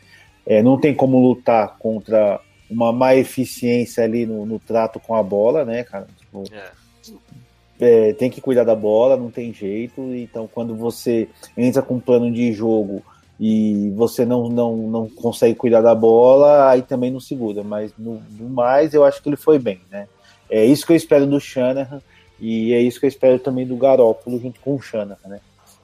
[0.46, 2.40] É, não tem como lutar contra
[2.70, 6.08] uma má eficiência ali no, no trato com a bola, né, cara?
[6.18, 8.10] Tipo, É.
[8.10, 10.02] é, tem que cuidar da bola, não tem jeito.
[10.16, 11.28] Então, quando você
[11.58, 13.04] entra com um plano de jogo
[13.40, 17.64] e você não, não, não consegue cuidar da bola, aí também não segura.
[17.64, 20.08] Mas no, no mais, eu acho que ele foi bem, né?
[20.50, 22.02] É isso que eu espero do Shanahan
[22.40, 25.40] e é isso que eu espero também do Garópolo junto com o Shanahan, né?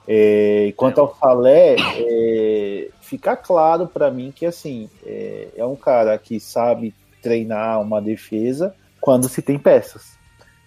[0.07, 6.17] É, quanto ao Falé, é, fica claro para mim que assim é, é um cara
[6.17, 10.17] que sabe treinar uma defesa quando se tem peças.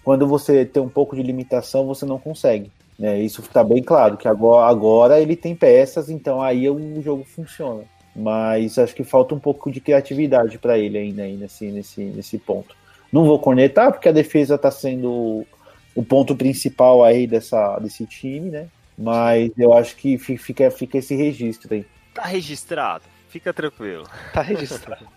[0.04, 2.70] Quando você tem um pouco de limitação, você não consegue.
[3.02, 3.18] Né?
[3.20, 7.82] Isso está bem claro, que agora, agora ele tem peças, então aí o jogo funciona.
[8.14, 12.38] Mas acho que falta um pouco de criatividade para ele ainda aí nesse, nesse, nesse
[12.38, 12.76] ponto.
[13.12, 15.44] Não vou cornetar, porque a defesa está sendo
[15.96, 18.68] o ponto principal aí dessa, desse time, né?
[18.96, 21.84] Mas eu acho que fi- fica, fica esse registro aí.
[22.14, 24.04] Tá registrado, fica tranquilo.
[24.32, 25.08] Tá registrado.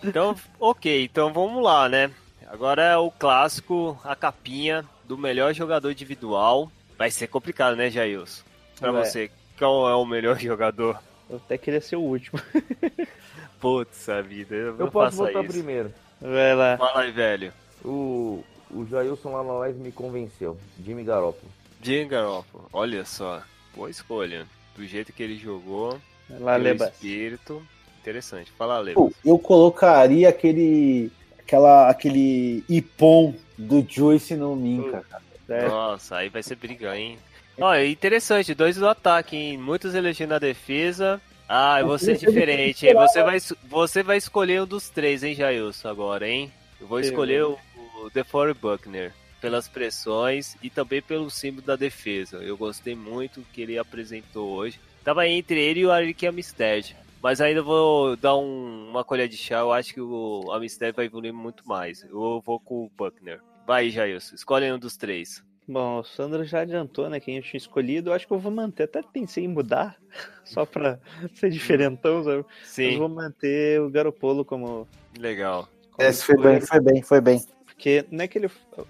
[0.00, 2.08] Então, ok, então vamos lá, né?
[2.46, 6.70] Agora é o clássico, a capinha do melhor jogador individual.
[6.98, 8.42] Vai ser complicado, né, Jailson?
[8.78, 9.04] Pra Vai.
[9.04, 11.00] você, qual é o melhor jogador?
[11.30, 12.40] Eu até queria ser o último.
[13.60, 15.44] Putz, a vida, eu, Eu não posso isso.
[15.44, 15.92] primeiro.
[16.20, 16.76] Vai lá.
[16.76, 17.52] Fala aí, velho.
[17.84, 20.56] O, o Jailson lá na live me convenceu.
[20.84, 21.50] Jimmy Garoppolo.
[21.82, 23.42] Jim Garoppolo, olha só,
[23.74, 24.46] boa escolha.
[24.76, 25.98] Do jeito que ele jogou,
[26.30, 26.92] lá, Lebas.
[26.92, 27.62] espírito.
[28.00, 28.50] interessante.
[28.52, 28.84] Fala.
[28.92, 31.10] Pô, Eu colocaria aquele.
[31.40, 35.22] Aquela, aquele Ipom do Joyce no Minca, cara.
[35.48, 35.66] É.
[35.68, 37.18] Nossa, aí vai ser briga, hein?
[37.60, 39.58] Ó, é interessante, dois do ataque, hein?
[39.58, 41.20] Muitos elegendo a defesa.
[41.48, 42.94] Ah, eu vou ser diferente, hein?
[42.94, 43.38] Você vai,
[43.68, 46.52] você vai escolher um dos três, hein, Jailson, agora, hein?
[46.80, 47.58] Eu vou escolher o,
[48.02, 49.12] o DeFore Buckner.
[49.40, 52.38] Pelas pressões e também pelo símbolo da defesa.
[52.38, 54.80] Eu gostei muito que ele apresentou hoje.
[55.04, 56.92] Tava entre ele e o Arik Amistad.
[57.22, 59.58] Mas ainda vou dar um- uma colher de chá.
[59.60, 62.02] Eu acho que o Amistad vai evoluir muito mais.
[62.02, 63.40] Eu vou com o Buckner.
[63.68, 64.34] Vai, Jailson.
[64.34, 65.44] Escolhe um dos três.
[65.68, 67.20] Bom, o Sandro já adiantou, né?
[67.20, 68.08] Quem eu tinha escolhido.
[68.08, 68.84] Eu acho que eu vou manter.
[68.84, 69.98] Até pensei em mudar,
[70.42, 70.98] só pra
[71.34, 72.46] ser diferentão, sabe?
[72.64, 74.88] Sim, vou manter o Garopolo como.
[75.18, 75.68] legal.
[75.92, 77.40] como Esse foi bem, foi bem, foi bem.
[77.66, 78.48] Porque não é que ele.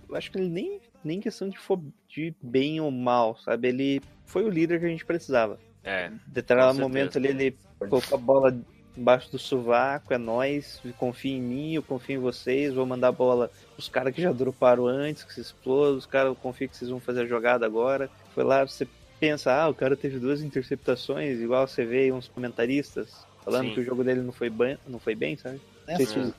[0.08, 3.66] Eu acho que ele nem, nem questão de, fo- de bem ou mal, sabe?
[3.66, 5.58] Ele foi o líder que a gente precisava.
[5.82, 8.56] É, Em determinado momento ali, ele colocou a bola
[8.98, 13.50] embaixo do sovaco, é nóis, confia em mim, eu confio em vocês, vou mandar bola
[13.74, 16.90] pros caras que já droparam antes, que se explodam, os caras eu confio que vocês
[16.90, 18.10] vão fazer a jogada agora.
[18.34, 18.88] Foi lá, você
[19.20, 23.74] pensa, ah, o cara teve duas interceptações, igual você vê uns comentaristas falando Sim.
[23.74, 25.60] que o jogo dele não foi bem, não foi bem sabe?
[25.86, 26.34] Não sei se-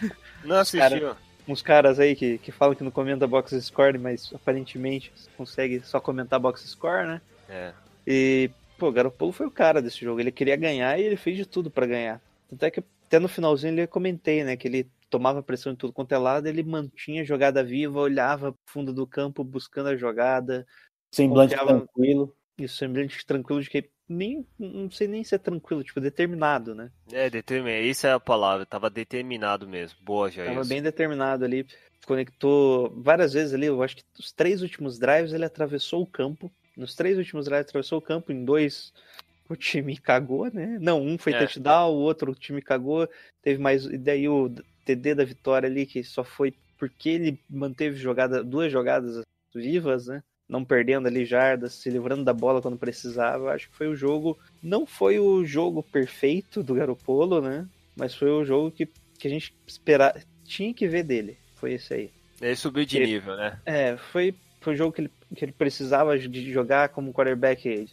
[0.44, 1.14] não assistiu.
[1.48, 6.00] uns caras aí que, que falam que não comenta box score, mas aparentemente consegue só
[6.00, 7.20] comentar box score, né?
[7.48, 7.72] É.
[8.06, 10.20] E, pô, o Garoppolo foi o cara desse jogo.
[10.20, 12.20] Ele queria ganhar e ele fez de tudo pra ganhar.
[12.48, 14.56] Tanto é que até no finalzinho ele comentei, né?
[14.56, 18.52] Que ele tomava pressão em tudo quanto é lado, ele mantinha a jogada viva, olhava
[18.52, 20.66] pro fundo do campo buscando a jogada.
[21.12, 22.34] Semblante Confiava- tranquilo.
[22.58, 26.74] E o semblante tranquilo de que nem não sei nem se é tranquilo, tipo, determinado,
[26.74, 26.90] né?
[27.12, 27.84] É, determinado.
[27.84, 28.66] Isso é a palavra.
[28.66, 29.98] Tava determinado mesmo.
[30.02, 30.50] Boa, Jair.
[30.50, 31.66] Tava bem determinado ali.
[32.06, 33.66] Conectou várias vezes ali.
[33.66, 36.52] Eu acho que os três últimos drives ele atravessou o campo.
[36.76, 38.32] Nos três últimos drives atravessou o campo.
[38.32, 38.92] Em dois
[39.48, 40.78] o time cagou, né?
[40.80, 41.38] Não, um foi É.
[41.38, 43.08] touchdown, o outro o time cagou.
[43.42, 43.84] Teve mais.
[43.84, 44.50] E daí o
[44.84, 49.22] TD da vitória ali, que só foi porque ele manteve jogada, duas jogadas
[49.54, 50.22] vivas, né?
[50.48, 53.52] Não perdendo ali jardas, se livrando da bola quando precisava.
[53.52, 54.38] Acho que foi o jogo.
[54.62, 57.66] Não foi o jogo perfeito do Garopolo, né?
[57.96, 58.86] Mas foi o jogo que,
[59.18, 60.20] que a gente esperava.
[60.44, 61.38] Tinha que ver dele.
[61.56, 62.10] Foi esse aí.
[62.42, 63.58] Ele subiu de Ele- nível, né?
[63.64, 64.34] É, foi,
[64.64, 67.86] foi um jogo que ele, que ele precisava de jogar como quarterback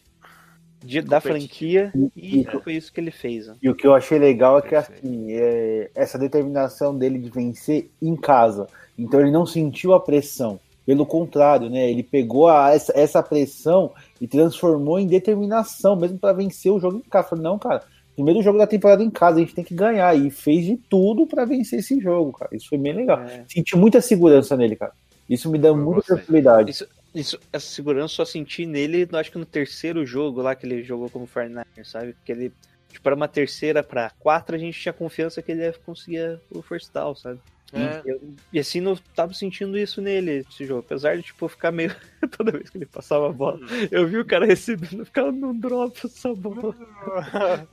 [0.84, 3.48] de- da franquia e foi isso que ele fez.
[3.48, 3.56] né?
[3.61, 7.89] E o que eu achei legal é que assim, é, essa determinação dele de vencer
[8.02, 8.68] em casa.
[8.98, 10.60] Então ele não sentiu a pressão.
[10.84, 11.89] Pelo contrário, né?
[11.91, 16.98] Ele pegou a- essa, essa pressão e transformou em determinação, mesmo para vencer o jogo
[16.98, 17.30] em casa.
[17.30, 17.84] Falei, não, cara,
[18.15, 20.15] primeiro jogo da temporada em casa, a gente tem que ganhar.
[20.18, 22.49] E fez de tudo para vencer esse jogo, cara.
[22.56, 23.19] Isso foi bem legal.
[23.22, 23.45] É.
[23.48, 24.91] Senti muita segurança nele, cara.
[25.30, 26.15] Isso me dá Eu muita gostei.
[26.18, 26.72] tranquilidade.
[26.72, 30.56] Isso, isso, essa segurança eu só senti nele, eu acho que no terceiro jogo lá
[30.56, 32.14] que ele jogou como 49 sabe?
[32.14, 32.53] Porque ele,
[32.91, 36.61] tipo, era uma terceira pra quatro, a gente tinha confiança que ele ia conseguir o
[36.61, 37.39] first down, sabe?
[37.73, 38.02] É.
[38.06, 38.22] E, eu-
[38.52, 40.81] e assim, eu tava sentindo isso nele, esse jogo.
[40.81, 41.95] Apesar de, tipo, ficar meio.
[42.38, 45.98] Toda vez que ele passava a bola, eu vi o cara recebendo, ficava no drop
[46.06, 46.76] essa bola.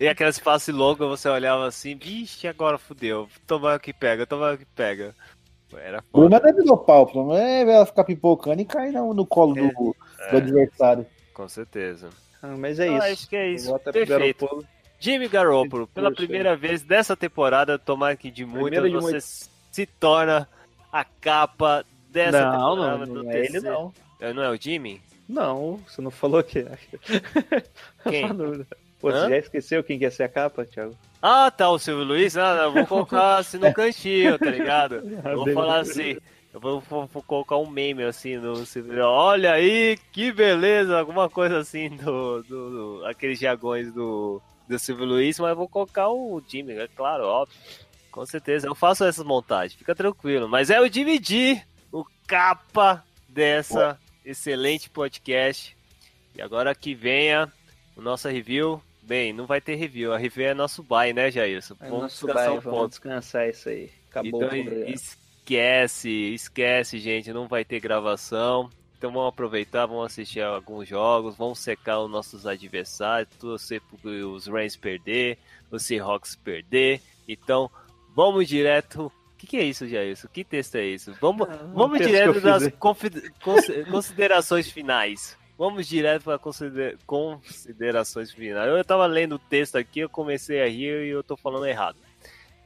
[0.00, 3.28] E aquelas passes longas, você olhava assim, vixe, agora fudeu.
[3.46, 5.14] Tomara que pega, tomara que pega.
[5.78, 8.92] Era O problema foda, não é dropar, o problema é ela ficar pipocando e cair
[8.92, 9.70] no, no colo do,
[10.30, 11.06] do adversário.
[11.34, 12.10] com certeza.
[12.42, 13.06] Ah, mas é Ah, isso.
[13.12, 13.78] acho que é isso.
[13.78, 14.66] Pro Perfeito.
[14.98, 19.50] Jimmy Garoppolo, pela primeira vez dessa temporada, tomara que de muitas você muitas.
[19.72, 20.48] se torna
[20.92, 23.92] a capa dessa Não, temporada não, do não é ele não.
[24.20, 25.00] É, Não é o Jimmy?
[25.28, 26.64] Não, você não falou que.
[28.08, 28.24] Quem?
[28.26, 28.66] Uma dúvida.
[29.00, 30.96] Pô, você já esqueceu quem quer ser a capa, Thiago?
[31.22, 32.36] Ah, tá, o Silvio Luiz?
[32.36, 34.96] Ah, vou colocar assim no cantinho, tá ligado?
[34.96, 35.52] Eu vou beleza.
[35.54, 36.16] falar assim,
[36.52, 39.04] eu vou, vou- vou colocar um meme assim no Silvio.
[39.04, 45.06] Olha aí, que beleza, alguma coisa assim do, do, do- aqueles jagões do, do Silvio
[45.06, 47.56] Luiz, mas eu vou colocar o Jimmy, é claro, óbvio.
[48.10, 50.48] Com certeza, eu faço essas montagens, fica tranquilo.
[50.48, 51.62] Mas é o Jimmy G,
[51.92, 55.74] o capa dessa excelente podcast.
[56.34, 57.50] E agora que venha
[57.96, 58.82] o nosso review.
[59.02, 61.74] Bem, não vai ter review, a review é nosso buy, né, Jailson?
[61.80, 62.88] É Vamos nosso descansar bye, um vamos pouco.
[62.88, 63.90] descansar isso aí.
[64.08, 68.70] Acabou Então esquece, esquece, gente, não vai ter gravação.
[68.96, 74.76] Então vamos aproveitar, vamos assistir alguns jogos, vamos secar os nossos adversários, torcer os Rams
[74.76, 75.38] perder,
[75.70, 77.00] os Seahawks perder.
[77.26, 77.68] Então
[78.14, 79.06] vamos direto.
[79.06, 80.28] O que, que é isso, Jailson?
[80.28, 81.12] Que texto é isso?
[81.20, 82.68] Vamos, Ah, vamos direto das
[83.90, 85.36] considerações finais.
[85.62, 88.68] Vamos direto para consider- considerações finais.
[88.68, 91.98] Eu tava lendo o texto aqui, eu comecei a rir e eu tô falando errado.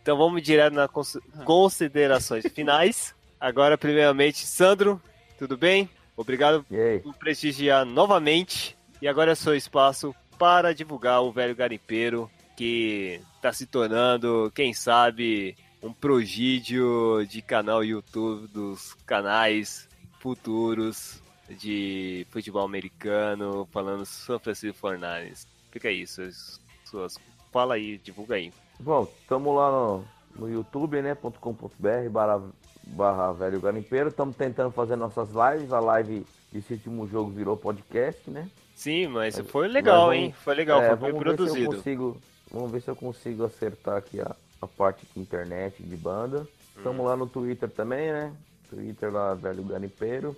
[0.00, 3.14] Então vamos direto nas cons- considerações finais.
[3.38, 4.98] Agora, primeiramente, Sandro,
[5.38, 5.90] tudo bem?
[6.16, 6.64] Obrigado
[7.02, 8.74] por prestigiar novamente.
[9.02, 14.72] E agora é seu espaço para divulgar o velho garimpeiro que tá se tornando, quem
[14.72, 19.86] sabe, um prodígio de canal YouTube dos canais
[20.18, 25.46] futuros de futebol americano, falando São Francisco Fornares.
[25.70, 27.18] Fica isso, as suas.
[27.52, 28.52] Fala aí, divulga aí.
[28.80, 30.04] Bom, estamos lá no,
[30.38, 31.14] no YouTube, né?
[31.14, 32.42] .com.br barra,
[32.88, 34.08] barra velho garimpeiro.
[34.08, 35.72] Estamos tentando fazer nossas lives.
[35.72, 38.48] A live desse último jogo virou podcast, né?
[38.74, 40.34] Sim, mas foi legal, vamos- hein?
[40.44, 41.76] Foi legal, É, foi vamos bem ver se eu produzido.
[41.76, 42.16] consigo,
[42.50, 46.46] vamos ver se eu consigo acertar aqui a, a parte de internet de banda.
[46.76, 47.08] Estamos Hum.
[47.08, 48.32] lá no Twitter também, né?
[48.68, 50.36] Twitter lá, velho garimpeiro.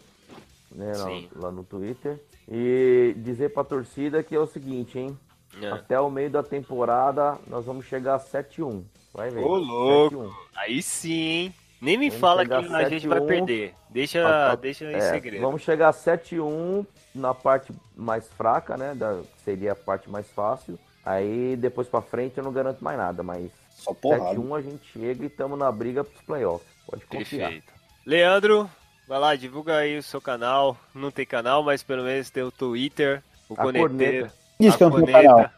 [0.71, 2.21] Né, lá, lá no Twitter.
[2.49, 5.19] E dizer pra torcida que é o seguinte, hein?
[5.63, 5.71] É.
[5.71, 8.83] Até o meio da temporada nós vamos chegar a 7-1.
[9.15, 9.43] Vai ver.
[9.45, 10.17] Ô, louco.
[10.17, 10.31] 7-1.
[10.57, 11.55] Aí sim, hein?
[11.81, 13.27] Nem me Vamos fala que a gente vai 7-1.
[13.27, 13.75] perder.
[13.89, 14.55] Deixa, Ah, tá.
[14.57, 15.41] deixa em É, segredo.
[15.41, 16.85] Vamos chegar a 7-1
[17.15, 18.95] na parte mais fraca, né?
[18.95, 20.79] Da, que seria a parte mais fácil.
[21.05, 24.35] Aí depois pra frente eu não garanto mais nada, mas Só porrada.
[24.39, 26.69] 7-1 a gente chega e estamos na briga pros playoffs.
[26.87, 27.51] Pode confiar.
[27.51, 27.73] Perfeito.
[28.05, 28.69] Leandro,
[29.09, 30.77] vai lá, divulga aí o seu canal.
[30.95, 33.89] Não tem canal, mas pelo menos tem o Twitter, o A Corneteiro.
[34.29, 34.35] corneta.
[34.61, 35.51] Diz que eu não tenho canal.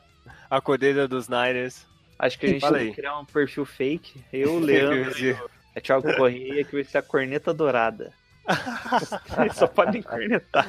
[0.49, 1.85] A corneta dos Niners.
[2.19, 4.23] Acho que a gente que criar um perfil fake.
[4.33, 8.13] Eu, Leandro, e o é Thiago Correia, que vai ser a corneta dourada.
[9.55, 10.69] Só podem cornetar.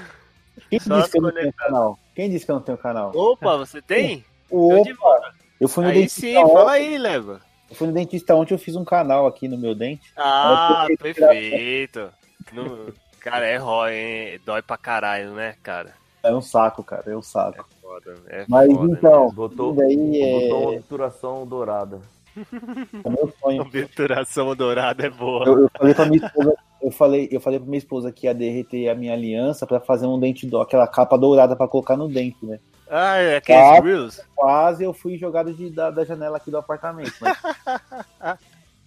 [0.70, 2.00] Quem Só disse que eu não tenho canal?
[2.16, 3.12] Quem disse que eu não tenho canal?
[3.16, 4.26] Opa, você tem?
[4.50, 4.60] Eu.
[4.60, 5.34] Opa!
[5.60, 6.54] Eu fui no Aí dentista sim, ontem.
[6.54, 7.42] fala aí, Leva.
[7.70, 10.12] Eu fui no dentista ontem, eu fiz um canal aqui no meu dente.
[10.18, 12.12] Ah, Eu perfeito.
[12.52, 14.40] No- Cara, é rói, hein?
[14.44, 15.94] Dói pra caralho, né, cara?
[16.24, 17.68] É um saco, cara, é um saco.
[17.80, 22.00] Foda, é Mas foda, então, Botou, daí é, botou uma obturação dourada.
[22.36, 23.62] é meu sonho.
[23.64, 25.46] Obturação dourada é boa.
[25.46, 28.34] Eu, eu falei pra minha esposa, eu falei, eu falei pra minha esposa que ia
[28.34, 32.44] derreter a minha aliança pra fazer um dente aquela capa dourada pra colocar no dente,
[32.44, 32.60] né?
[32.90, 34.22] Ah, é aqueles grills?
[34.36, 37.14] Quase eu fui jogado de, da, da janela aqui do apartamento.
[37.22, 37.38] Mas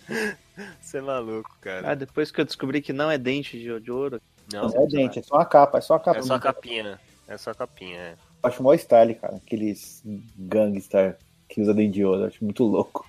[0.81, 1.91] Você é maluco, cara.
[1.91, 4.21] Ah, depois que eu descobri que não é dente de, de ouro.
[4.53, 6.19] Não, não é dente, é só uma capa, é só a capa.
[6.19, 7.01] é só a capinha.
[7.27, 8.13] É só a capinha, é.
[8.13, 9.37] Eu acho mó style, cara.
[9.37, 10.03] Aqueles
[10.37, 11.19] gangster
[11.49, 12.23] que usa dente de ouro.
[12.23, 13.07] Eu acho muito louco.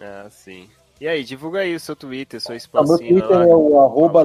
[0.00, 0.68] Ah, sim.
[1.00, 3.44] E aí, divulga aí o seu Twitter, seu Ah, meu Twitter lá.
[3.44, 4.24] é o arroba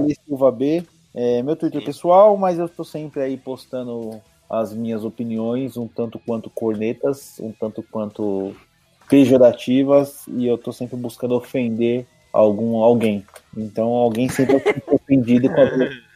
[0.51, 0.83] B.
[1.13, 1.85] É meu Twitter Sim.
[1.85, 7.51] pessoal, mas eu tô sempre aí postando as minhas opiniões, um tanto quanto cornetas, um
[7.51, 8.55] tanto quanto
[9.09, 13.25] pejorativas, e eu tô sempre buscando ofender algum alguém.
[13.55, 15.65] Então alguém sempre ser ofendido com a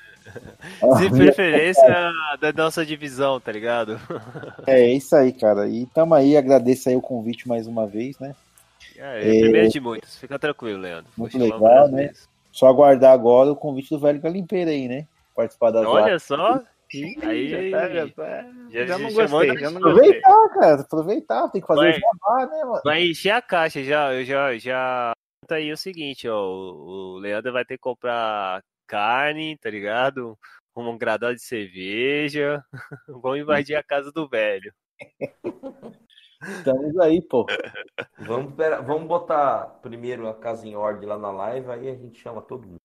[1.00, 4.00] De preferência da nossa divisão, tá ligado?
[4.68, 5.68] É isso aí, cara.
[5.68, 8.36] E tamo aí, agradeço aí o convite mais uma vez, né?
[8.98, 10.16] É, é primeiro de muitos.
[10.18, 11.12] Fica tranquilo, Leandro.
[11.18, 12.08] Vou Muito legal, né?
[12.08, 12.28] vezes.
[12.52, 15.06] Só aguardar agora o convite do velho galimpeiro aí, né?
[15.36, 16.62] Participar das Olha só.
[17.24, 18.46] Aí, já, tá, já, tá.
[18.70, 20.20] Já- já não gostei, já não gostei.
[20.20, 21.92] Aproveitar, cara, aproveitar, tem que fazer Vai.
[21.92, 22.82] o jabá, né, mano?
[22.86, 25.12] Vai encher a caixa já, eu já, já.
[25.48, 26.40] Tá aí o seguinte, ó.
[26.42, 30.38] O o Leandro vai ter que comprar carne, tá ligado?
[30.76, 32.64] Um gradado de cerveja.
[33.08, 34.74] Vamos invadir a casa do velho.
[36.42, 37.46] Estamos aí, pô.
[38.20, 42.20] Vamos, pera- vamos botar primeiro a casa em ordem lá na live, aí a gente
[42.20, 42.82] chama todo mundo.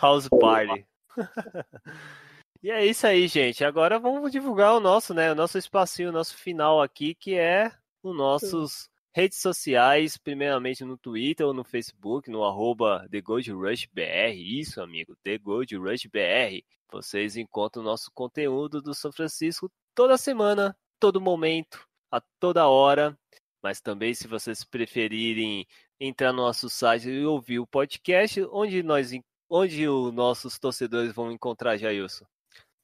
[0.00, 0.86] House Party.
[2.62, 3.64] e é isso aí, gente.
[3.64, 5.30] Agora vamos divulgar o nosso, né?
[5.30, 7.70] O nosso espacinho, o nosso final aqui, que é
[8.02, 14.34] os nossos redes sociais, primeiramente no Twitter ou no Facebook, no arroba TheGoldRushBR.
[14.34, 16.64] Isso, amigo, TheGoldRushBR.
[16.90, 23.16] Vocês encontram o nosso conteúdo do São Francisco toda semana, todo momento, a toda hora.
[23.62, 25.66] Mas também, se vocês preferirem
[26.00, 29.12] entrar no nosso site e ouvir o podcast, onde nós
[29.48, 32.24] onde os nossos torcedores vão encontrar Jailson?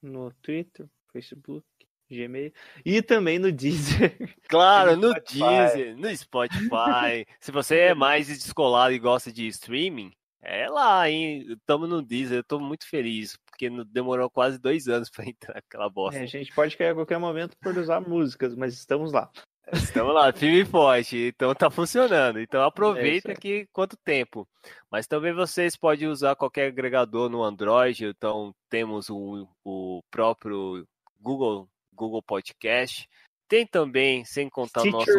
[0.02, 1.66] No Twitter, Facebook,
[2.10, 2.52] Gmail
[2.84, 4.16] e também no Deezer.
[4.48, 5.14] Claro, No no.
[5.14, 7.26] Deezer, no Spotify.
[7.38, 10.10] Se você é mais descolado e gosta de streaming,
[10.40, 11.44] é lá, hein?
[11.50, 15.90] Estamos no Deezer, eu tô muito feliz, porque demorou quase dois anos para entrar aquela
[15.90, 16.18] bosta.
[16.18, 19.30] É, a gente pode cair a qualquer momento por usar músicas, mas estamos lá.
[19.72, 22.40] Estamos lá, firme e forte, então tá funcionando.
[22.40, 24.48] Então aproveita É que quanto tempo.
[24.90, 30.86] Mas também vocês podem usar qualquer agregador no Android, então temos o, o próprio
[31.20, 31.68] Google,
[31.98, 33.08] Google Podcast.
[33.48, 35.10] Tem também, sem contar o nosso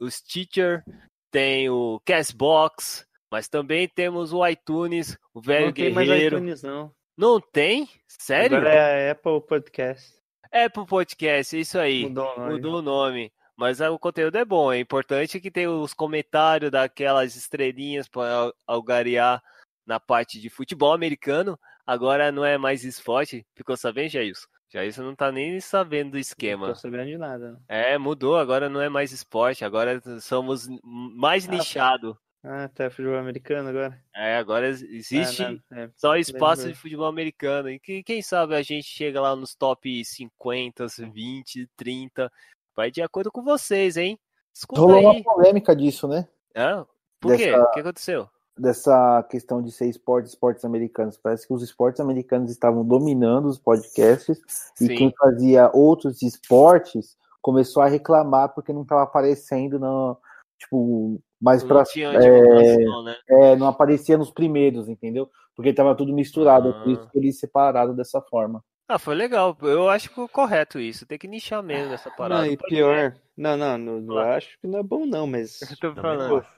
[0.00, 0.82] o Stitcher,
[1.30, 6.36] tem o Castbox, mas também temos o iTunes, o Velho não tem mais Guerreiro.
[6.38, 6.90] iTunes, não.
[7.16, 7.88] Não tem?
[8.08, 8.56] Sério?
[8.56, 10.14] Agora é a Apple Podcast.
[10.50, 12.04] Apple Podcast, isso aí.
[12.04, 12.52] Mudou o nome.
[12.52, 13.32] Mudou o nome.
[13.56, 14.72] Mas ah, o conteúdo é bom.
[14.72, 19.42] É importante que tenha os comentários daquelas estrelinhas para algarear
[19.86, 21.58] na parte de futebol americano.
[21.86, 23.46] Agora não é mais esporte.
[23.54, 24.48] Ficou sabendo, Jailson?
[24.72, 26.68] Jailson não tá nem sabendo do Não esquema.
[26.68, 27.52] tô sabendo de nada.
[27.52, 27.60] não.
[27.68, 32.18] É, mudou, agora não é mais esporte, agora somos mais Ah, nichado.
[32.42, 34.02] Ah, tá futebol americano agora?
[34.14, 35.90] É, agora ex- existe Ah, não, é.
[35.94, 37.68] só espaço de futebol americano.
[37.68, 42.32] E que- quem sabe a gente chega lá nos top 50, 20, 30.
[42.74, 44.18] Vai de acordo com vocês, hein?
[44.54, 45.22] Escuta Rolou uma aí.
[45.22, 46.26] polêmica disso, né?
[46.56, 46.86] Hã?
[47.20, 47.50] Por quê?
[47.50, 48.28] Dessa- O que aconteceu?
[48.60, 51.16] Dessa questão de ser esporte, esportes americanos.
[51.16, 54.38] Parece que os esportes americanos estavam dominando os podcasts
[54.80, 54.94] e Sim.
[54.94, 60.16] quem fazia outros esportes começou a reclamar porque não estava aparecendo no,
[60.58, 63.16] tipo, mais tinha é, né?
[63.28, 65.30] é, não aparecia nos primeiros, entendeu?
[65.56, 66.92] Porque estava tudo misturado, por Ah.
[66.92, 68.62] isso que eles separaram dessa forma.
[68.86, 69.56] Ah, foi legal.
[69.62, 71.06] Eu acho que correto isso.
[71.06, 72.42] Tem que nichar mesmo essa parada.
[72.44, 73.14] Não, e pior.
[73.36, 75.60] Não, não, não, não acho que não é bom, não, mas.
[75.80, 76.42] Eu tô falando.
[76.42, 76.48] Pô,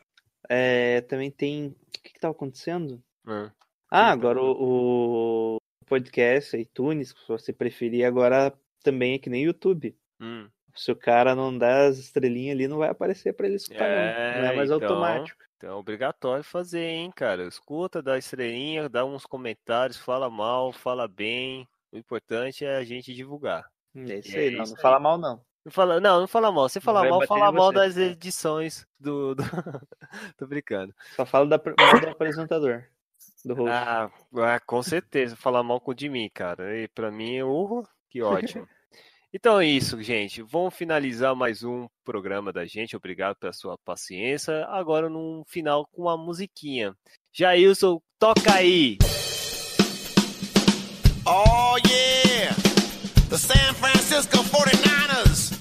[0.48, 1.69] é, também tem.
[1.69, 3.02] O que que tava acontecendo?
[3.27, 3.51] Hum.
[3.90, 8.52] Ah, agora o, o podcast, iTunes, se você preferir, agora
[8.82, 9.97] também é que nem YouTube.
[10.20, 10.48] Hum.
[10.74, 14.35] Se o cara não dá as estrelinhas ali, não vai aparecer pra ele escutar, É,
[14.36, 14.43] não.
[14.43, 14.89] Não é mais então.
[14.89, 15.43] automático.
[15.56, 17.47] Então é obrigatório fazer, hein, cara?
[17.47, 21.69] Escuta, dá estrelinha, dá uns comentários, fala mal, fala bem.
[21.93, 23.64] O importante é a gente divulgar.
[23.94, 24.82] É isso É aí, não, isso não aí.
[24.82, 25.44] fala mal, não.
[25.64, 26.68] Não, fala, não, não fala mal.
[26.68, 27.74] Você fala vai mal, fala mal você.
[27.74, 29.34] das edições do.
[29.34, 29.43] do...
[30.36, 30.94] Tô brincando.
[31.14, 32.84] Só fala da, mal do apresentador.
[33.44, 33.70] Do host.
[33.70, 35.36] Ah, ah, com certeza.
[35.36, 36.76] Falar mal com o de mim, cara.
[36.78, 38.68] E pra mim, uh, que ótimo.
[39.32, 40.43] Então é isso, gente.
[40.43, 42.97] Vamos finalizar mais um programa da gente.
[42.97, 44.66] Obrigado pela sua paciência.
[44.66, 46.94] Agora, num final com uma musiquinha.
[47.32, 48.98] Jailson, toca aí!
[51.24, 52.55] Oh yeah,
[53.30, 55.51] the San Francisco 49ers.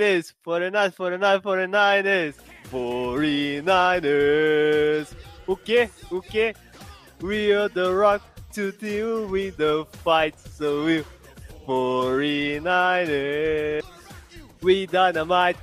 [0.00, 0.94] 49ers, 49ers,
[1.42, 2.34] 49ers,
[2.70, 5.14] 49ers, 49ers.
[5.46, 5.90] O quê?
[6.10, 6.54] O quê?
[7.22, 8.22] We are the rock
[8.54, 11.04] to deal with the fight, so we
[11.66, 13.84] 49ers.
[14.62, 15.58] We dynamite.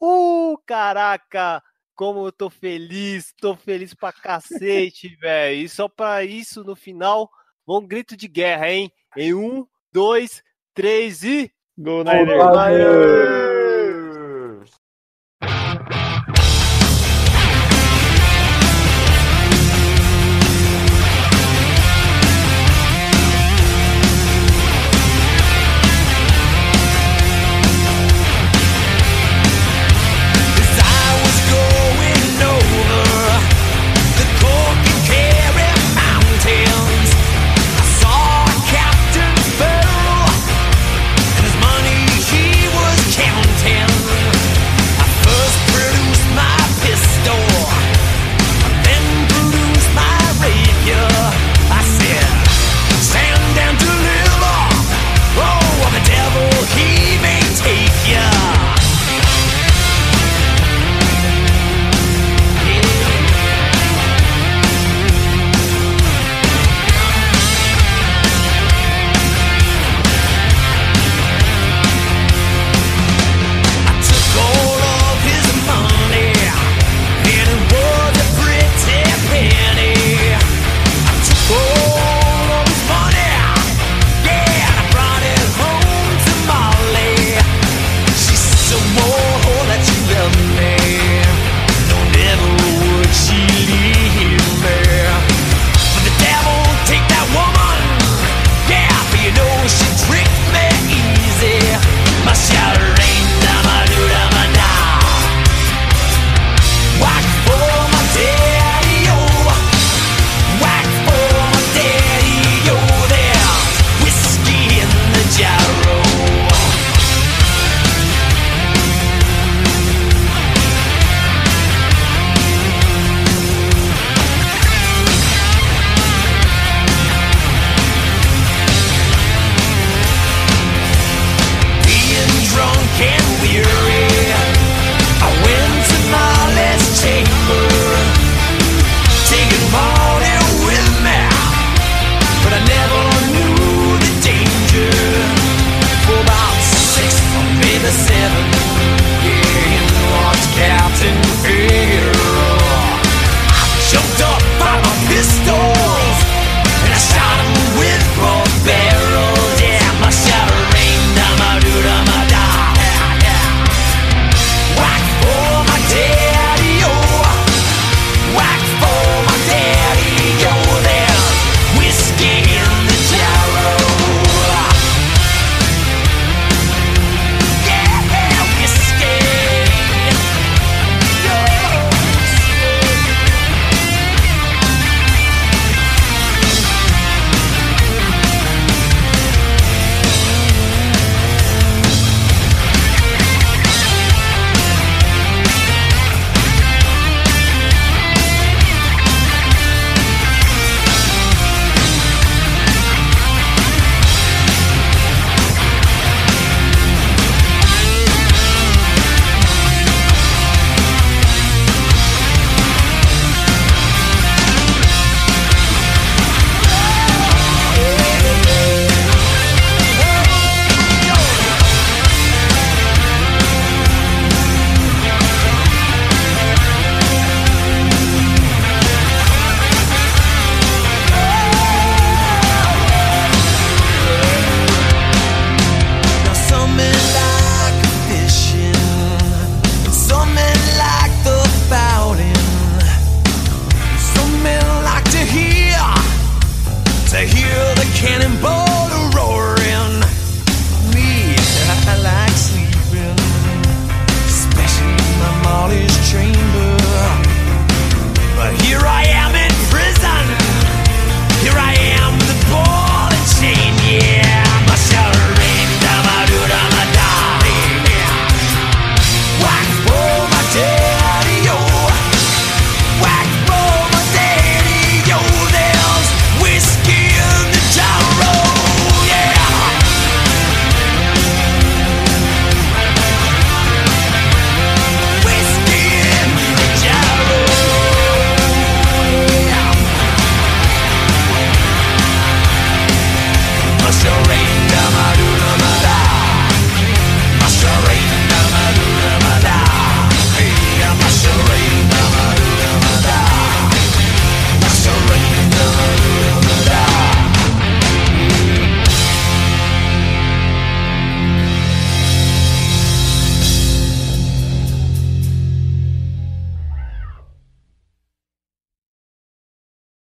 [0.00, 1.62] Uh, caraca!
[1.94, 5.62] Como eu tô feliz, tô feliz pra cacete, velho.
[5.62, 7.30] E só pra isso, no final,
[7.66, 8.90] vamos grito de guerra, hein?
[9.16, 10.42] Em um, dois,
[10.74, 11.50] três e.
[11.78, 12.04] Gol!
[12.04, 13.41] Niners!